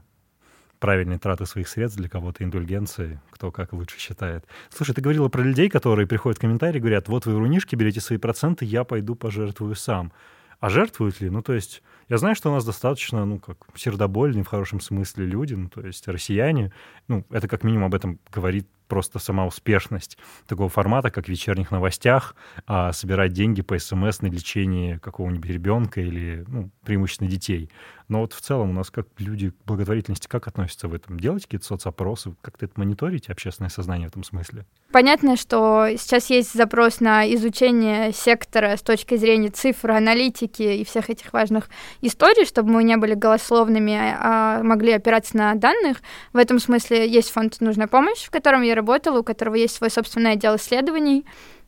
правильной 0.80 1.17
траты 1.17 1.45
своих 1.45 1.67
средств, 1.67 1.97
для 1.97 2.10
кого-то 2.10 2.43
индульгенции, 2.43 3.19
кто 3.32 3.51
как 3.51 3.73
лучше 3.73 3.99
считает. 3.99 4.45
Слушай, 4.69 4.93
ты 4.93 5.01
говорила 5.01 5.27
про 5.30 5.41
людей, 5.41 5.69
которые 5.69 6.08
приходят 6.08 6.38
в 6.38 6.41
комментарии, 6.41 6.80
говорят, 6.80 7.08
вот 7.08 7.25
вы 7.25 7.34
рунишки, 7.34 7.75
берете 7.75 8.01
свои 8.01 8.19
проценты, 8.19 8.65
я 8.65 8.84
пойду 8.84 9.15
пожертвую 9.15 9.75
сам. 9.75 10.12
А 10.60 10.69
жертвуют 10.69 11.21
ли? 11.21 11.30
Ну, 11.30 11.41
то 11.41 11.53
есть 11.53 11.84
я 12.10 12.17
знаю, 12.17 12.36
что 12.36 12.50
у 12.50 12.54
нас 12.54 12.65
достаточно, 12.65 13.26
ну, 13.26 13.39
как 13.39 13.58
сердобольные 13.76 14.43
в 14.43 14.48
хорошем 14.48 14.80
смысле 14.80 15.26
люди, 15.26 15.54
ну, 15.56 15.70
то 15.70 15.82
есть 15.86 16.08
россияне. 16.08 16.72
Ну, 17.08 17.26
это 17.30 17.48
как 17.48 17.63
минимум 17.63 17.86
об 17.86 17.96
этом 17.96 18.20
говорит 18.32 18.67
просто 18.88 19.20
сама 19.20 19.46
успешность 19.46 20.17
такого 20.48 20.70
формата, 20.70 21.12
как 21.12 21.26
в 21.26 21.30
вечерних 21.30 21.72
новостях, 21.72 22.36
а, 22.65 22.93
собирать 22.93 23.34
деньги 23.34 23.62
по 23.62 23.78
СМС 23.78 24.22
на 24.22 24.28
лечение 24.28 25.00
какого-нибудь 25.00 25.50
ребенка 25.50 26.02
или 26.02 26.46
ну, 26.48 26.72
преимущественно 26.86 27.30
детей. 27.30 27.70
Но 28.10 28.22
вот 28.22 28.32
в 28.32 28.39
целом 28.39 28.70
у 28.70 28.74
нас 28.74 28.89
как 28.89 29.08
люди 29.17 29.50
к 29.50 29.56
благотворительности 29.65 30.28
как 30.28 30.48
относятся 30.48 30.88
в 30.88 30.93
этом? 30.93 31.20
Делать 31.20 31.43
какие-то 31.43 31.65
соцопросы? 31.65 32.34
Как-то 32.41 32.65
это 32.65 32.80
мониторить 32.80 33.30
общественное 33.30 33.70
сознание 33.70 34.08
в 34.08 34.12
этом 34.12 34.24
смысле? 34.24 34.65
Понятно, 34.93 35.36
что 35.36 35.88
сейчас 35.98 36.30
есть 36.30 36.54
запрос 36.54 37.02
на 37.02 37.32
изучение 37.34 38.13
сектора 38.13 38.78
с 38.78 38.82
точки 38.82 39.17
зрения 39.17 39.50
цифр, 39.50 39.91
аналитики 39.91 40.62
и 40.62 40.86
всех 40.86 41.10
этих 41.10 41.34
важных 41.34 41.70
историй, 42.02 42.46
чтобы 42.46 42.72
мы 42.72 42.84
не 42.86 42.96
были 42.96 43.13
голословными, 43.13 43.98
а 43.98 44.63
могли 44.63 44.93
опираться 44.93 45.36
на 45.36 45.56
данных. 45.56 45.98
В 46.32 46.38
этом 46.38 46.60
смысле 46.60 47.10
есть 47.10 47.32
фонд 47.32 47.60
«Нужная 47.60 47.88
помощь», 47.88 48.24
в 48.24 48.32
котором 48.32 48.62
я 48.62 48.74
работала, 48.74 49.20
у 49.20 49.24
которого 49.24 49.56
есть 49.56 49.76
свой 49.76 49.89
собственный 49.89 50.32
отдел 50.32 50.56
исследований, 50.56 51.26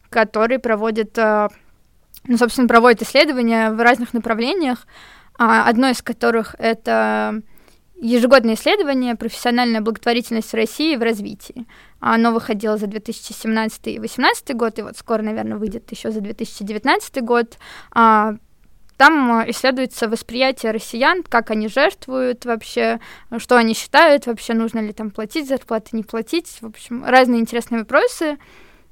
который 0.09 0.57
проводит, 0.57 1.17
э, 1.17 1.49
ну, 2.23 2.37
собственно, 2.37 2.69
проводит 2.69 3.01
исследования 3.01 3.71
в 3.71 3.81
разных 3.81 4.13
направлениях, 4.13 4.87
одно 5.39 5.89
из 5.89 6.01
которых 6.01 6.55
это 6.59 7.41
ежегодное 7.95 8.55
исследование 8.55 9.15
«Профессиональная 9.15 9.81
благотворительность 9.81 10.51
в 10.51 10.55
России 10.55 10.95
в 10.95 11.01
развитии». 11.01 11.65
Оно 11.99 12.31
выходило 12.31 12.77
за 12.77 12.87
2017 12.87 13.87
и 13.87 13.99
2018 13.99 14.55
год, 14.55 14.79
и 14.79 14.81
вот 14.81 14.97
скоро, 14.97 15.21
наверное, 15.21 15.57
выйдет 15.57 15.89
еще 15.91 16.11
за 16.11 16.21
2019 16.21 17.23
год. 17.23 17.57
А, 17.91 18.35
там 18.97 19.49
исследуется 19.49 20.09
восприятие 20.09 20.73
россиян, 20.73 21.23
как 21.23 21.51
они 21.51 21.69
жертвуют 21.69 22.43
вообще, 22.43 22.99
что 23.37 23.55
они 23.55 23.73
считают, 23.73 24.25
вообще 24.25 24.53
нужно 24.53 24.79
ли 24.79 24.91
там 24.91 25.09
платить 25.09 25.47
зарплаты, 25.47 25.95
не 25.95 26.03
платить. 26.03 26.57
В 26.59 26.65
общем, 26.65 27.05
разные 27.05 27.39
интересные 27.39 27.79
вопросы. 27.79 28.37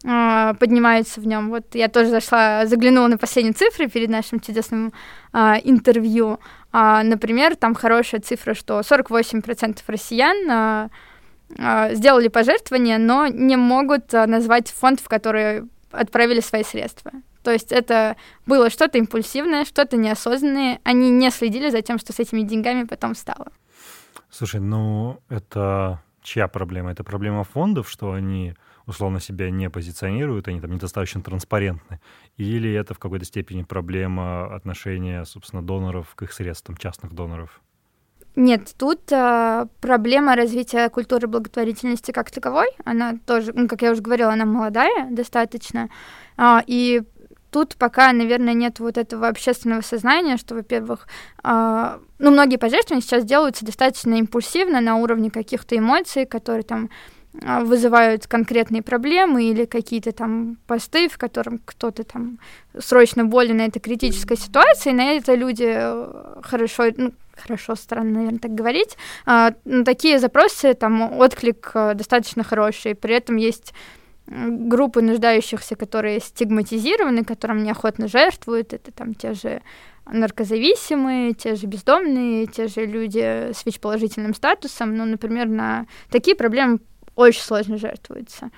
А, 0.05 0.53
поднимаются 0.53 1.19
в 1.19 1.25
нем. 1.25 1.49
Вот 1.49 1.73
я 1.73 1.87
тоже 1.87 2.09
зашла, 2.09 2.65
заглянула 2.65 3.07
на 3.07 3.17
последние 3.17 3.53
цифры 3.53 3.87
перед 3.87 4.09
нашим 4.09 4.39
чудесным 4.39 4.93
а, 5.33 5.57
интервью. 5.63 6.39
А, 6.71 7.01
например, 7.03 7.55
там 7.55 7.73
хорошая 7.73 8.21
цифра, 8.21 8.53
что 8.53 8.79
48% 8.81 9.79
россиян 9.87 10.89
а, 11.59 11.93
сделали 11.93 12.27
пожертвования, 12.27 12.97
но 12.99 13.27
не 13.27 13.55
могут 13.55 14.11
назвать 14.13 14.69
фонд, 14.69 14.99
в 14.99 15.07
который 15.07 15.63
отправили 15.91 16.41
свои 16.41 16.63
средства. 16.63 17.11
То 17.43 17.51
есть 17.51 17.71
это 17.71 18.17
было 18.45 18.69
что-то 18.69 18.97
импульсивное, 18.97 19.65
что-то 19.65 19.95
неосознанное. 19.97 20.79
Они 20.83 21.09
не 21.09 21.31
следили 21.31 21.69
за 21.69 21.81
тем, 21.81 21.97
что 21.97 22.13
с 22.13 22.19
этими 22.19 22.41
деньгами 22.41 22.83
потом 22.83 23.15
стало. 23.15 23.47
Слушай, 24.29 24.59
ну 24.59 25.21
это 25.29 26.03
чья 26.21 26.49
проблема? 26.49 26.91
Это 26.91 27.03
проблема 27.05 27.45
фондов, 27.45 27.89
что 27.89 28.11
они 28.11 28.53
условно 28.87 29.19
себя 29.19 29.51
не 29.51 29.69
позиционируют, 29.69 30.47
они 30.47 30.59
там 30.59 30.71
недостаточно 30.71 31.21
транспарентны? 31.21 31.99
Или 32.37 32.73
это 32.73 32.93
в 32.93 32.99
какой-то 32.99 33.25
степени 33.25 33.63
проблема 33.63 34.55
отношения, 34.55 35.25
собственно, 35.25 35.61
доноров 35.61 36.15
к 36.15 36.23
их 36.23 36.33
средствам, 36.33 36.77
частных 36.77 37.13
доноров? 37.13 37.61
Нет, 38.35 38.75
тут 38.77 39.11
а, 39.11 39.67
проблема 39.81 40.35
развития 40.35 40.89
культуры 40.89 41.27
благотворительности 41.27 42.11
как 42.11 42.31
таковой. 42.31 42.67
Она 42.85 43.17
тоже, 43.25 43.51
ну, 43.53 43.67
как 43.67 43.81
я 43.81 43.91
уже 43.91 44.01
говорила, 44.01 44.31
она 44.31 44.45
молодая 44.45 45.09
достаточно. 45.09 45.89
А, 46.37 46.63
и 46.67 47.01
тут 47.51 47.75
пока, 47.77 48.13
наверное, 48.13 48.53
нет 48.53 48.79
вот 48.79 48.99
этого 48.99 49.27
общественного 49.27 49.81
сознания, 49.81 50.37
что, 50.37 50.53
во-первых, 50.53 51.07
э, 51.43 51.99
ну, 52.19 52.31
многие 52.31 52.57
пожертвования 52.57 53.01
сейчас 53.01 53.25
делаются 53.25 53.65
достаточно 53.65 54.13
импульсивно 54.15 54.81
на 54.81 54.97
уровне 54.97 55.31
каких-то 55.31 55.75
эмоций, 55.75 56.27
которые 56.27 56.63
там 56.63 56.91
вызывают 57.33 58.27
конкретные 58.27 58.81
проблемы 58.81 59.43
или 59.43 59.65
какие-то 59.65 60.11
там 60.11 60.57
посты, 60.65 61.07
в 61.07 61.17
котором 61.17 61.59
кто-то 61.63 62.03
там 62.03 62.39
срочно 62.79 63.25
болен, 63.25 63.61
это 63.61 63.79
критическая 63.79 64.35
ситуация, 64.37 64.91
и 64.91 64.95
на 64.95 65.11
это 65.13 65.35
люди 65.35 65.67
э, 65.67 66.41
хорошо, 66.41 66.85
ну, 66.95 67.13
хорошо, 67.35 67.75
странно, 67.75 68.19
наверное, 68.19 68.39
так 68.39 68.55
говорить, 68.55 68.97
а, 69.25 69.53
на 69.65 69.85
такие 69.85 70.19
запросы 70.19 70.73
там 70.73 71.19
отклик 71.19 71.71
э, 71.73 71.93
достаточно 71.93 72.43
хороший, 72.43 72.95
при 72.95 73.15
этом 73.15 73.35
есть 73.35 73.73
группы 74.27 75.01
нуждающихся, 75.01 75.75
которые 75.75 76.19
стигматизированы, 76.19 77.23
которым 77.23 77.63
неохотно 77.63 78.07
жертвуют, 78.07 78.73
это 78.73 78.91
там 78.91 79.13
те 79.13 79.33
же 79.33 79.61
наркозависимые, 80.11 81.33
те 81.33 81.55
же 81.55 81.65
бездомные, 81.67 82.45
те 82.47 82.67
же 82.67 82.85
люди 82.85 83.51
с 83.53 83.65
ВИЧ-положительным 83.65 84.33
статусом, 84.33 84.95
ну, 84.95 85.05
например, 85.05 85.47
на 85.47 85.85
такие 86.09 86.35
проблемы 86.35 86.79
очень 87.17 87.41
сложно 87.41 87.77
жертвуются. 87.77 88.51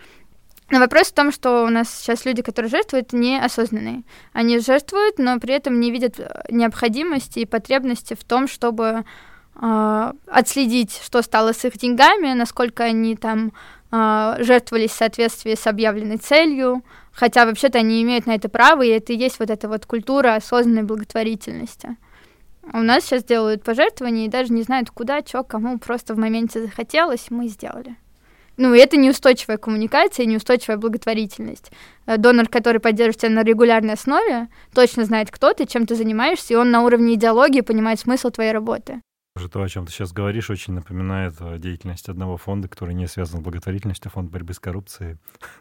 Но 0.69 0.79
вопрос 0.79 1.07
в 1.07 1.13
том, 1.13 1.31
что 1.31 1.63
у 1.63 1.69
нас 1.69 1.91
сейчас 1.91 2.25
люди, 2.25 2.43
которые 2.43 2.69
жертвуют, 2.69 3.11
неосознанные. 3.11 4.03
Они 4.33 4.59
жертвуют, 4.59 5.17
но 5.17 5.39
при 5.39 5.55
этом 5.55 5.79
не 5.79 5.89
видят 5.89 6.19
э, 6.19 6.43
необходимости 6.49 7.39
и 7.39 7.45
потребности 7.45 8.13
в 8.13 8.23
том, 8.23 8.47
чтобы 8.47 9.03
э, 9.55 10.13
отследить, 10.27 10.99
что 11.03 11.23
стало 11.23 11.53
с 11.53 11.65
их 11.65 11.75
деньгами, 11.77 12.33
насколько 12.33 12.83
они 12.83 13.15
там 13.15 13.51
э, 13.91 14.35
жертвовались 14.41 14.91
в 14.91 14.97
соответствии 14.97 15.55
с 15.55 15.65
объявленной 15.65 16.17
целью, 16.17 16.83
хотя 17.13 17.45
вообще-то 17.45 17.79
они 17.79 18.03
имеют 18.03 18.27
на 18.27 18.35
это 18.35 18.47
право, 18.47 18.83
и 18.83 18.89
это 18.89 19.13
и 19.13 19.17
есть 19.17 19.39
вот 19.39 19.49
эта 19.49 19.67
вот 19.67 19.87
культура 19.87 20.35
осознанной 20.35 20.83
благотворительности. 20.83 21.97
У 22.71 22.79
нас 22.79 23.05
сейчас 23.05 23.23
делают 23.23 23.63
пожертвования 23.63 24.27
и 24.27 24.29
даже 24.29 24.53
не 24.53 24.61
знают, 24.61 24.91
куда, 24.91 25.21
что, 25.25 25.43
кому, 25.43 25.79
просто 25.79 26.13
в 26.13 26.19
моменте 26.19 26.61
захотелось, 26.61 27.31
мы 27.31 27.47
сделали. 27.47 27.95
Ну, 28.59 28.73
и 28.73 28.77
это 28.77 28.97
неустойчивая 28.97 29.57
коммуникация, 29.57 30.25
неустойчивая 30.25 30.75
благотворительность. 30.75 31.71
Э, 32.05 32.17
донор, 32.17 32.49
который 32.49 32.81
поддерживает 32.81 33.17
тебя 33.17 33.29
на 33.31 33.43
регулярной 33.43 33.93
основе, 33.93 34.49
точно 34.73 35.05
знает, 35.05 35.31
кто 35.31 35.53
ты, 35.53 35.65
чем 35.65 35.85
ты 35.85 35.95
занимаешься, 35.95 36.53
и 36.53 36.57
он 36.57 36.69
на 36.69 36.81
уровне 36.81 37.13
идеологии 37.13 37.61
понимает 37.61 38.01
смысл 38.01 38.31
твоей 38.31 38.51
работы. 38.51 39.01
То, 39.49 39.63
о 39.63 39.69
чем 39.69 39.85
ты 39.85 39.93
сейчас 39.93 40.11
говоришь, 40.11 40.49
очень 40.49 40.73
напоминает 40.73 41.35
э, 41.39 41.57
деятельность 41.57 42.09
одного 42.09 42.35
фонда, 42.35 42.67
который 42.67 42.93
не 42.93 43.07
связан 43.07 43.39
с 43.39 43.43
благотворительностью, 43.43 44.11
фонд 44.11 44.29
борьбы 44.29 44.53
с 44.53 44.59
коррупцией, 44.59 45.15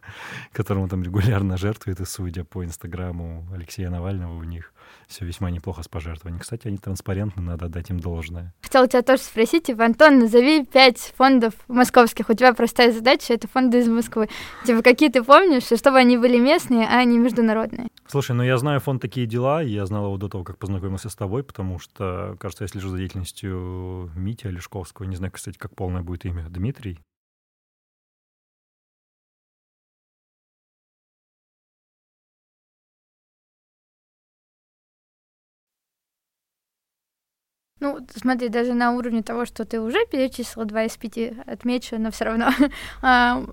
которому 0.53 0.89
там 0.89 1.05
регулярно 1.05 1.57
жертвует, 1.57 2.01
и 2.01 2.05
судя 2.05 2.43
по 2.43 2.65
инстаграму 2.65 3.47
Алексея 3.55 3.91
Навального, 3.91 4.37
у 4.37 4.43
них 4.43 4.73
все 5.07 5.25
весьма 5.25 5.51
неплохо 5.51 5.83
с 5.83 5.89
пожертвованием. 5.89 6.41
Кстати, 6.41 6.69
они 6.69 6.79
транспарентны, 6.79 7.43
надо 7.43 7.67
отдать 7.67 7.91
им 7.91 8.01
должное. 8.01 8.55
Хотела 8.63 8.89
тебя 8.89 9.03
тоже 9.03 9.23
спросить, 9.23 9.65
типа, 9.65 9.85
Антон, 9.85 10.19
назови 10.19 10.65
пять 10.65 11.13
фондов 11.17 11.55
московских. 11.69 12.29
У 12.31 12.35
тебя 12.35 12.53
простая 12.53 12.93
задача, 12.93 13.35
это 13.35 13.49
фонды 13.49 13.79
из 13.79 13.89
Москвы. 13.89 14.29
Типа, 14.65 14.83
какие 14.83 15.11
ты 15.11 15.23
помнишь, 15.23 15.65
чтобы 15.65 15.99
они 15.99 16.17
были 16.17 16.39
местные, 16.39 16.87
а 16.87 17.03
не 17.05 17.19
международные? 17.19 17.89
Слушай, 18.07 18.37
ну 18.37 18.43
я 18.43 18.57
знаю 18.59 18.81
фонд 18.81 19.03
«Такие 19.03 19.27
дела», 19.27 19.63
я 19.63 19.85
знал 19.87 20.07
его 20.07 20.17
до 20.17 20.29
того, 20.29 20.45
как 20.45 20.59
познакомился 20.59 21.09
с 21.11 21.17
тобой, 21.17 21.43
потому 21.43 21.79
что, 21.79 22.37
кажется, 22.41 22.65
я 22.65 22.69
слежу 22.69 22.89
за 22.89 22.99
деятельностью 22.99 24.11
Мити 24.15 24.47
Олешковского. 24.47 25.07
Не 25.07 25.17
знаю, 25.17 25.33
кстати, 25.33 25.59
как 25.59 25.75
полное 25.75 26.03
будет 26.03 26.25
имя. 26.25 26.47
Дмитрий? 26.49 26.99
Ну, 37.81 37.99
смотри, 38.17 38.49
даже 38.49 38.75
на 38.75 38.93
уровне 38.93 39.23
того, 39.23 39.45
что 39.45 39.65
ты 39.65 39.81
уже 39.81 39.99
перечислила 40.11 40.67
два 40.67 40.85
из 40.85 40.97
пяти, 40.97 41.35
отмечу, 41.47 41.97
но 41.99 42.11
все 42.11 42.25
равно 42.25 42.51
а, 43.03 43.45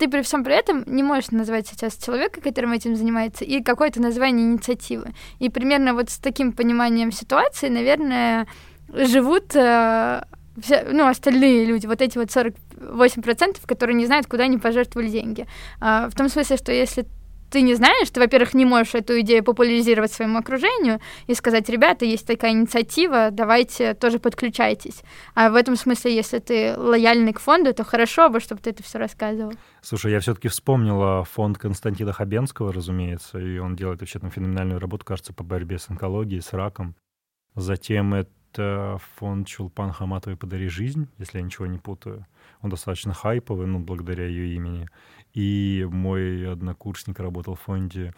ты 0.00 0.08
при 0.08 0.22
всем 0.22 0.44
при 0.44 0.54
этом 0.54 0.82
не 0.86 1.02
можешь 1.02 1.30
назвать 1.30 1.66
сейчас 1.66 1.96
человека, 1.96 2.40
которым 2.40 2.72
этим 2.72 2.96
занимается, 2.96 3.44
и 3.44 3.62
какое-то 3.62 4.00
название 4.00 4.46
инициативы. 4.46 5.12
И 5.38 5.50
примерно 5.50 5.94
вот 5.94 6.10
с 6.10 6.18
таким 6.18 6.52
пониманием 6.52 7.12
ситуации, 7.12 7.68
наверное, 7.68 8.46
живут 8.88 9.54
э, 9.54 10.22
все, 10.60 10.86
ну, 10.90 11.06
остальные 11.06 11.66
люди, 11.66 11.86
вот 11.86 12.00
эти 12.00 12.16
вот 12.18 12.28
48%, 12.28 13.58
которые 13.66 13.94
не 13.94 14.06
знают, 14.06 14.26
куда 14.26 14.44
они 14.44 14.58
пожертвовали 14.58 15.08
деньги. 15.08 15.46
А, 15.80 16.08
в 16.08 16.14
том 16.14 16.28
смысле, 16.28 16.56
что 16.56 16.72
если 16.72 17.06
ты 17.50 17.62
не 17.62 17.74
знаешь, 17.74 18.10
ты, 18.10 18.20
во-первых, 18.20 18.54
не 18.54 18.64
можешь 18.64 18.94
эту 18.94 19.20
идею 19.20 19.44
популяризировать 19.44 20.12
своему 20.12 20.38
окружению 20.38 21.00
и 21.26 21.34
сказать, 21.34 21.68
ребята, 21.68 22.04
есть 22.04 22.26
такая 22.26 22.52
инициатива, 22.52 23.30
давайте 23.30 23.94
тоже 23.94 24.18
подключайтесь. 24.18 25.02
А 25.34 25.50
в 25.50 25.56
этом 25.56 25.76
смысле, 25.76 26.14
если 26.14 26.38
ты 26.38 26.74
лояльный 26.76 27.32
к 27.32 27.40
фонду, 27.40 27.74
то 27.74 27.84
хорошо 27.84 28.28
бы, 28.28 28.40
чтобы 28.40 28.60
ты 28.60 28.70
это 28.70 28.82
все 28.82 28.98
рассказывал. 28.98 29.52
Слушай, 29.82 30.12
я 30.12 30.20
все-таки 30.20 30.48
вспомнила 30.48 31.24
фонд 31.24 31.58
Константина 31.58 32.12
Хабенского, 32.12 32.72
разумеется, 32.72 33.38
и 33.38 33.58
он 33.58 33.76
делает 33.76 34.00
вообще 34.00 34.18
там 34.18 34.30
феноменальную 34.30 34.78
работу, 34.78 35.04
кажется, 35.04 35.32
по 35.32 35.42
борьбе 35.42 35.78
с 35.78 35.90
онкологией, 35.90 36.42
с 36.42 36.52
раком. 36.52 36.94
Затем 37.54 38.14
это 38.14 38.98
фонд 39.16 39.46
Чулпан 39.46 39.92
Хаматовой 39.92 40.36
«Подари 40.36 40.68
жизнь», 40.68 41.08
если 41.18 41.38
я 41.38 41.44
ничего 41.44 41.66
не 41.66 41.78
путаю. 41.78 42.26
Он 42.62 42.70
достаточно 42.70 43.14
хайповый, 43.14 43.66
ну, 43.66 43.78
благодаря 43.78 44.26
ее 44.26 44.54
имени. 44.54 44.88
И 45.34 45.86
мой 45.90 46.50
однокурсник 46.50 47.20
работал 47.20 47.54
в 47.54 47.60
фонде, 47.60 48.14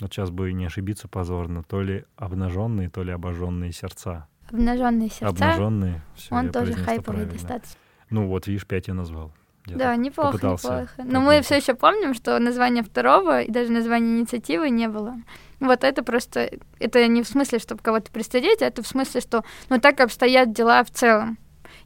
вот 0.00 0.12
сейчас 0.12 0.30
бы 0.30 0.52
не 0.52 0.66
ошибиться 0.66 1.08
позорно, 1.08 1.62
то 1.62 1.82
ли 1.82 2.04
обнаженные, 2.16 2.90
то 2.90 3.02
ли 3.02 3.12
обожженные 3.12 3.72
сердца. 3.72 4.26
Обнаженные 4.50 5.08
сердца. 5.08 5.28
Обнаженные. 5.28 6.02
Все, 6.14 6.34
Он 6.34 6.50
тоже 6.50 6.72
хайповый 6.74 7.26
достаточно. 7.26 7.78
Ну 8.10 8.26
вот, 8.28 8.46
видишь, 8.46 8.66
пять 8.66 8.88
я 8.88 8.94
назвал. 8.94 9.32
Я 9.66 9.76
да, 9.76 9.96
неплохо, 9.96 10.34
неплохо. 10.34 10.88
Но 11.02 11.20
мы 11.20 11.40
все 11.40 11.56
еще 11.56 11.74
помним, 11.74 12.12
что 12.12 12.38
название 12.38 12.82
второго 12.82 13.42
и 13.42 13.50
даже 13.50 13.72
название 13.72 14.18
инициативы 14.18 14.68
не 14.68 14.88
было. 14.88 15.16
Вот 15.60 15.84
это 15.84 16.02
просто, 16.02 16.50
это 16.78 17.06
не 17.08 17.22
в 17.22 17.28
смысле, 17.28 17.58
чтобы 17.58 17.80
кого-то 17.82 18.12
пристыдить, 18.12 18.60
а 18.60 18.66
это 18.66 18.82
в 18.82 18.86
смысле, 18.86 19.22
что 19.22 19.42
ну 19.70 19.80
так 19.80 20.00
обстоят 20.00 20.52
дела 20.52 20.84
в 20.84 20.90
целом. 20.90 21.38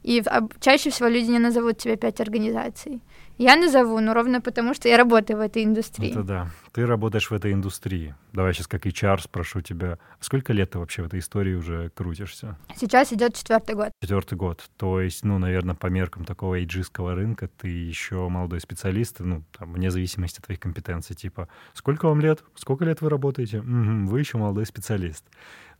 И 0.03 0.21
чаще 0.59 0.89
всего 0.89 1.07
люди 1.07 1.29
не 1.29 1.39
назовут 1.39 1.77
тебе 1.77 1.95
пять 1.95 2.19
организаций. 2.19 3.01
Я 3.39 3.55
назову, 3.55 4.01
но 4.01 4.13
ровно 4.13 4.41
потому, 4.41 4.73
что 4.73 4.89
я 4.89 4.97
работаю 4.97 5.37
в 5.37 5.41
этой 5.41 5.63
индустрии. 5.63 6.11
Это 6.11 6.23
да. 6.23 6.49
Ты 6.73 6.85
работаешь 6.85 7.31
в 7.31 7.33
этой 7.33 7.53
индустрии. 7.53 8.13
Давай 8.33 8.53
сейчас 8.53 8.67
как 8.67 8.85
HR 8.85 9.21
спрошу 9.21 9.61
тебя. 9.61 9.97
Сколько 10.19 10.51
лет 10.51 10.71
ты 10.71 10.79
вообще 10.79 11.03
в 11.03 11.05
этой 11.05 11.21
истории 11.21 11.53
уже 11.53 11.89
крутишься? 11.95 12.57
Сейчас 12.75 13.13
идет 13.13 13.35
четвертый 13.35 13.75
год. 13.75 13.91
Четвертый 14.01 14.37
год. 14.37 14.69
То 14.75 14.99
есть, 14.99 15.23
ну, 15.23 15.39
наверное, 15.39 15.73
по 15.73 15.87
меркам 15.87 16.25
такого 16.25 16.55
эйджистского 16.55 17.15
рынка 17.15 17.47
ты 17.47 17.69
еще 17.69 18.27
молодой 18.27 18.59
специалист, 18.59 19.21
ну, 19.21 19.45
там, 19.57 19.71
вне 19.71 19.89
зависимости 19.89 20.39
от 20.39 20.45
твоих 20.45 20.59
компетенций. 20.59 21.15
Типа, 21.15 21.47
сколько 21.73 22.09
вам 22.09 22.19
лет? 22.19 22.43
Сколько 22.55 22.83
лет 22.83 22.99
вы 22.99 23.09
работаете? 23.09 23.59
Угу, 23.59 24.09
вы 24.09 24.19
еще 24.19 24.37
молодой 24.37 24.65
специалист. 24.65 25.23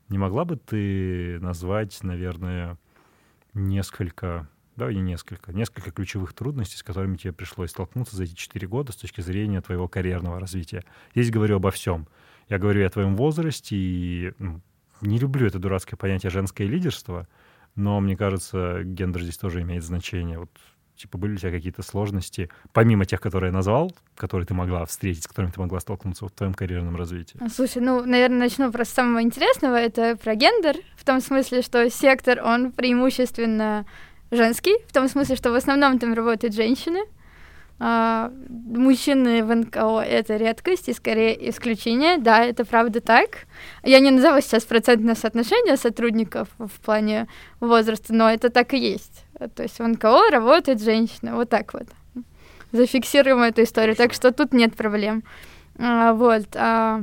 Не 0.07 0.17
могла 0.17 0.45
бы 0.45 0.55
ты 0.55 1.39
назвать, 1.41 1.99
наверное, 2.03 2.77
несколько 3.53 4.47
да, 4.79 4.89
и 4.89 4.95
несколько, 4.95 5.53
несколько 5.53 5.91
ключевых 5.91 6.33
трудностей, 6.33 6.77
с 6.77 6.83
которыми 6.83 7.17
тебе 7.17 7.33
пришлось 7.33 7.69
столкнуться 7.69 8.15
за 8.15 8.23
эти 8.23 8.33
четыре 8.33 8.67
года 8.67 8.91
с 8.91 8.95
точки 8.95 9.21
зрения 9.21 9.61
твоего 9.61 9.87
карьерного 9.87 10.39
развития. 10.39 10.83
Здесь 11.13 11.29
говорю 11.29 11.57
обо 11.57 11.69
всем. 11.69 12.07
Я 12.47 12.57
говорю 12.57 12.81
и 12.81 12.85
о 12.85 12.89
твоем 12.89 13.15
возрасте, 13.15 13.75
и 13.75 14.33
ну, 14.39 14.61
не 15.01 15.19
люблю 15.19 15.45
это 15.45 15.59
дурацкое 15.59 15.97
понятие 15.97 16.31
женское 16.31 16.65
лидерство, 16.65 17.27
но 17.75 17.99
мне 17.99 18.17
кажется, 18.17 18.83
гендер 18.83 19.21
здесь 19.21 19.37
тоже 19.37 19.61
имеет 19.61 19.83
значение. 19.83 20.39
Вот 20.39 20.49
типа 20.95 21.17
были 21.17 21.33
у 21.33 21.37
тебя 21.37 21.51
какие-то 21.51 21.81
сложности, 21.81 22.49
помимо 22.73 23.05
тех, 23.05 23.21
которые 23.21 23.49
я 23.49 23.53
назвал, 23.53 23.93
которые 24.15 24.45
ты 24.45 24.53
могла 24.53 24.85
встретить, 24.85 25.23
с 25.23 25.27
которыми 25.27 25.51
ты 25.51 25.59
могла 25.59 25.79
столкнуться 25.79 26.25
в 26.25 26.31
твоем 26.31 26.53
карьерном 26.53 26.95
развитии? 26.95 27.39
Слушай, 27.53 27.81
ну, 27.81 28.05
наверное, 28.05 28.39
начну 28.39 28.71
просто 28.71 28.93
с 28.93 28.95
самого 28.95 29.21
интересного, 29.21 29.75
это 29.75 30.17
про 30.17 30.35
гендер, 30.35 30.75
в 30.97 31.05
том 31.05 31.21
смысле, 31.21 31.61
что 31.61 31.89
сектор, 31.89 32.41
он 32.43 32.71
преимущественно 32.71 33.85
женский, 34.31 34.75
в 34.87 34.93
том 34.93 35.07
смысле, 35.07 35.35
что 35.35 35.51
в 35.51 35.55
основном 35.55 35.99
там 35.99 36.13
работают 36.13 36.53
женщины. 36.53 36.99
А, 37.81 38.31
мужчины 38.49 39.43
в 39.43 39.55
НКО— 39.55 40.01
это 40.07 40.35
редкость 40.35 40.89
и 40.89 40.93
скорее 40.93 41.49
исключение. 41.49 42.17
Да, 42.17 42.43
это 42.43 42.65
правда 42.65 42.99
так. 42.99 43.45
Я 43.83 43.99
не 43.99 44.11
назову 44.11 44.41
сейчас 44.41 44.65
процентное 44.65 45.15
соотношение 45.15 45.77
сотрудников 45.77 46.49
в 46.57 46.79
плане 46.81 47.27
возраста, 47.61 48.13
но 48.13 48.29
это 48.29 48.49
так 48.49 48.73
и 48.73 48.77
есть. 48.77 49.23
То 49.55 49.63
есть 49.63 49.79
в 49.79 49.87
НКО 49.87 50.29
работают 50.29 50.81
женщины. 50.81 51.33
Вот 51.33 51.49
так 51.49 51.73
вот. 51.73 51.87
Зафиксируем 52.73 53.41
эту 53.41 53.63
историю. 53.63 53.95
Так 53.95 54.13
что 54.13 54.33
тут 54.33 54.53
нет 54.53 54.75
проблем. 54.75 55.23
А, 55.77 56.13
вот. 56.13 56.47
А, 56.55 57.01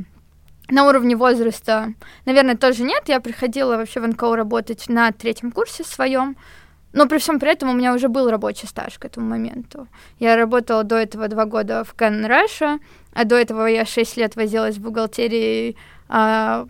на 0.69 0.89
уровне 0.89 1.17
возраста, 1.17 1.95
наверное, 2.27 2.57
тоже 2.57 2.83
нет. 2.83 3.05
Я 3.07 3.21
приходила 3.21 3.79
вообще 3.79 4.01
в 4.01 4.07
НКО 4.07 4.37
работать 4.37 4.89
на 4.89 5.11
третьем 5.13 5.53
курсе 5.53 5.85
своем. 5.85 6.37
Но 6.97 7.07
при 7.07 7.19
всем 7.19 7.39
при 7.39 7.53
этом 7.53 7.69
у 7.69 7.75
меня 7.75 7.93
уже 7.93 8.09
был 8.09 8.31
рабочий 8.31 8.67
стаж 8.67 8.99
к 8.99 9.05
этому 9.05 9.29
моменту. 9.29 9.87
Я 10.19 10.35
работала 10.35 10.83
до 10.83 10.97
этого 10.97 11.29
два 11.29 11.45
года 11.45 11.85
в 11.85 11.95
Canon 11.95 12.27
Russia, 12.27 12.81
а 13.13 13.25
до 13.25 13.37
этого 13.37 13.67
я 13.67 13.85
шесть 13.85 14.17
лет 14.17 14.35
возилась 14.35 14.77
в 14.77 14.81
бухгалтерии 14.81 15.77
а, 16.09 16.67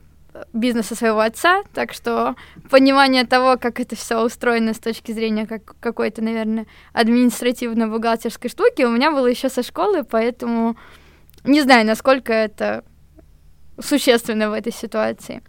бизнеса 0.52 0.96
своего 0.96 1.20
отца, 1.20 1.62
так 1.72 1.92
что 1.92 2.34
понимание 2.68 3.24
того, 3.24 3.56
как 3.56 3.78
это 3.78 3.94
все 3.94 4.20
устроено 4.20 4.74
с 4.74 4.80
точки 4.80 5.12
зрения 5.12 5.46
как 5.46 5.76
какой-то, 5.78 6.22
наверное, 6.22 6.66
административно-бухгалтерской 6.92 8.50
штуки, 8.50 8.82
у 8.82 8.90
меня 8.90 9.12
было 9.12 9.28
еще 9.28 9.48
со 9.48 9.62
школы, 9.62 10.02
поэтому 10.02 10.76
не 11.44 11.62
знаю, 11.62 11.86
насколько 11.86 12.32
это 12.32 12.84
существенно 13.78 14.50
в 14.50 14.54
этой 14.54 14.72
ситуации. 14.72 15.40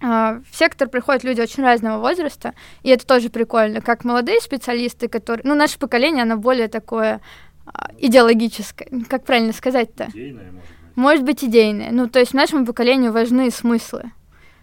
А, 0.00 0.40
в 0.50 0.56
сектор 0.56 0.88
приходят 0.88 1.24
люди 1.24 1.40
очень 1.40 1.62
разного 1.62 1.98
возраста, 2.00 2.54
и 2.82 2.90
это 2.90 3.06
тоже 3.06 3.30
прикольно, 3.30 3.80
как 3.80 4.04
молодые 4.04 4.40
специалисты, 4.40 5.08
которые... 5.08 5.42
Ну, 5.46 5.54
наше 5.54 5.78
поколение, 5.78 6.22
оно 6.22 6.36
более 6.36 6.68
такое 6.68 7.20
а, 7.66 7.90
идеологическое. 7.98 8.88
Как 9.08 9.24
правильно 9.24 9.52
сказать-то? 9.52 10.08
Идейное, 10.12 10.52
может 10.52 10.54
быть. 10.54 10.96
Может 10.96 11.24
быть, 11.24 11.44
идейное. 11.44 11.90
Ну, 11.90 12.08
то 12.08 12.18
есть 12.18 12.34
нашему 12.34 12.66
поколению 12.66 13.12
важны 13.12 13.50
смыслы. 13.50 14.12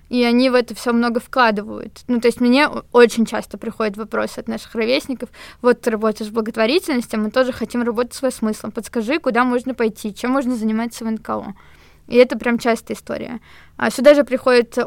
И 0.09 0.23
они 0.25 0.49
в 0.49 0.55
это 0.55 0.75
все 0.75 0.91
много 0.91 1.21
вкладывают. 1.21 2.01
Ну, 2.09 2.19
то 2.19 2.27
есть 2.27 2.41
мне 2.41 2.67
очень 2.91 3.25
часто 3.25 3.57
приходят 3.57 3.95
вопросы 3.95 4.39
от 4.39 4.49
наших 4.49 4.75
ровесников. 4.75 5.29
Вот 5.61 5.79
ты 5.79 5.89
работаешь 5.89 6.29
в 6.29 6.33
благотворительности, 6.33 7.15
а 7.15 7.17
мы 7.17 7.31
тоже 7.31 7.53
хотим 7.53 7.81
работать 7.83 8.13
своим 8.13 8.33
смыслом. 8.33 8.71
Подскажи, 8.71 9.19
куда 9.19 9.45
можно 9.45 9.73
пойти, 9.73 10.13
чем 10.13 10.31
можно 10.31 10.55
заниматься 10.57 11.05
в 11.05 11.11
НКО. 11.11 11.53
И 12.11 12.17
это 12.17 12.37
прям 12.37 12.59
частая 12.59 12.97
история. 12.97 13.39
А 13.77 13.89
сюда 13.89 14.15
же 14.15 14.25
приходят 14.25 14.77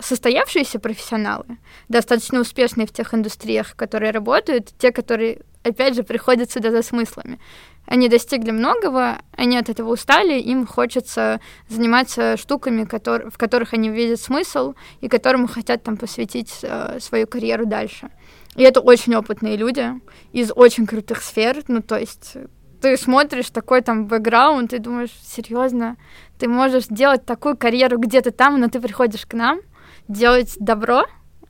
состоявшиеся 0.00 0.80
профессионалы, 0.80 1.58
достаточно 1.88 2.40
успешные 2.40 2.88
в 2.88 2.92
тех 2.92 3.14
индустриях, 3.14 3.76
которые 3.76 4.10
работают, 4.10 4.74
те, 4.78 4.90
которые, 4.90 5.42
опять 5.62 5.94
же, 5.94 6.02
приходят 6.02 6.50
сюда 6.50 6.72
за 6.72 6.82
смыслами. 6.82 7.38
Они 7.86 8.08
достигли 8.08 8.50
многого, 8.50 9.18
они 9.36 9.56
от 9.58 9.68
этого 9.68 9.92
устали, 9.92 10.40
им 10.40 10.66
хочется 10.66 11.40
заниматься 11.68 12.36
штуками, 12.36 12.84
в 12.84 13.38
которых 13.38 13.74
они 13.74 13.88
видят 13.88 14.20
смысл 14.20 14.74
и 15.00 15.06
которым 15.06 15.46
хотят 15.46 15.84
там 15.84 15.96
посвятить 15.96 16.52
э, 16.62 16.98
свою 16.98 17.28
карьеру 17.28 17.64
дальше. 17.64 18.10
И 18.56 18.62
это 18.64 18.80
очень 18.80 19.14
опытные 19.14 19.56
люди 19.56 19.88
из 20.32 20.50
очень 20.52 20.88
крутых 20.88 21.22
сфер, 21.22 21.62
ну 21.68 21.80
то 21.80 21.96
есть 21.96 22.36
ты 22.82 22.96
смотришь 22.96 23.50
такой 23.50 23.80
там 23.80 24.06
бэкграунд 24.06 24.72
и 24.74 24.78
думаешь, 24.78 25.12
серьезно, 25.24 25.96
ты 26.42 26.48
можешь 26.48 26.88
делать 26.88 27.24
такую 27.24 27.56
карьеру 27.56 27.98
где-то 27.98 28.32
там, 28.32 28.58
но 28.58 28.68
ты 28.68 28.80
приходишь 28.80 29.26
к 29.26 29.34
нам, 29.34 29.60
делать 30.08 30.56
добро, 30.58 31.04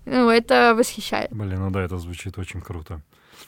ну, 0.05 0.29
это 0.29 0.75
восхищает. 0.77 1.31
Блин, 1.33 1.61
ну 1.61 1.71
да, 1.71 1.81
это 1.81 1.97
звучит 1.97 2.37
очень 2.37 2.61
круто. 2.61 3.01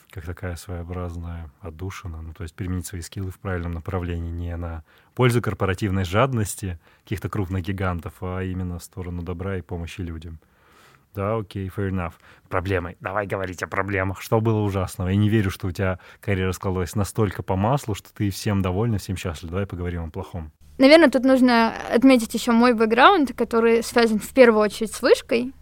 Как 0.09 0.25
такая 0.25 0.55
своеобразная 0.55 1.51
отдушина. 1.61 2.23
Ну, 2.23 2.33
то 2.33 2.41
есть 2.41 2.55
применить 2.55 2.87
свои 2.87 3.01
скиллы 3.01 3.29
в 3.29 3.37
правильном 3.37 3.73
направлении, 3.73 4.31
не 4.31 4.57
на 4.57 4.83
пользу 5.13 5.39
корпоративной 5.39 6.03
жадности 6.03 6.79
каких-то 7.03 7.29
крупных 7.29 7.63
гигантов, 7.63 8.13
а 8.21 8.41
именно 8.41 8.79
в 8.79 8.83
сторону 8.83 9.21
добра 9.21 9.57
и 9.57 9.61
помощи 9.61 10.01
людям. 10.01 10.39
Да, 11.13 11.35
окей, 11.35 11.67
fair 11.67 11.91
enough. 11.91 12.13
Проблемы. 12.49 12.95
Давай 13.01 13.27
говорить 13.27 13.61
о 13.61 13.67
проблемах. 13.67 14.19
Что 14.19 14.41
было 14.41 14.61
ужасного? 14.61 15.09
Я 15.09 15.15
не 15.15 15.29
верю, 15.29 15.51
что 15.51 15.67
у 15.67 15.71
тебя 15.71 15.99
карьера 16.21 16.53
складывалась 16.53 16.95
настолько 16.95 17.43
по 17.43 17.55
маслу, 17.55 17.93
что 17.93 18.11
ты 18.11 18.31
всем 18.31 18.63
довольна, 18.63 18.97
всем 18.97 19.15
счастлив. 19.15 19.51
Давай 19.51 19.67
поговорим 19.67 20.05
о 20.05 20.09
плохом. 20.09 20.51
Наверное, 20.77 21.09
тут 21.09 21.23
нужно 21.23 21.73
отметить 21.91 22.33
еще 22.33 22.51
мой 22.51 22.73
бэкграунд, 22.73 23.33
который 23.35 23.83
связан 23.83 24.19
в 24.19 24.33
первую 24.33 24.61
очередь 24.61 24.93
с 24.93 25.01
вышкой, 25.01 25.53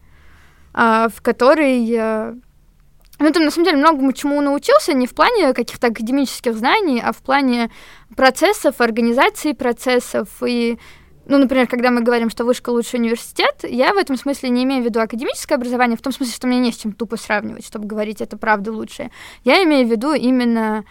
а, 0.73 1.09
в 1.09 1.21
которой 1.21 2.41
ну, 3.19 3.31
там, 3.31 3.45
на 3.45 3.51
самом 3.51 3.65
деле, 3.65 3.77
многому 3.77 4.11
чему 4.11 4.41
научился, 4.41 4.93
не 4.93 5.07
в 5.07 5.13
плане 5.13 5.53
каких-то 5.53 5.87
академических 5.87 6.55
знаний, 6.55 7.01
а 7.03 7.13
в 7.13 7.17
плане 7.17 7.71
процессов, 8.15 8.81
организации 8.81 9.53
процессов 9.53 10.27
и 10.45 10.77
ну, 11.25 11.37
например, 11.37 11.67
когда 11.67 11.89
мы 11.89 12.01
говорим, 12.01 12.29
что 12.29 12.43
вышка 12.43 12.69
лучший 12.69 12.99
университет, 12.99 13.63
я 13.63 13.93
в 13.93 13.97
этом 13.97 14.17
смысле 14.17 14.49
не 14.49 14.65
имею 14.65 14.83
в 14.83 14.85
виду 14.85 14.99
академическое 14.99 15.57
образование, 15.57 15.97
в 15.97 16.01
том 16.01 16.11
смысле, 16.11 16.33
что 16.33 16.47
мне 16.47 16.59
не 16.59 16.73
с 16.73 16.75
чем 16.75 16.91
тупо 16.91 17.15
сравнивать, 17.15 17.65
чтобы 17.65 17.87
говорить, 17.87 18.19
это 18.19 18.35
правда 18.35 18.73
лучшее. 18.73 19.09
Я 19.45 19.63
имею 19.63 19.87
в 19.87 19.89
виду 19.91 20.13
именно 20.13 20.83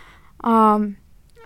э, 0.42 0.78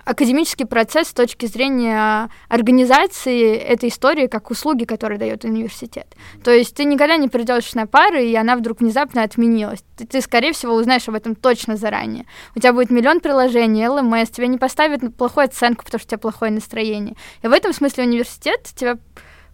академический 0.07 0.67
процесс 0.67 1.09
с 1.09 1.13
точки 1.13 1.47
зрения 1.47 2.31
организации 2.49 3.57
этой 3.57 3.89
истории 3.89 4.29
как 4.29 4.51
услуги, 4.53 4.85
которые 4.85 5.19
дает 5.19 5.45
университет. 5.45 6.07
То 6.45 6.53
есть 6.53 6.77
ты 6.77 6.85
никогда 6.85 7.17
не 7.17 7.29
придешь 7.29 7.75
на 7.75 7.87
пары, 7.87 8.25
и 8.25 8.37
она 8.37 8.57
вдруг 8.57 8.81
внезапно 8.81 9.25
отменилась. 9.25 9.85
Ты, 9.97 10.07
ты, 10.07 10.21
скорее 10.21 10.53
всего, 10.53 10.75
узнаешь 10.75 11.09
об 11.09 11.17
этом 11.17 11.35
точно 11.35 11.77
заранее. 11.77 12.25
У 12.55 12.61
тебя 12.61 12.73
будет 12.73 12.91
миллион 12.91 13.19
приложений, 13.19 13.89
ЛМС, 13.89 14.31
тебе 14.31 14.47
не 14.47 14.59
поставят 14.59 15.01
плохую 15.17 15.47
оценку, 15.47 15.85
потому 15.85 15.99
что 15.99 16.07
у 16.07 16.11
тебя 16.11 16.19
плохое 16.19 16.53
настроение. 16.53 17.17
И 17.43 17.49
в 17.49 17.53
этом 17.53 17.73
смысле 17.73 18.05
университет 18.05 18.63
тебя 18.77 18.99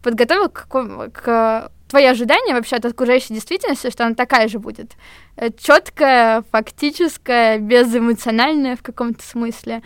подготовил 0.02 0.50
к, 0.50 0.66
к 0.66 1.70
твои 1.88 2.04
ожидания 2.04 2.52
вообще 2.52 2.76
от 2.76 2.84
окружающей 2.84 3.32
действительности, 3.32 3.90
что 3.90 4.04
она 4.04 4.14
такая 4.14 4.48
же 4.48 4.58
будет. 4.58 4.92
Э, 5.36 5.48
Четкая, 5.50 6.44
фактическая, 6.50 7.58
безэмоциональная 7.58 8.76
в 8.76 8.82
каком-то 8.82 9.22
смысле 9.22 9.82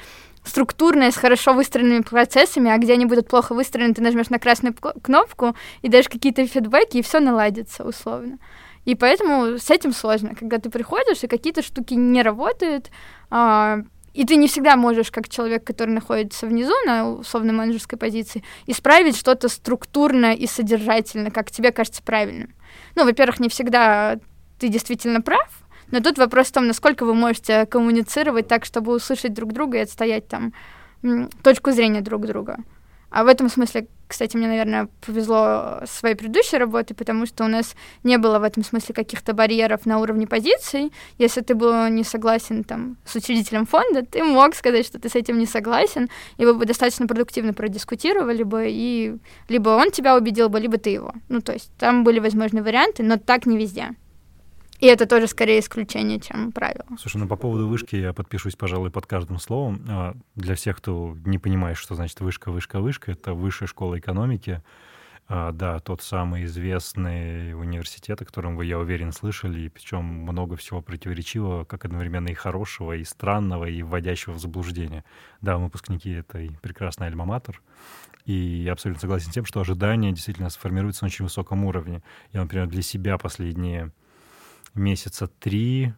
структурная, 0.47 1.11
с 1.11 1.16
хорошо 1.16 1.53
выстроенными 1.53 2.03
процессами, 2.03 2.70
а 2.70 2.78
где 2.78 2.94
они 2.94 3.07
будут 3.07 3.28
плохо 3.28 3.55
выстроены, 3.55 3.94
ты 3.94 4.03
нажмешь 4.03 4.30
на 4.30 4.38
красную 4.38 4.74
кнопку 4.74 5.57
и 5.82 5.88
даешь 5.88 6.09
какие-то 6.09 6.47
фидбэки, 6.47 6.99
и 6.99 7.03
все 7.03 7.20
наладится 7.20 7.84
условно. 7.84 8.38
И 8.84 8.94
поэтому 8.94 9.59
с 9.59 9.68
этим 9.70 9.92
сложно, 9.92 10.34
когда 10.34 10.59
ты 10.59 10.70
приходишь, 10.70 11.24
и 11.24 11.26
какие-то 11.26 11.62
штуки 11.62 11.94
не 11.94 12.22
работают, 12.22 12.90
а, 13.30 13.80
и 14.14 14.24
ты 14.24 14.36
не 14.36 14.49
всегда 14.49 14.76
можешь, 14.76 15.11
как 15.11 15.28
человек, 15.28 15.64
который 15.64 15.90
находится 15.90 16.47
внизу 16.47 16.72
на 16.86 17.11
условно 17.11 17.53
менеджерской 17.53 17.99
позиции, 17.99 18.44
исправить 18.66 19.16
что-то 19.16 19.49
структурно 19.49 20.32
и 20.32 20.47
содержательно, 20.47 21.30
как 21.30 21.51
тебе 21.51 21.72
кажется 21.72 22.03
правильным. 22.03 22.55
Ну, 22.94 23.05
во-первых, 23.05 23.40
не 23.40 23.49
всегда 23.49 24.18
ты 24.59 24.68
действительно 24.68 25.20
прав, 25.20 25.65
но 25.91 26.01
тут 26.01 26.18
вопрос 26.18 26.49
в 26.49 26.53
том, 26.53 26.66
насколько 26.66 27.05
вы 27.05 27.14
можете 27.14 27.66
коммуницировать 27.66 28.49
так, 28.49 28.64
чтобы 28.64 28.95
услышать 28.95 29.34
друг 29.34 29.53
друга 29.53 29.78
и 29.78 29.82
отстоять 29.82 30.28
там 30.28 30.53
точку 31.43 31.70
зрения 31.72 32.01
друг 32.01 32.26
друга. 32.26 32.59
А 33.09 33.24
в 33.24 33.28
этом 33.28 33.49
смысле, 33.49 33.87
кстати, 34.09 34.37
мне, 34.37 34.49
наверное, 34.49 34.89
повезло 35.07 35.80
с 35.84 35.91
своей 35.91 36.16
предыдущей 36.16 36.59
работой, 36.59 36.95
потому 36.95 37.24
что 37.24 37.45
у 37.45 37.49
нас 37.49 37.74
не 38.03 38.18
было 38.18 38.39
в 38.39 38.43
этом 38.43 38.64
смысле 38.64 38.95
каких-то 38.95 39.32
барьеров 39.32 39.87
на 39.87 40.01
уровне 40.01 40.26
позиций. 40.26 40.93
Если 41.16 41.41
ты 41.41 41.55
был 41.55 41.87
не 41.89 42.03
согласен 42.03 42.64
там, 42.64 42.97
с 43.05 43.14
учредителем 43.14 43.64
фонда, 43.64 44.05
ты 44.05 44.24
мог 44.24 44.55
сказать, 44.55 44.84
что 44.84 44.99
ты 44.99 45.09
с 45.09 45.14
этим 45.14 45.39
не 45.39 45.47
согласен, 45.47 46.09
и 46.37 46.45
вы 46.45 46.55
бы 46.55 46.66
достаточно 46.66 47.07
продуктивно 47.07 47.55
продискутировали 47.55 48.43
бы, 48.43 48.66
и 48.68 49.16
либо 49.49 49.70
он 49.70 49.93
тебя 49.93 50.16
убедил 50.16 50.49
бы, 50.49 50.59
либо 50.61 50.76
ты 50.76 50.91
его. 50.91 51.14
Ну, 51.28 51.41
то 51.41 51.53
есть 51.53 51.70
там 51.78 52.03
были 52.05 52.18
возможные 52.18 52.62
варианты, 52.62 53.03
но 53.03 53.16
так 53.18 53.47
не 53.47 53.57
везде. 53.57 53.95
И 54.78 54.86
это 54.86 55.06
тоже 55.06 55.26
скорее 55.26 55.60
исключение, 55.60 56.20
чем 56.20 56.52
правило. 56.52 56.84
Слушай, 56.98 57.18
ну 57.18 57.28
по 57.28 57.36
поводу 57.36 57.68
вышки 57.68 57.96
я 57.96 58.12
подпишусь, 58.12 58.56
пожалуй, 58.56 58.90
под 58.90 59.06
каждым 59.06 59.38
словом. 59.38 59.84
А, 59.88 60.14
для 60.34 60.54
всех, 60.54 60.78
кто 60.78 61.16
не 61.24 61.38
понимает, 61.38 61.76
что 61.76 61.94
значит 61.94 62.20
вышка, 62.20 62.50
вышка, 62.50 62.80
вышка, 62.80 63.12
это 63.12 63.34
высшая 63.34 63.66
школа 63.66 63.98
экономики. 63.98 64.62
А, 65.28 65.50
да, 65.50 65.80
тот 65.80 66.02
самый 66.02 66.44
известный 66.44 67.52
университет, 67.54 68.22
о 68.22 68.24
котором 68.24 68.56
вы, 68.56 68.66
я 68.66 68.78
уверен, 68.78 69.12
слышали, 69.12 69.62
и 69.62 69.68
причем 69.68 70.04
много 70.04 70.56
всего 70.56 70.82
противоречивого, 70.82 71.64
как 71.64 71.84
одновременно 71.84 72.28
и 72.28 72.34
хорошего, 72.34 72.92
и 72.92 73.02
странного, 73.02 73.64
и 73.64 73.82
вводящего 73.82 74.34
в 74.34 74.38
заблуждение. 74.38 75.04
Да, 75.40 75.58
выпускники— 75.58 76.10
это 76.12 76.38
и 76.38 76.50
прекрасный 76.62 77.08
альма-матер, 77.08 77.60
и 78.24 78.32
я 78.34 78.72
абсолютно 78.72 79.00
согласен 79.00 79.30
с 79.30 79.34
тем, 79.34 79.44
что 79.44 79.60
ожидания 79.60 80.12
действительно 80.12 80.48
сформируются 80.48 81.04
на 81.04 81.06
очень 81.06 81.24
высоком 81.24 81.64
уровне. 81.64 82.02
Я, 82.32 82.42
например, 82.42 82.68
для 82.68 82.82
себя 82.82 83.18
последние 83.18 83.90
месяца 84.78 85.26
три 85.26 85.94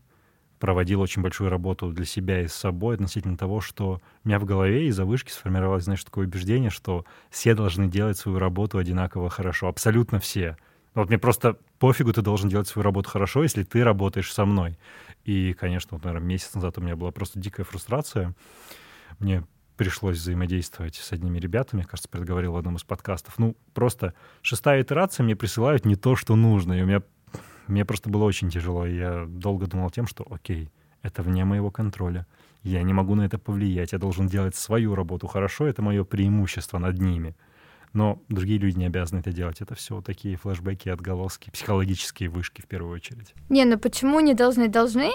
проводил 0.58 1.00
очень 1.00 1.22
большую 1.22 1.50
работу 1.50 1.90
для 1.92 2.04
себя 2.04 2.42
и 2.42 2.48
с 2.48 2.54
собой 2.54 2.96
относительно 2.96 3.36
того, 3.36 3.60
что 3.60 4.00
у 4.24 4.28
меня 4.28 4.38
в 4.38 4.44
голове 4.44 4.88
из-за 4.88 5.04
вышки 5.04 5.30
сформировалось, 5.30 5.84
знаешь, 5.84 6.02
такое 6.02 6.26
убеждение, 6.26 6.70
что 6.70 7.04
все 7.30 7.54
должны 7.54 7.88
делать 7.88 8.18
свою 8.18 8.38
работу 8.38 8.78
одинаково 8.78 9.30
хорошо. 9.30 9.68
Абсолютно 9.68 10.18
все. 10.18 10.56
Вот 10.94 11.08
мне 11.08 11.18
просто 11.18 11.58
пофигу, 11.78 12.12
ты 12.12 12.22
должен 12.22 12.48
делать 12.48 12.66
свою 12.66 12.82
работу 12.82 13.08
хорошо, 13.08 13.42
если 13.42 13.62
ты 13.62 13.84
работаешь 13.84 14.32
со 14.32 14.44
мной. 14.44 14.78
И, 15.24 15.52
конечно, 15.52 15.96
вот, 15.96 16.04
наверное, 16.04 16.26
месяц 16.26 16.54
назад 16.54 16.78
у 16.78 16.80
меня 16.80 16.96
была 16.96 17.12
просто 17.12 17.38
дикая 17.38 17.64
фрустрация. 17.64 18.34
Мне 19.20 19.44
пришлось 19.76 20.16
взаимодействовать 20.16 20.96
с 20.96 21.12
одними 21.12 21.38
ребятами, 21.38 21.82
кажется, 21.82 22.08
предговорил 22.08 22.52
в 22.52 22.56
одном 22.56 22.76
из 22.76 22.82
подкастов. 22.82 23.38
Ну, 23.38 23.56
просто 23.74 24.14
шестая 24.42 24.82
итерация 24.82 25.22
мне 25.22 25.36
присылают 25.36 25.84
не 25.84 25.94
то, 25.94 26.16
что 26.16 26.34
нужно, 26.34 26.72
и 26.72 26.82
у 26.82 26.86
меня 26.86 27.02
мне 27.68 27.84
просто 27.84 28.10
было 28.10 28.24
очень 28.24 28.50
тяжело. 28.50 28.86
И 28.86 28.96
я 28.96 29.24
долго 29.26 29.66
думал 29.66 29.90
тем, 29.90 30.06
что 30.06 30.26
окей, 30.28 30.70
это 31.02 31.22
вне 31.22 31.44
моего 31.44 31.70
контроля. 31.70 32.26
Я 32.62 32.82
не 32.82 32.92
могу 32.92 33.14
на 33.14 33.22
это 33.22 33.38
повлиять. 33.38 33.92
Я 33.92 33.98
должен 33.98 34.26
делать 34.26 34.56
свою 34.56 34.94
работу 34.94 35.26
хорошо. 35.26 35.66
Это 35.66 35.82
мое 35.82 36.04
преимущество 36.04 36.78
над 36.78 36.98
ними. 36.98 37.36
Но 37.92 38.20
другие 38.28 38.58
люди 38.58 38.78
не 38.78 38.86
обязаны 38.86 39.20
это 39.20 39.32
делать. 39.32 39.60
Это 39.60 39.74
все 39.74 40.00
такие 40.02 40.36
флешбеки, 40.36 40.88
отголоски, 40.88 41.50
психологические 41.50 42.28
вышки 42.28 42.60
в 42.60 42.66
первую 42.66 42.94
очередь. 42.94 43.34
Не, 43.48 43.64
ну 43.64 43.78
почему 43.78 44.20
не 44.20 44.34
должны? 44.34 44.68
Должны. 44.68 45.10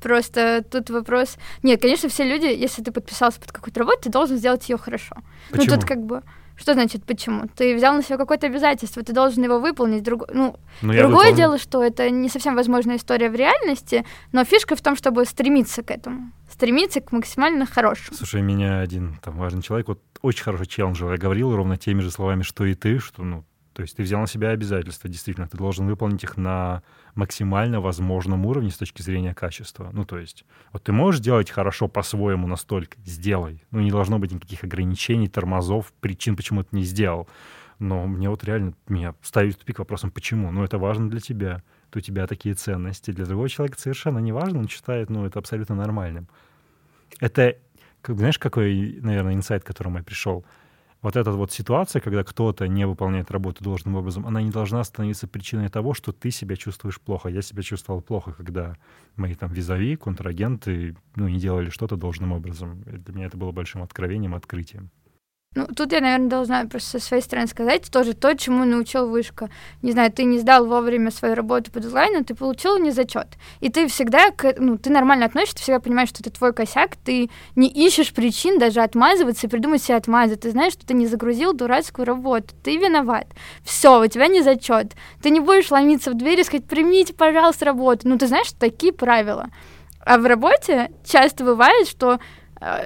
Просто 0.00 0.64
тут 0.68 0.90
вопрос... 0.90 1.36
Нет, 1.62 1.80
конечно, 1.80 2.08
все 2.08 2.24
люди, 2.24 2.46
если 2.46 2.82
ты 2.82 2.90
подписался 2.90 3.40
под 3.40 3.52
какую-то 3.52 3.80
работу, 3.80 4.02
ты 4.02 4.10
должен 4.10 4.36
сделать 4.36 4.68
ее 4.68 4.76
хорошо. 4.76 5.16
Почему? 5.50 5.74
Ну 5.74 5.80
тут 5.80 5.88
как 5.88 6.04
бы 6.04 6.22
Что 6.62 6.74
значит 6.74 7.04
почему? 7.04 7.48
Ты 7.56 7.74
взял 7.74 7.92
на 7.92 8.04
себя 8.04 8.16
какое-то 8.16 8.46
обязательство, 8.46 9.02
ты 9.02 9.12
должен 9.12 9.42
его 9.42 9.58
выполнить. 9.58 10.04
Друг... 10.04 10.32
Ну, 10.32 10.54
ну 10.80 10.92
другое 10.92 11.32
дело, 11.32 11.58
что 11.58 11.82
это 11.82 12.08
не 12.08 12.28
совсем 12.28 12.54
возможная 12.54 12.98
история 12.98 13.30
в 13.30 13.34
реальности, 13.34 14.06
но 14.30 14.44
фишка 14.44 14.76
в 14.76 14.80
том, 14.80 14.94
чтобы 14.94 15.24
стремиться 15.24 15.82
к 15.82 15.90
этому. 15.90 16.30
Стремиться 16.48 17.00
к 17.00 17.10
максимально 17.10 17.66
хорошему. 17.66 18.16
Слушай, 18.16 18.42
меня 18.42 18.78
один 18.78 19.18
там 19.24 19.38
важный 19.38 19.60
человек, 19.60 19.88
вот 19.88 20.00
очень 20.20 20.44
хороший 20.44 20.66
челленджер, 20.66 21.10
я 21.10 21.18
говорил 21.18 21.52
ровно 21.56 21.76
теми 21.76 22.00
же 22.00 22.12
словами, 22.12 22.42
что 22.42 22.64
и 22.64 22.74
ты, 22.74 23.00
что, 23.00 23.24
ну, 23.24 23.44
то 23.72 23.82
есть 23.82 23.96
ты 23.96 24.02
взял 24.02 24.20
на 24.20 24.26
себя 24.26 24.50
обязательства, 24.50 25.08
действительно, 25.08 25.48
ты 25.48 25.56
должен 25.56 25.86
выполнить 25.86 26.24
их 26.24 26.36
на 26.36 26.82
максимально 27.14 27.80
возможном 27.80 28.44
уровне 28.46 28.70
с 28.70 28.76
точки 28.76 29.02
зрения 29.02 29.34
качества. 29.34 29.90
Ну, 29.92 30.04
то 30.04 30.18
есть, 30.18 30.44
вот 30.72 30.82
ты 30.84 30.92
можешь 30.92 31.20
делать 31.20 31.50
хорошо 31.50 31.88
по-своему 31.88 32.46
настолько, 32.46 32.98
сделай. 33.04 33.64
Ну, 33.70 33.80
не 33.80 33.90
должно 33.90 34.18
быть 34.18 34.32
никаких 34.32 34.64
ограничений, 34.64 35.28
тормозов, 35.28 35.92
причин, 36.00 36.36
почему 36.36 36.62
ты 36.62 36.76
не 36.76 36.84
сделал. 36.84 37.28
Но 37.78 38.06
мне 38.06 38.28
вот 38.28 38.44
реально, 38.44 38.74
меня 38.88 39.14
ставит 39.22 39.54
в 39.54 39.58
тупик 39.58 39.78
вопросом, 39.78 40.10
почему? 40.10 40.52
Ну, 40.52 40.62
это 40.62 40.78
важно 40.78 41.10
для 41.10 41.20
тебя. 41.20 41.62
То 41.90 41.98
у 41.98 42.02
тебя 42.02 42.26
такие 42.26 42.54
ценности. 42.54 43.10
Для 43.10 43.26
другого 43.26 43.48
человека 43.48 43.78
совершенно 43.78 44.18
не 44.18 44.32
важно, 44.32 44.60
он 44.60 44.68
считает, 44.68 45.10
ну, 45.10 45.26
это 45.26 45.38
абсолютно 45.38 45.74
нормальным. 45.74 46.28
Это, 47.20 47.56
как, 48.00 48.18
знаешь, 48.18 48.38
какой, 48.38 48.98
наверное, 49.00 49.34
инсайт, 49.34 49.64
к 49.64 49.66
которому 49.66 49.98
я 49.98 50.04
пришел? 50.04 50.44
Вот 51.02 51.16
эта 51.16 51.32
вот 51.32 51.50
ситуация, 51.50 52.00
когда 52.00 52.22
кто-то 52.22 52.68
не 52.68 52.86
выполняет 52.86 53.30
работу 53.30 53.64
должным 53.64 53.96
образом, 53.96 54.26
она 54.26 54.40
не 54.40 54.50
должна 54.50 54.82
становиться 54.84 55.26
причиной 55.26 55.68
того, 55.68 55.94
что 55.94 56.12
ты 56.12 56.30
себя 56.30 56.56
чувствуешь 56.56 57.00
плохо. 57.00 57.28
Я 57.28 57.42
себя 57.42 57.62
чувствовал 57.62 58.00
плохо, 58.00 58.32
когда 58.32 58.76
мои 59.16 59.34
там 59.34 59.52
визави, 59.52 59.96
контрагенты, 59.96 60.96
ну, 61.16 61.28
не 61.28 61.40
делали 61.40 61.70
что-то 61.70 61.96
должным 61.96 62.32
образом. 62.32 62.82
Для 62.82 63.14
меня 63.14 63.26
это 63.26 63.36
было 63.36 63.50
большим 63.50 63.82
откровением, 63.82 64.34
открытием. 64.34 64.90
Ну, 65.54 65.66
тут 65.66 65.92
я, 65.92 66.00
наверное, 66.00 66.30
должна 66.30 66.64
просто 66.64 66.98
со 66.98 67.06
своей 67.06 67.22
стороны 67.22 67.46
сказать 67.46 67.90
тоже 67.90 68.14
то, 68.14 68.34
чему 68.34 68.64
научил 68.64 69.08
вышка. 69.08 69.50
Не 69.82 69.92
знаю, 69.92 70.10
ты 70.10 70.24
не 70.24 70.38
сдал 70.38 70.66
вовремя 70.66 71.10
свою 71.10 71.34
работу 71.34 71.70
по 71.70 71.78
дизайну, 71.78 72.24
ты 72.24 72.34
получил 72.34 72.78
не 72.78 72.90
зачет. 72.90 73.26
И 73.60 73.68
ты 73.68 73.86
всегда, 73.88 74.28
ну, 74.56 74.78
ты 74.78 74.88
нормально 74.88 75.26
относишься, 75.26 75.56
ты 75.56 75.62
всегда 75.62 75.80
понимаешь, 75.80 76.08
что 76.08 76.22
это 76.22 76.30
твой 76.30 76.54
косяк, 76.54 76.96
ты 76.96 77.28
не 77.54 77.68
ищешь 77.68 78.14
причин 78.14 78.58
даже 78.58 78.80
отмазываться 78.80 79.46
и 79.46 79.50
придумать 79.50 79.82
себе 79.82 79.96
отмазы. 79.96 80.36
Ты 80.36 80.50
знаешь, 80.52 80.72
что 80.72 80.86
ты 80.86 80.94
не 80.94 81.06
загрузил 81.06 81.52
дурацкую 81.52 82.06
работу, 82.06 82.54
ты 82.62 82.78
виноват. 82.78 83.26
Все, 83.62 84.02
у 84.02 84.06
тебя 84.06 84.28
не 84.28 84.40
зачет. 84.40 84.92
Ты 85.22 85.28
не 85.28 85.40
будешь 85.40 85.70
ломиться 85.70 86.10
в 86.10 86.14
дверь 86.14 86.40
и 86.40 86.44
сказать, 86.44 86.64
примите, 86.64 87.12
пожалуйста, 87.12 87.66
работу. 87.66 88.08
Ну, 88.08 88.16
ты 88.16 88.26
знаешь, 88.26 88.46
что 88.46 88.58
такие 88.58 88.94
правила. 88.94 89.48
А 90.04 90.16
в 90.18 90.24
работе 90.24 90.90
часто 91.04 91.44
бывает, 91.44 91.86
что 91.86 92.18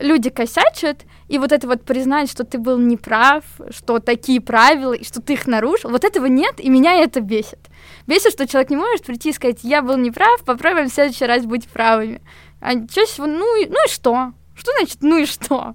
люди 0.00 0.30
косячат, 0.30 1.04
и 1.28 1.38
вот 1.38 1.52
это 1.52 1.66
вот 1.66 1.84
признать, 1.84 2.30
что 2.30 2.44
ты 2.44 2.58
был 2.58 2.78
неправ, 2.78 3.44
что 3.70 3.98
такие 3.98 4.40
правила, 4.40 4.92
и 4.92 5.04
что 5.04 5.20
ты 5.20 5.34
их 5.34 5.46
нарушил, 5.46 5.90
вот 5.90 6.04
этого 6.04 6.26
нет, 6.26 6.54
и 6.58 6.68
меня 6.68 6.94
это 6.94 7.20
бесит. 7.20 7.60
Бесит, 8.06 8.32
что 8.32 8.46
человек 8.46 8.70
не 8.70 8.76
может 8.76 9.04
прийти 9.04 9.30
и 9.30 9.32
сказать, 9.32 9.60
я 9.62 9.82
был 9.82 9.96
неправ, 9.96 10.42
попробуем 10.44 10.88
в 10.88 10.92
следующий 10.92 11.26
раз 11.26 11.44
быть 11.44 11.68
правыми. 11.68 12.22
А 12.60 12.72
чаще 12.74 13.12
всего, 13.12 13.26
ну, 13.26 13.62
и, 13.62 13.66
ну 13.66 13.76
и 13.84 13.90
что? 13.90 14.32
Что 14.54 14.72
значит 14.78 14.98
ну 15.02 15.18
и 15.18 15.26
что? 15.26 15.74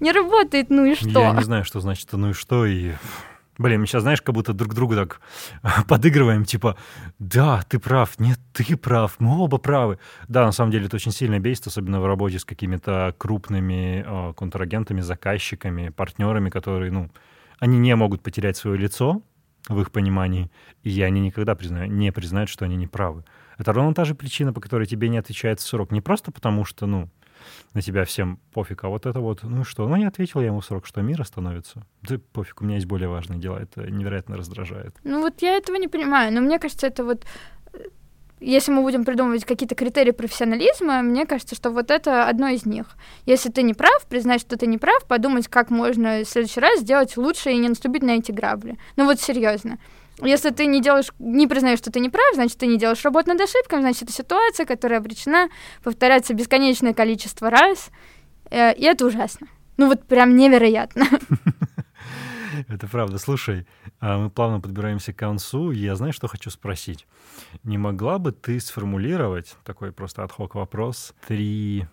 Не 0.00 0.12
работает, 0.12 0.70
ну 0.70 0.84
и 0.84 0.94
что? 0.94 1.20
Я 1.20 1.32
не 1.32 1.44
знаю, 1.44 1.64
что 1.64 1.80
значит 1.80 2.08
ну 2.12 2.30
и 2.30 2.32
что, 2.32 2.64
и 2.66 2.92
Блин, 3.58 3.80
мы 3.80 3.86
сейчас, 3.86 4.02
знаешь, 4.02 4.22
как 4.22 4.34
будто 4.34 4.54
друг 4.54 4.74
другу 4.74 4.94
так 4.94 5.20
подыгрываем, 5.88 6.44
типа, 6.44 6.76
да, 7.18 7.62
ты 7.68 7.78
прав, 7.78 8.18
нет, 8.18 8.38
ты 8.52 8.76
прав, 8.76 9.16
мы 9.18 9.38
оба 9.38 9.58
правы. 9.58 9.98
Да, 10.28 10.46
на 10.46 10.52
самом 10.52 10.72
деле 10.72 10.86
это 10.86 10.96
очень 10.96 11.12
сильно 11.12 11.38
бесит, 11.38 11.66
особенно 11.66 12.00
в 12.00 12.06
работе 12.06 12.38
с 12.38 12.44
какими-то 12.44 13.14
крупными 13.18 14.04
э, 14.06 14.32
контрагентами, 14.34 15.02
заказчиками, 15.02 15.90
партнерами, 15.90 16.48
которые, 16.48 16.90
ну, 16.90 17.10
они 17.58 17.78
не 17.78 17.94
могут 17.94 18.22
потерять 18.22 18.56
свое 18.56 18.78
лицо 18.78 19.22
в 19.68 19.80
их 19.80 19.92
понимании, 19.92 20.50
и 20.82 21.02
они 21.02 21.20
никогда 21.20 21.54
признают, 21.54 21.92
не 21.92 22.10
признают, 22.10 22.48
что 22.48 22.64
они 22.64 22.76
не 22.76 22.86
правы. 22.86 23.24
Это 23.58 23.72
ровно 23.72 23.94
та 23.94 24.04
же 24.04 24.14
причина, 24.14 24.52
по 24.52 24.60
которой 24.60 24.86
тебе 24.86 25.08
не 25.08 25.18
отвечает 25.18 25.60
срок. 25.60 25.92
Не 25.92 26.00
просто 26.00 26.32
потому, 26.32 26.64
что, 26.64 26.86
ну, 26.86 27.10
на 27.74 27.82
тебя 27.82 28.04
всем 28.04 28.38
пофиг, 28.52 28.84
а 28.84 28.88
вот 28.88 29.06
это 29.06 29.20
вот, 29.20 29.42
ну 29.42 29.64
что, 29.64 29.88
ну 29.88 29.96
не 29.96 30.04
ответил 30.04 30.40
я 30.40 30.48
ему 30.48 30.60
в 30.60 30.64
срок, 30.64 30.86
что 30.86 31.00
мир 31.02 31.20
остановится. 31.20 31.86
Да 32.02 32.16
пофиг, 32.32 32.60
у 32.60 32.64
меня 32.64 32.76
есть 32.76 32.86
более 32.86 33.08
важные 33.08 33.38
дела, 33.40 33.58
это 33.58 33.90
невероятно 33.90 34.36
раздражает. 34.36 34.94
Ну 35.04 35.20
вот 35.20 35.42
я 35.42 35.56
этого 35.56 35.76
не 35.76 35.88
понимаю, 35.88 36.32
но 36.32 36.40
мне 36.40 36.58
кажется, 36.58 36.86
это 36.86 37.04
вот 37.04 37.24
если 38.42 38.72
мы 38.72 38.82
будем 38.82 39.04
придумывать 39.04 39.44
какие-то 39.44 39.74
критерии 39.74 40.10
профессионализма, 40.10 41.02
мне 41.02 41.26
кажется, 41.26 41.54
что 41.54 41.70
вот 41.70 41.90
это 41.90 42.28
одно 42.28 42.48
из 42.48 42.66
них. 42.66 42.86
Если 43.24 43.50
ты 43.50 43.62
не 43.62 43.72
прав, 43.72 44.04
признать, 44.08 44.40
что 44.40 44.58
ты 44.58 44.66
не 44.66 44.78
прав, 44.78 45.04
подумать, 45.06 45.46
как 45.46 45.70
можно 45.70 46.24
в 46.24 46.28
следующий 46.28 46.60
раз 46.60 46.80
сделать 46.80 47.16
лучше 47.16 47.52
и 47.52 47.56
не 47.56 47.68
наступить 47.68 48.02
на 48.02 48.16
эти 48.16 48.32
грабли. 48.32 48.78
Ну 48.96 49.04
вот 49.04 49.20
серьезно. 49.20 49.78
Если 50.24 50.50
ты 50.50 50.66
не 50.66 50.80
делаешь, 50.80 51.08
не 51.18 51.46
признаешь, 51.46 51.78
что 51.78 51.90
ты 51.90 52.00
не 52.00 52.08
прав, 52.08 52.34
значит, 52.34 52.58
ты 52.58 52.66
не 52.66 52.78
делаешь 52.78 53.04
работу 53.04 53.30
над 53.30 53.40
ошибками, 53.40 53.80
значит, 53.80 54.02
это 54.02 54.12
ситуация, 54.12 54.66
которая 54.66 55.00
обречена 55.00 55.48
повторяться 55.82 56.34
бесконечное 56.34 56.94
количество 56.94 57.50
раз, 57.50 57.90
э, 58.50 58.74
и 58.74 58.84
это 58.84 59.06
ужасно. 59.06 59.48
Ну 59.76 59.88
вот 59.88 60.04
прям 60.06 60.36
невероятно. 60.36 61.06
Это 62.68 62.86
правда. 62.86 63.18
Слушай, 63.18 63.66
а 63.98 64.18
мы 64.18 64.30
плавно 64.30 64.60
подбираемся 64.60 65.12
к 65.12 65.16
концу. 65.16 65.70
Я 65.70 65.96
знаю, 65.96 66.12
что 66.12 66.28
хочу 66.28 66.50
спросить. 66.50 67.06
Не 67.64 67.78
могла 67.78 68.18
бы 68.18 68.32
ты 68.32 68.60
сформулировать 68.60 69.56
такой 69.64 69.90
просто 69.90 70.22
отхок 70.22 70.54
вопрос 70.54 71.14
три 71.26 71.86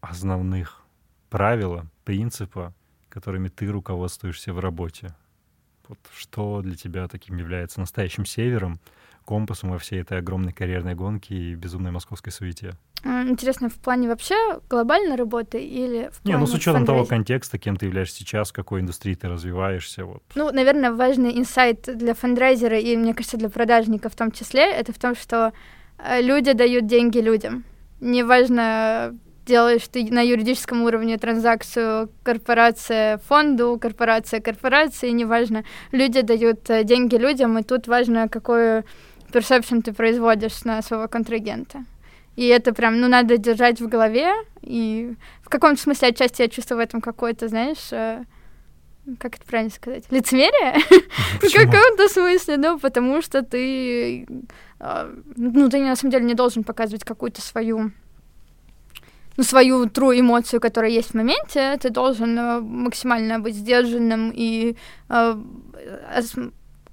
основных 0.00 0.82
правила, 1.30 1.86
принципа, 2.04 2.74
которыми 3.08 3.48
ты 3.48 3.68
руководствуешься 3.68 4.52
в 4.52 4.58
работе? 4.58 5.14
Вот 5.92 5.98
что 6.16 6.62
для 6.62 6.74
тебя 6.74 7.06
таким 7.06 7.36
является 7.36 7.78
настоящим 7.78 8.24
севером, 8.24 8.80
компасом 9.26 9.72
во 9.72 9.78
всей 9.78 10.00
этой 10.00 10.16
огромной 10.16 10.54
карьерной 10.54 10.94
гонке 10.94 11.34
и 11.34 11.54
безумной 11.54 11.90
московской 11.90 12.32
суете? 12.32 12.78
Интересно, 13.04 13.68
в 13.68 13.74
плане 13.74 14.08
вообще 14.08 14.34
глобальной 14.70 15.16
работы 15.16 15.62
или 15.62 16.08
в 16.10 16.22
плане 16.22 16.34
Не, 16.34 16.36
ну 16.38 16.46
с 16.46 16.54
учетом 16.54 16.86
того 16.86 17.04
контекста, 17.04 17.58
кем 17.58 17.76
ты 17.76 17.84
являешься 17.84 18.16
сейчас, 18.16 18.48
в 18.48 18.52
какой 18.54 18.80
индустрии 18.80 19.14
ты 19.14 19.28
развиваешься. 19.28 20.06
Вот. 20.06 20.22
Ну, 20.34 20.50
наверное, 20.50 20.92
важный 20.92 21.38
инсайт 21.38 21.82
для 21.94 22.14
фандрайзера 22.14 22.78
и, 22.78 22.96
мне 22.96 23.12
кажется, 23.12 23.36
для 23.36 23.50
продажника 23.50 24.08
в 24.08 24.16
том 24.16 24.32
числе, 24.32 24.62
это 24.72 24.94
в 24.94 24.98
том, 24.98 25.14
что 25.14 25.52
э, 25.98 26.22
люди 26.22 26.54
дают 26.54 26.86
деньги 26.86 27.18
людям. 27.18 27.64
Неважно, 28.00 29.14
делаешь 29.46 29.88
ты 29.88 30.04
на 30.04 30.20
юридическом 30.22 30.82
уровне 30.82 31.18
транзакцию 31.18 32.10
корпорация 32.22 33.18
фонду, 33.18 33.78
корпорация 33.80 34.40
корпорации, 34.40 35.10
неважно, 35.10 35.64
люди 35.90 36.22
дают 36.22 36.68
э, 36.70 36.84
деньги 36.84 37.16
людям, 37.16 37.58
и 37.58 37.62
тут 37.62 37.88
важно, 37.88 38.28
какой 38.28 38.84
персепшн 39.32 39.80
ты 39.80 39.92
производишь 39.92 40.64
на 40.64 40.82
своего 40.82 41.08
контрагента. 41.08 41.84
И 42.36 42.46
это 42.46 42.72
прям, 42.72 43.00
ну, 43.00 43.08
надо 43.08 43.36
держать 43.36 43.80
в 43.80 43.88
голове, 43.88 44.32
и 44.62 45.14
в 45.42 45.48
каком-то 45.48 45.80
смысле 45.80 46.08
отчасти 46.08 46.42
я 46.42 46.48
чувствую 46.48 46.78
в 46.78 46.82
этом 46.82 47.00
какое-то, 47.00 47.48
знаешь, 47.48 47.92
э, 47.92 48.24
как 49.18 49.36
это 49.36 49.44
правильно 49.44 49.70
сказать, 49.70 50.04
лицемерие? 50.10 50.74
в 51.40 51.52
каком-то 51.52 52.08
смысле, 52.08 52.56
ну, 52.56 52.78
потому 52.78 53.20
что 53.20 53.42
ты, 53.42 54.26
э, 54.80 55.14
ну, 55.36 55.68
ты 55.68 55.80
на 55.80 55.96
самом 55.96 56.12
деле 56.12 56.24
не 56.24 56.34
должен 56.34 56.64
показывать 56.64 57.04
какую-то 57.04 57.42
свою 57.42 57.90
ну, 59.36 59.44
свою 59.44 59.84
true 59.86 60.18
эмоцию, 60.18 60.60
которая 60.60 60.90
есть 60.90 61.10
в 61.10 61.14
моменте, 61.14 61.76
ты 61.80 61.90
должен 61.90 62.38
э, 62.38 62.60
максимально 62.60 63.38
быть 63.38 63.54
сдержанным 63.54 64.32
и 64.34 64.76
э, 65.08 65.36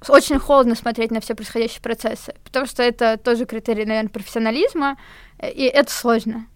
очень 0.07 0.39
холодно 0.39 0.75
смотреть 0.75 1.11
на 1.11 1.19
все 1.19 1.35
происходящие 1.35 1.81
процессы, 1.81 2.33
потому 2.43 2.65
что 2.65 2.83
это 2.83 3.17
тоже 3.17 3.45
критерий, 3.45 3.85
наверное, 3.85 4.09
профессионализма, 4.09 4.97
и 5.41 5.63
это 5.63 5.91
сложно. 5.91 6.47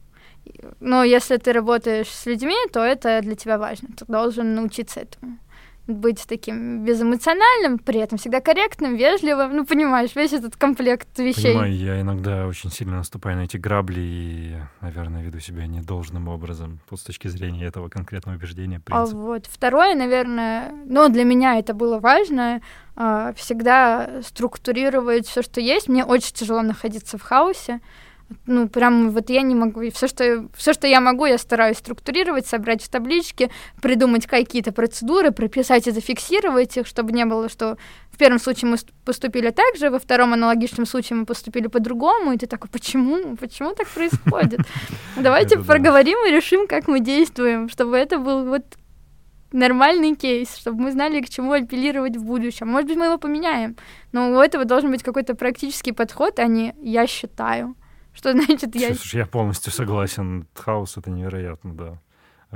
Но 0.79 1.03
если 1.03 1.37
ты 1.37 1.53
работаешь 1.53 2.07
с 2.07 2.25
людьми, 2.25 2.55
то 2.71 2.81
это 2.81 3.21
для 3.21 3.35
тебя 3.35 3.57
важно. 3.57 3.89
Ты 3.97 4.05
должен 4.07 4.55
научиться 4.55 5.01
этому 5.01 5.37
быть 5.87 6.25
таким 6.27 6.85
безэмоциональным, 6.85 7.77
при 7.77 7.99
этом 7.99 8.17
всегда 8.17 8.39
корректным, 8.39 8.95
вежливым. 8.95 9.55
Ну, 9.55 9.65
понимаешь, 9.65 10.15
весь 10.15 10.31
этот 10.31 10.55
комплект 10.55 11.19
вещей. 11.19 11.53
Понимаю, 11.53 11.75
я 11.75 12.01
иногда 12.01 12.47
очень 12.47 12.71
сильно 12.71 12.97
наступаю 12.97 13.37
на 13.37 13.41
эти 13.41 13.57
грабли 13.57 13.99
и, 13.99 14.55
наверное, 14.81 15.23
веду 15.23 15.39
себя 15.39 15.67
недолжным 15.67 16.29
образом 16.29 16.79
вот 16.89 16.99
с 17.01 17.03
точки 17.03 17.27
зрения 17.27 17.65
этого 17.65 17.89
конкретного 17.89 18.37
убеждения. 18.37 18.81
А 18.89 19.05
вот 19.05 19.45
второе, 19.47 19.93
наверное, 19.95 20.71
ну, 20.85 21.09
для 21.09 21.25
меня 21.25 21.59
это 21.59 21.73
было 21.73 21.99
важно, 21.99 22.61
а, 22.95 23.33
всегда 23.33 24.21
структурировать 24.21 25.27
все, 25.27 25.41
что 25.41 25.59
есть. 25.59 25.89
Мне 25.89 26.05
очень 26.05 26.33
тяжело 26.33 26.61
находиться 26.61 27.17
в 27.17 27.21
хаосе 27.21 27.81
ну, 28.45 28.67
прям 28.67 29.11
вот 29.11 29.29
я 29.29 29.41
не 29.41 29.55
могу. 29.55 29.81
Все, 29.91 30.07
что, 30.07 30.47
все, 30.55 30.73
что 30.73 30.87
я 30.87 31.01
могу, 31.01 31.25
я 31.25 31.37
стараюсь 31.37 31.77
структурировать, 31.77 32.45
собрать 32.45 32.83
в 32.83 32.89
табличке, 32.89 33.49
придумать 33.81 34.27
какие-то 34.27 34.71
процедуры, 34.71 35.31
прописать 35.31 35.87
и 35.87 35.91
зафиксировать 35.91 36.77
их, 36.77 36.87
чтобы 36.87 37.11
не 37.11 37.25
было, 37.25 37.49
что 37.49 37.77
в 38.11 38.17
первом 38.17 38.39
случае 38.39 38.71
мы 38.71 38.77
поступили 39.05 39.49
так 39.49 39.75
же, 39.75 39.89
во 39.89 39.99
втором 39.99 40.33
аналогичном 40.33 40.85
случае 40.85 41.17
мы 41.17 41.25
поступили 41.25 41.67
по-другому, 41.67 42.33
и 42.33 42.37
ты 42.37 42.47
такой, 42.47 42.69
почему? 42.69 43.35
Почему 43.37 43.73
так 43.73 43.87
происходит? 43.87 44.59
Давайте 45.17 45.57
проговорим 45.59 46.17
и 46.27 46.31
решим, 46.31 46.67
как 46.67 46.87
мы 46.87 46.99
действуем, 46.99 47.69
чтобы 47.69 47.97
это 47.97 48.19
был 48.19 48.45
вот 48.45 48.63
нормальный 49.53 50.15
кейс, 50.15 50.55
чтобы 50.57 50.81
мы 50.81 50.91
знали, 50.91 51.21
к 51.21 51.29
чему 51.29 51.53
апеллировать 51.53 52.17
в 52.17 52.23
будущем. 52.23 52.67
Может 52.67 52.87
быть, 52.87 52.97
мы 52.97 53.05
его 53.05 53.17
поменяем, 53.17 53.77
но 54.11 54.31
у 54.31 54.39
этого 54.39 54.65
должен 54.65 54.91
быть 54.91 55.03
какой-то 55.03 55.35
практический 55.35 55.91
подход, 55.91 56.39
а 56.39 56.47
не 56.47 56.75
«я 56.81 57.07
считаю». 57.07 57.75
Что 58.13 58.31
значит 58.31 58.75
«я...» 58.75 58.93
Слушай, 58.93 59.17
я 59.17 59.25
полностью 59.25 59.71
согласен. 59.71 60.47
Хаос— 60.53 60.97
это 60.97 61.09
невероятно, 61.09 61.73
да 61.73 61.99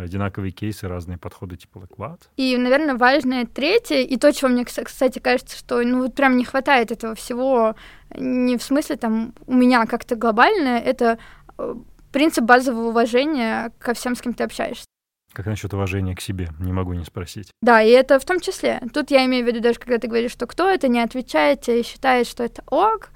одинаковые 0.04 0.52
кейсы, 0.52 0.88
разные 0.88 1.18
подходы, 1.18 1.58
типа 1.58 1.80
what? 1.98 2.22
И, 2.36 2.56
наверное, 2.58 2.96
важное 2.96 3.46
третье, 3.46 4.02
и 4.02 4.18
то, 4.18 4.32
чего 4.32 4.50
мне, 4.50 4.66
кстати, 4.66 5.20
кажется, 5.20 5.58
что 5.58 5.82
ну 5.82 6.04
вот 6.04 6.16
прям 6.16 6.38
не 6.38 6.46
хватает 6.46 6.92
этого 6.92 7.16
всего, 7.16 7.76
не 8.16 8.58
в 8.58 8.64
смысле 8.64 8.98
там 8.98 9.34
у 9.46 9.54
меня 9.54 9.86
как-то 9.86 10.16
глобально, 10.16 10.78
это 10.78 11.18
э, 11.58 11.76
принцип 12.12 12.44
базового 12.44 12.90
уважения 12.90 13.72
ко 13.80 13.94
всем, 13.94 14.16
с 14.16 14.22
кем 14.22 14.34
ты 14.34 14.44
общаешься. 14.44 14.86
Как 15.34 15.46
насчет 15.46 15.74
уважения 15.74 16.16
к 16.16 16.22
себе? 16.22 16.50
Не 16.60 16.72
могу 16.72 16.94
не 16.94 17.04
спросить. 17.04 17.52
Да, 17.62 17.82
и 17.82 17.90
это 17.90 18.18
в 18.18 18.26
том 18.26 18.40
числе. 18.40 18.82
Тут 18.94 19.12
я 19.12 19.26
имею 19.26 19.44
в 19.44 19.48
виду 19.48 19.60
даже, 19.60 19.78
когда 19.78 19.98
ты 19.98 20.08
говоришь, 20.08 20.32
что 20.32 20.48
кто 20.48 20.70
это 20.70 20.88
не 20.88 21.00
отвечает 21.00 21.68
и 21.70 21.84
считает, 21.84 22.28
что 22.28 22.44
это 22.44 22.64
ок, 22.68 23.10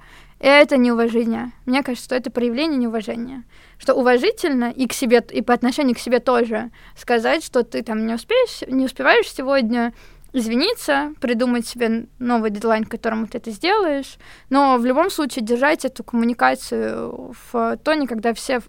это 0.46 0.76
неуважение. 0.76 1.52
Мне 1.66 1.82
кажется, 1.82 2.04
что 2.04 2.14
это 2.14 2.30
проявление 2.30 2.78
неуважения. 2.78 3.44
Что 3.78 3.94
уважительно 3.94 4.70
и 4.70 4.86
к 4.86 4.92
себе, 4.92 5.24
и 5.30 5.42
по 5.42 5.54
отношению 5.54 5.94
к 5.94 5.98
себе 5.98 6.18
тоже 6.18 6.70
сказать, 6.96 7.44
что 7.44 7.62
ты 7.62 7.82
там 7.82 8.06
не 8.06 8.14
успеешь, 8.14 8.62
не 8.68 8.84
успеваешь 8.84 9.32
сегодня, 9.32 9.92
извиниться, 10.32 11.12
придумать 11.20 11.66
себе 11.66 12.06
новый 12.18 12.50
дедлайн, 12.50 12.84
к 12.84 12.90
которому 12.90 13.26
ты 13.26 13.38
это 13.38 13.50
сделаешь, 13.50 14.16
но 14.50 14.78
в 14.78 14.86
любом 14.86 15.10
случае 15.10 15.44
держать 15.44 15.84
эту 15.84 16.02
коммуникацию 16.04 17.34
в 17.50 17.76
тоне, 17.84 18.08
когда 18.08 18.32
все, 18.32 18.60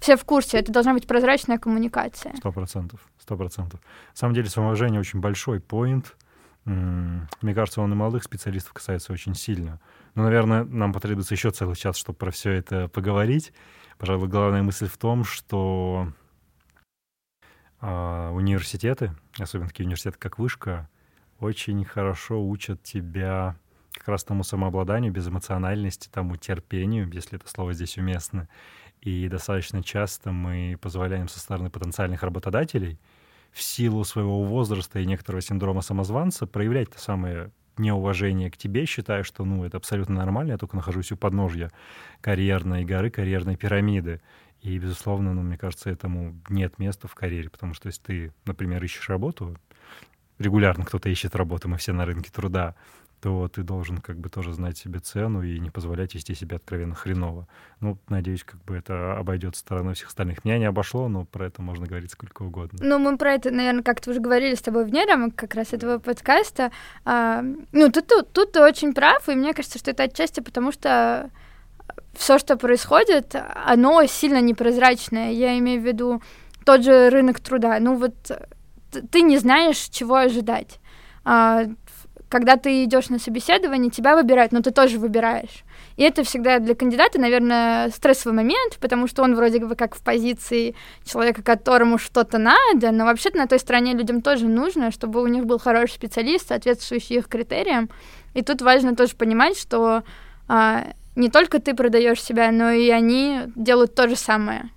все 0.00 0.16
в 0.16 0.24
курсе. 0.24 0.58
Это 0.58 0.72
должна 0.72 0.94
быть 0.94 1.06
прозрачная 1.06 1.58
коммуникация. 1.58 2.34
Сто 2.36 2.52
процентов, 2.52 3.00
сто 3.18 3.36
процентов. 3.36 3.80
На 4.12 4.16
самом 4.16 4.34
деле 4.34 4.48
самоуважение 4.48 4.98
очень 4.98 5.20
большой 5.20 5.60
поинт. 5.60 6.16
Мне 6.64 7.54
кажется, 7.54 7.80
он 7.82 7.92
и 7.92 7.96
молодых 7.96 8.22
специалистов 8.22 8.72
касается 8.72 9.12
очень 9.12 9.34
сильно. 9.34 9.78
Но, 10.14 10.24
наверное, 10.24 10.64
нам 10.64 10.92
потребуется 10.92 11.34
еще 11.34 11.50
целый 11.50 11.76
час, 11.76 11.96
чтобы 11.96 12.18
про 12.18 12.30
все 12.30 12.52
это 12.52 12.88
поговорить. 12.88 13.52
Пожалуй, 13.98 14.28
главная 14.28 14.62
мысль 14.62 14.88
в 14.88 14.96
том, 14.96 15.24
что 15.24 16.12
э, 17.80 18.30
университеты, 18.30 19.14
особенно 19.38 19.68
такие 19.68 19.84
университеты, 19.84 20.18
как 20.18 20.38
Вышка, 20.38 20.88
очень 21.38 21.84
хорошо 21.84 22.46
учат 22.46 22.82
тебя 22.82 23.56
как 23.92 24.08
раз 24.08 24.24
тому 24.24 24.42
самообладанию, 24.42 25.12
безэмоциональности, 25.12 26.08
тому 26.08 26.36
терпению, 26.36 27.10
если 27.12 27.38
это 27.38 27.48
слово 27.48 27.72
здесь 27.72 27.98
уместно. 27.98 28.48
И 29.00 29.28
достаточно 29.28 29.82
часто 29.82 30.30
мы 30.30 30.78
позволяем 30.80 31.28
со 31.28 31.40
стороны 31.40 31.70
потенциальных 31.70 32.22
работодателей 32.22 32.98
в 33.50 33.62
силу 33.62 34.04
своего 34.04 34.44
возраста 34.44 35.00
и 35.00 35.06
некоторого 35.06 35.40
синдрома 35.40 35.80
самозванца 35.80 36.46
проявлять 36.46 36.90
то 36.90 37.00
самое 37.00 37.50
неуважение 37.80 38.50
к 38.50 38.56
тебе, 38.56 38.86
считая, 38.86 39.22
что 39.22 39.44
ну, 39.44 39.64
это 39.64 39.76
абсолютно 39.76 40.16
нормально, 40.16 40.52
я 40.52 40.58
только 40.58 40.76
нахожусь 40.76 41.12
у 41.12 41.16
подножья 41.16 41.70
карьерной 42.20 42.84
горы, 42.84 43.10
карьерной 43.10 43.56
пирамиды. 43.56 44.20
И, 44.62 44.78
безусловно, 44.78 45.32
ну, 45.32 45.42
мне 45.42 45.56
кажется, 45.56 45.90
этому 45.90 46.38
нет 46.48 46.78
места 46.78 47.08
в 47.08 47.14
карьере, 47.14 47.48
потому 47.48 47.74
что 47.74 47.88
если 47.88 48.02
ты, 48.02 48.32
например, 48.44 48.84
ищешь 48.84 49.08
работу, 49.08 49.56
регулярно 50.38 50.84
кто-то 50.84 51.08
ищет 51.08 51.34
работу, 51.34 51.68
мы 51.68 51.78
все 51.78 51.92
на 51.92 52.04
рынке 52.04 52.30
труда, 52.30 52.74
то 53.20 53.48
ты 53.48 53.62
должен 53.62 53.98
как 53.98 54.18
бы 54.18 54.30
тоже 54.30 54.52
знать 54.52 54.78
себе 54.78 54.98
цену 54.98 55.42
и 55.42 55.58
не 55.58 55.70
позволять 55.70 56.14
вести 56.14 56.34
себя 56.34 56.56
откровенно 56.56 56.94
хреново. 56.94 57.46
Ну, 57.80 57.98
надеюсь, 58.08 58.44
как 58.44 58.62
бы 58.64 58.76
это 58.76 59.16
обойдет 59.18 59.56
стороной 59.56 59.94
всех 59.94 60.08
остальных. 60.08 60.44
Меня 60.44 60.58
не 60.58 60.64
обошло, 60.64 61.08
но 61.08 61.24
про 61.24 61.46
это 61.46 61.60
можно 61.60 61.86
говорить 61.86 62.10
сколько 62.10 62.42
угодно. 62.42 62.78
Ну, 62.82 62.98
мы 62.98 63.18
про 63.18 63.34
это, 63.34 63.50
наверное, 63.50 63.82
как-то 63.82 64.10
уже 64.10 64.20
говорили 64.20 64.54
с 64.54 64.62
тобой 64.62 64.84
вне 64.84 65.04
рамок 65.04 65.34
как 65.34 65.54
раз 65.54 65.72
этого 65.72 65.98
подкаста. 65.98 66.72
А, 67.04 67.42
ну, 67.72 67.90
тут, 67.90 68.06
тут, 68.06 68.32
тут 68.32 68.52
ты 68.52 68.62
очень 68.62 68.94
прав, 68.94 69.28
и 69.28 69.34
мне 69.34 69.52
кажется, 69.52 69.78
что 69.78 69.90
это 69.90 70.04
отчасти 70.04 70.40
потому, 70.40 70.72
что 70.72 71.30
все, 72.14 72.38
что 72.38 72.56
происходит, 72.56 73.36
оно 73.66 74.04
сильно 74.06 74.40
непрозрачное. 74.40 75.32
Я 75.32 75.58
имею 75.58 75.82
в 75.82 75.84
виду 75.84 76.22
тот 76.64 76.84
же 76.84 77.10
рынок 77.10 77.40
труда. 77.40 77.78
Ну, 77.80 77.96
вот 77.96 78.14
ты 79.10 79.22
не 79.22 79.38
знаешь, 79.38 79.76
чего 79.76 80.16
ожидать. 80.16 80.80
А, 81.24 81.64
когда 82.30 82.56
ты 82.56 82.84
идешь 82.84 83.08
на 83.08 83.18
собеседование, 83.18 83.90
тебя 83.90 84.14
выбирают, 84.14 84.52
но 84.52 84.62
ты 84.62 84.70
тоже 84.70 85.00
выбираешь. 85.00 85.64
И 85.96 86.04
это 86.04 86.22
всегда 86.22 86.60
для 86.60 86.76
кандидата, 86.76 87.20
наверное, 87.20 87.90
стрессовый 87.90 88.36
момент, 88.36 88.78
потому 88.80 89.08
что 89.08 89.24
он 89.24 89.34
вроде 89.34 89.58
бы 89.58 89.74
как 89.74 89.96
в 89.96 90.02
позиции 90.02 90.76
человека, 91.04 91.42
которому 91.42 91.98
что-то 91.98 92.38
надо, 92.38 92.92
но 92.92 93.04
вообще-то 93.04 93.36
на 93.36 93.48
той 93.48 93.58
стороне 93.58 93.94
людям 93.94 94.22
тоже 94.22 94.46
нужно, 94.46 94.92
чтобы 94.92 95.20
у 95.20 95.26
них 95.26 95.44
был 95.44 95.58
хороший 95.58 95.94
специалист, 95.94 96.48
соответствующий 96.48 97.16
их 97.16 97.26
критериям. 97.26 97.90
И 98.34 98.42
тут 98.42 98.62
важно 98.62 98.94
тоже 98.94 99.16
понимать, 99.16 99.58
что 99.58 100.04
а, 100.46 100.86
не 101.16 101.30
только 101.30 101.60
ты 101.60 101.74
продаешь 101.74 102.22
себя, 102.22 102.52
но 102.52 102.70
и 102.70 102.90
они 102.90 103.40
делают 103.56 103.96
то 103.96 104.08
же 104.08 104.14
самое. 104.14 104.70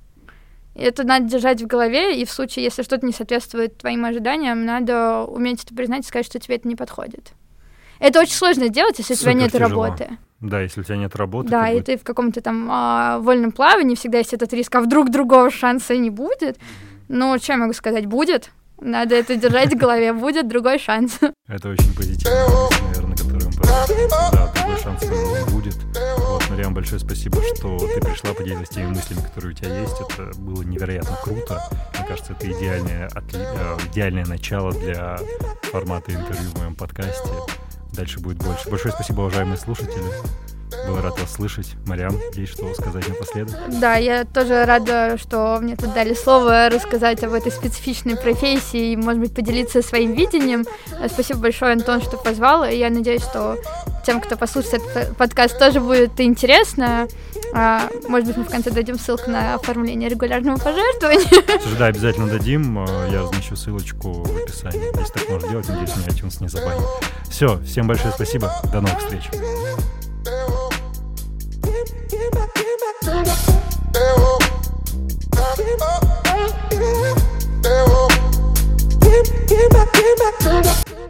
И 0.74 0.82
это 0.82 1.04
надо 1.04 1.30
держать 1.30 1.62
в 1.62 1.68
голове, 1.68 2.20
и 2.20 2.26
в 2.26 2.32
случае, 2.32 2.66
если 2.66 2.82
что-то 2.82 3.06
не 3.06 3.14
соответствует 3.14 3.78
твоим 3.78 4.06
ожиданиям, 4.06 4.66
надо 4.66 5.24
уметь 5.26 5.64
это 5.64 5.76
признать 5.76 6.04
и 6.04 6.08
сказать, 6.08 6.26
что 6.26 6.40
тебе 6.40 6.56
это 6.56 6.68
не 6.68 6.76
подходит. 6.76 7.34
Это 8.04 8.20
очень 8.20 8.34
сложно 8.34 8.68
сделать, 8.68 9.00
если 9.00 9.14
Супер 9.14 9.30
у 9.30 9.32
тебя 9.32 9.42
нет 9.42 9.52
тяжело. 9.54 9.84
работы. 9.86 10.18
Да, 10.42 10.60
если 10.60 10.82
у 10.82 10.84
тебя 10.84 10.98
нет 10.98 11.16
работы. 11.16 11.50
Да, 11.50 11.70
и 11.70 11.78
бы... 11.78 11.84
ты 11.84 11.98
в 11.98 12.04
каком-то 12.04 12.42
там 12.42 12.68
а, 12.70 13.20
вольном 13.20 13.54
плавании, 13.54 13.96
всегда 13.96 14.18
есть 14.18 14.34
этот 14.34 14.52
риск, 14.52 14.76
а 14.76 14.82
вдруг 14.82 15.10
другого 15.10 15.50
шанса 15.50 15.96
не 15.96 16.10
будет. 16.10 16.58
Ну, 17.08 17.38
что 17.40 17.54
я 17.54 17.58
могу 17.58 17.72
сказать? 17.72 18.06
Будет. 18.06 18.52
Надо 18.82 19.16
это 19.16 19.38
держать 19.38 19.74
в 19.74 19.78
голове, 19.78 20.12
будет 20.14 20.50
другой 20.50 20.80
шанс. 20.80 21.18
Это 21.48 21.70
очень 21.70 21.96
позитивно, 21.96 22.68
наверное, 22.88 23.16
который 23.16 23.46
мы 23.46 23.52
Да, 24.34 24.52
другой 24.54 24.78
шанс 24.82 25.02
будет. 25.50 25.78
Вот, 26.18 26.50
Мариам, 26.50 26.74
большое 26.74 27.00
спасибо, 27.00 27.38
что 27.56 27.78
ты 27.78 28.02
пришла, 28.02 28.34
поделилась 28.34 28.68
теми 28.68 28.88
мыслями, 28.88 29.22
которые 29.22 29.54
у 29.54 29.56
тебя 29.56 29.80
есть. 29.80 29.96
Это 30.10 30.38
было 30.42 30.62
невероятно 30.64 31.18
круто. 31.24 31.62
Мне 31.98 32.06
кажется, 32.06 32.34
это 32.34 32.52
идеальное, 32.52 33.08
отли... 33.14 33.40
Э, 33.40 33.78
идеальное 33.94 34.26
начало 34.26 34.74
для 34.74 35.18
формата 35.72 36.12
интервью 36.12 36.50
в 36.50 36.60
моем 36.60 36.76
подкасте. 36.76 37.30
Дальше 37.94 38.20
будет 38.20 38.38
больше. 38.38 38.70
Большое 38.70 38.94
спасибо, 38.94 39.22
уважаемые 39.22 39.58
слушатели. 39.58 40.04
Был 40.88 41.00
рад 41.00 41.20
вас 41.20 41.32
слышать. 41.32 41.76
Марьям, 41.86 42.18
есть 42.34 42.54
что 42.54 42.74
сказать 42.74 43.08
напоследок? 43.08 43.56
Да, 43.80 43.96
я 43.96 44.26
тоже 44.26 44.66
рада, 44.66 45.18
что 45.20 45.60
мне 45.62 45.76
тут 45.76 45.94
дали 45.94 46.16
слово 46.16 46.70
рассказать 46.70 47.24
об 47.24 47.34
этой 47.34 47.52
специфичной 47.52 48.18
профессии 48.18 48.94
и, 48.94 48.98
может 48.98 49.22
быть, 49.22 49.36
поделиться 49.36 49.82
своим 49.84 50.14
видением. 50.14 50.66
Спасибо 51.08 51.42
большое, 51.42 51.74
Антон, 51.74 52.02
что 52.02 52.18
позвал. 52.18 52.66
И 52.66 52.76
я 52.76 52.90
надеюсь, 52.90 53.22
что 53.22 53.58
тем, 54.06 54.20
кто 54.20 54.36
послушает 54.36 54.82
этот 54.96 55.16
подкаст, 55.16 55.60
тоже 55.60 55.80
будет 55.80 56.20
интересно. 56.20 57.08
А, 57.56 57.88
может 58.08 58.28
быть, 58.28 58.38
мы 58.38 58.44
в 58.44 58.50
конце 58.50 58.72
дадим 58.72 58.98
ссылку 58.98 59.30
на 59.30 59.56
оформление 59.56 60.10
регулярного 60.10 60.58
пожертвования. 60.58 61.44
Да, 61.78 61.88
обязательно 61.88 62.28
дадим. 62.28 62.80
А, 62.80 63.08
я 63.10 63.22
размещу 63.22 63.56
ссылочку 63.56 64.24
в 64.24 64.38
описании. 64.38 64.86
Если 65.00 65.14
так 65.14 65.30
можно 65.30 65.50
делать, 65.50 65.68
надеюсь, 65.68 65.96
меня 65.96 66.08
iTunes 66.08 66.42
не 66.42 66.48
забанит. 66.48 66.84
Все, 67.30 67.60
всем 67.62 67.88
большое 67.88 68.14
спасибо. 68.14 68.52
До 68.72 68.82
новых 68.82 69.00
встреч. 69.00 69.30
Give 79.04 79.32
me, 79.32 79.46
give 79.48 79.70
me, 79.72 79.86
give 79.96 80.96
me 80.96 81.03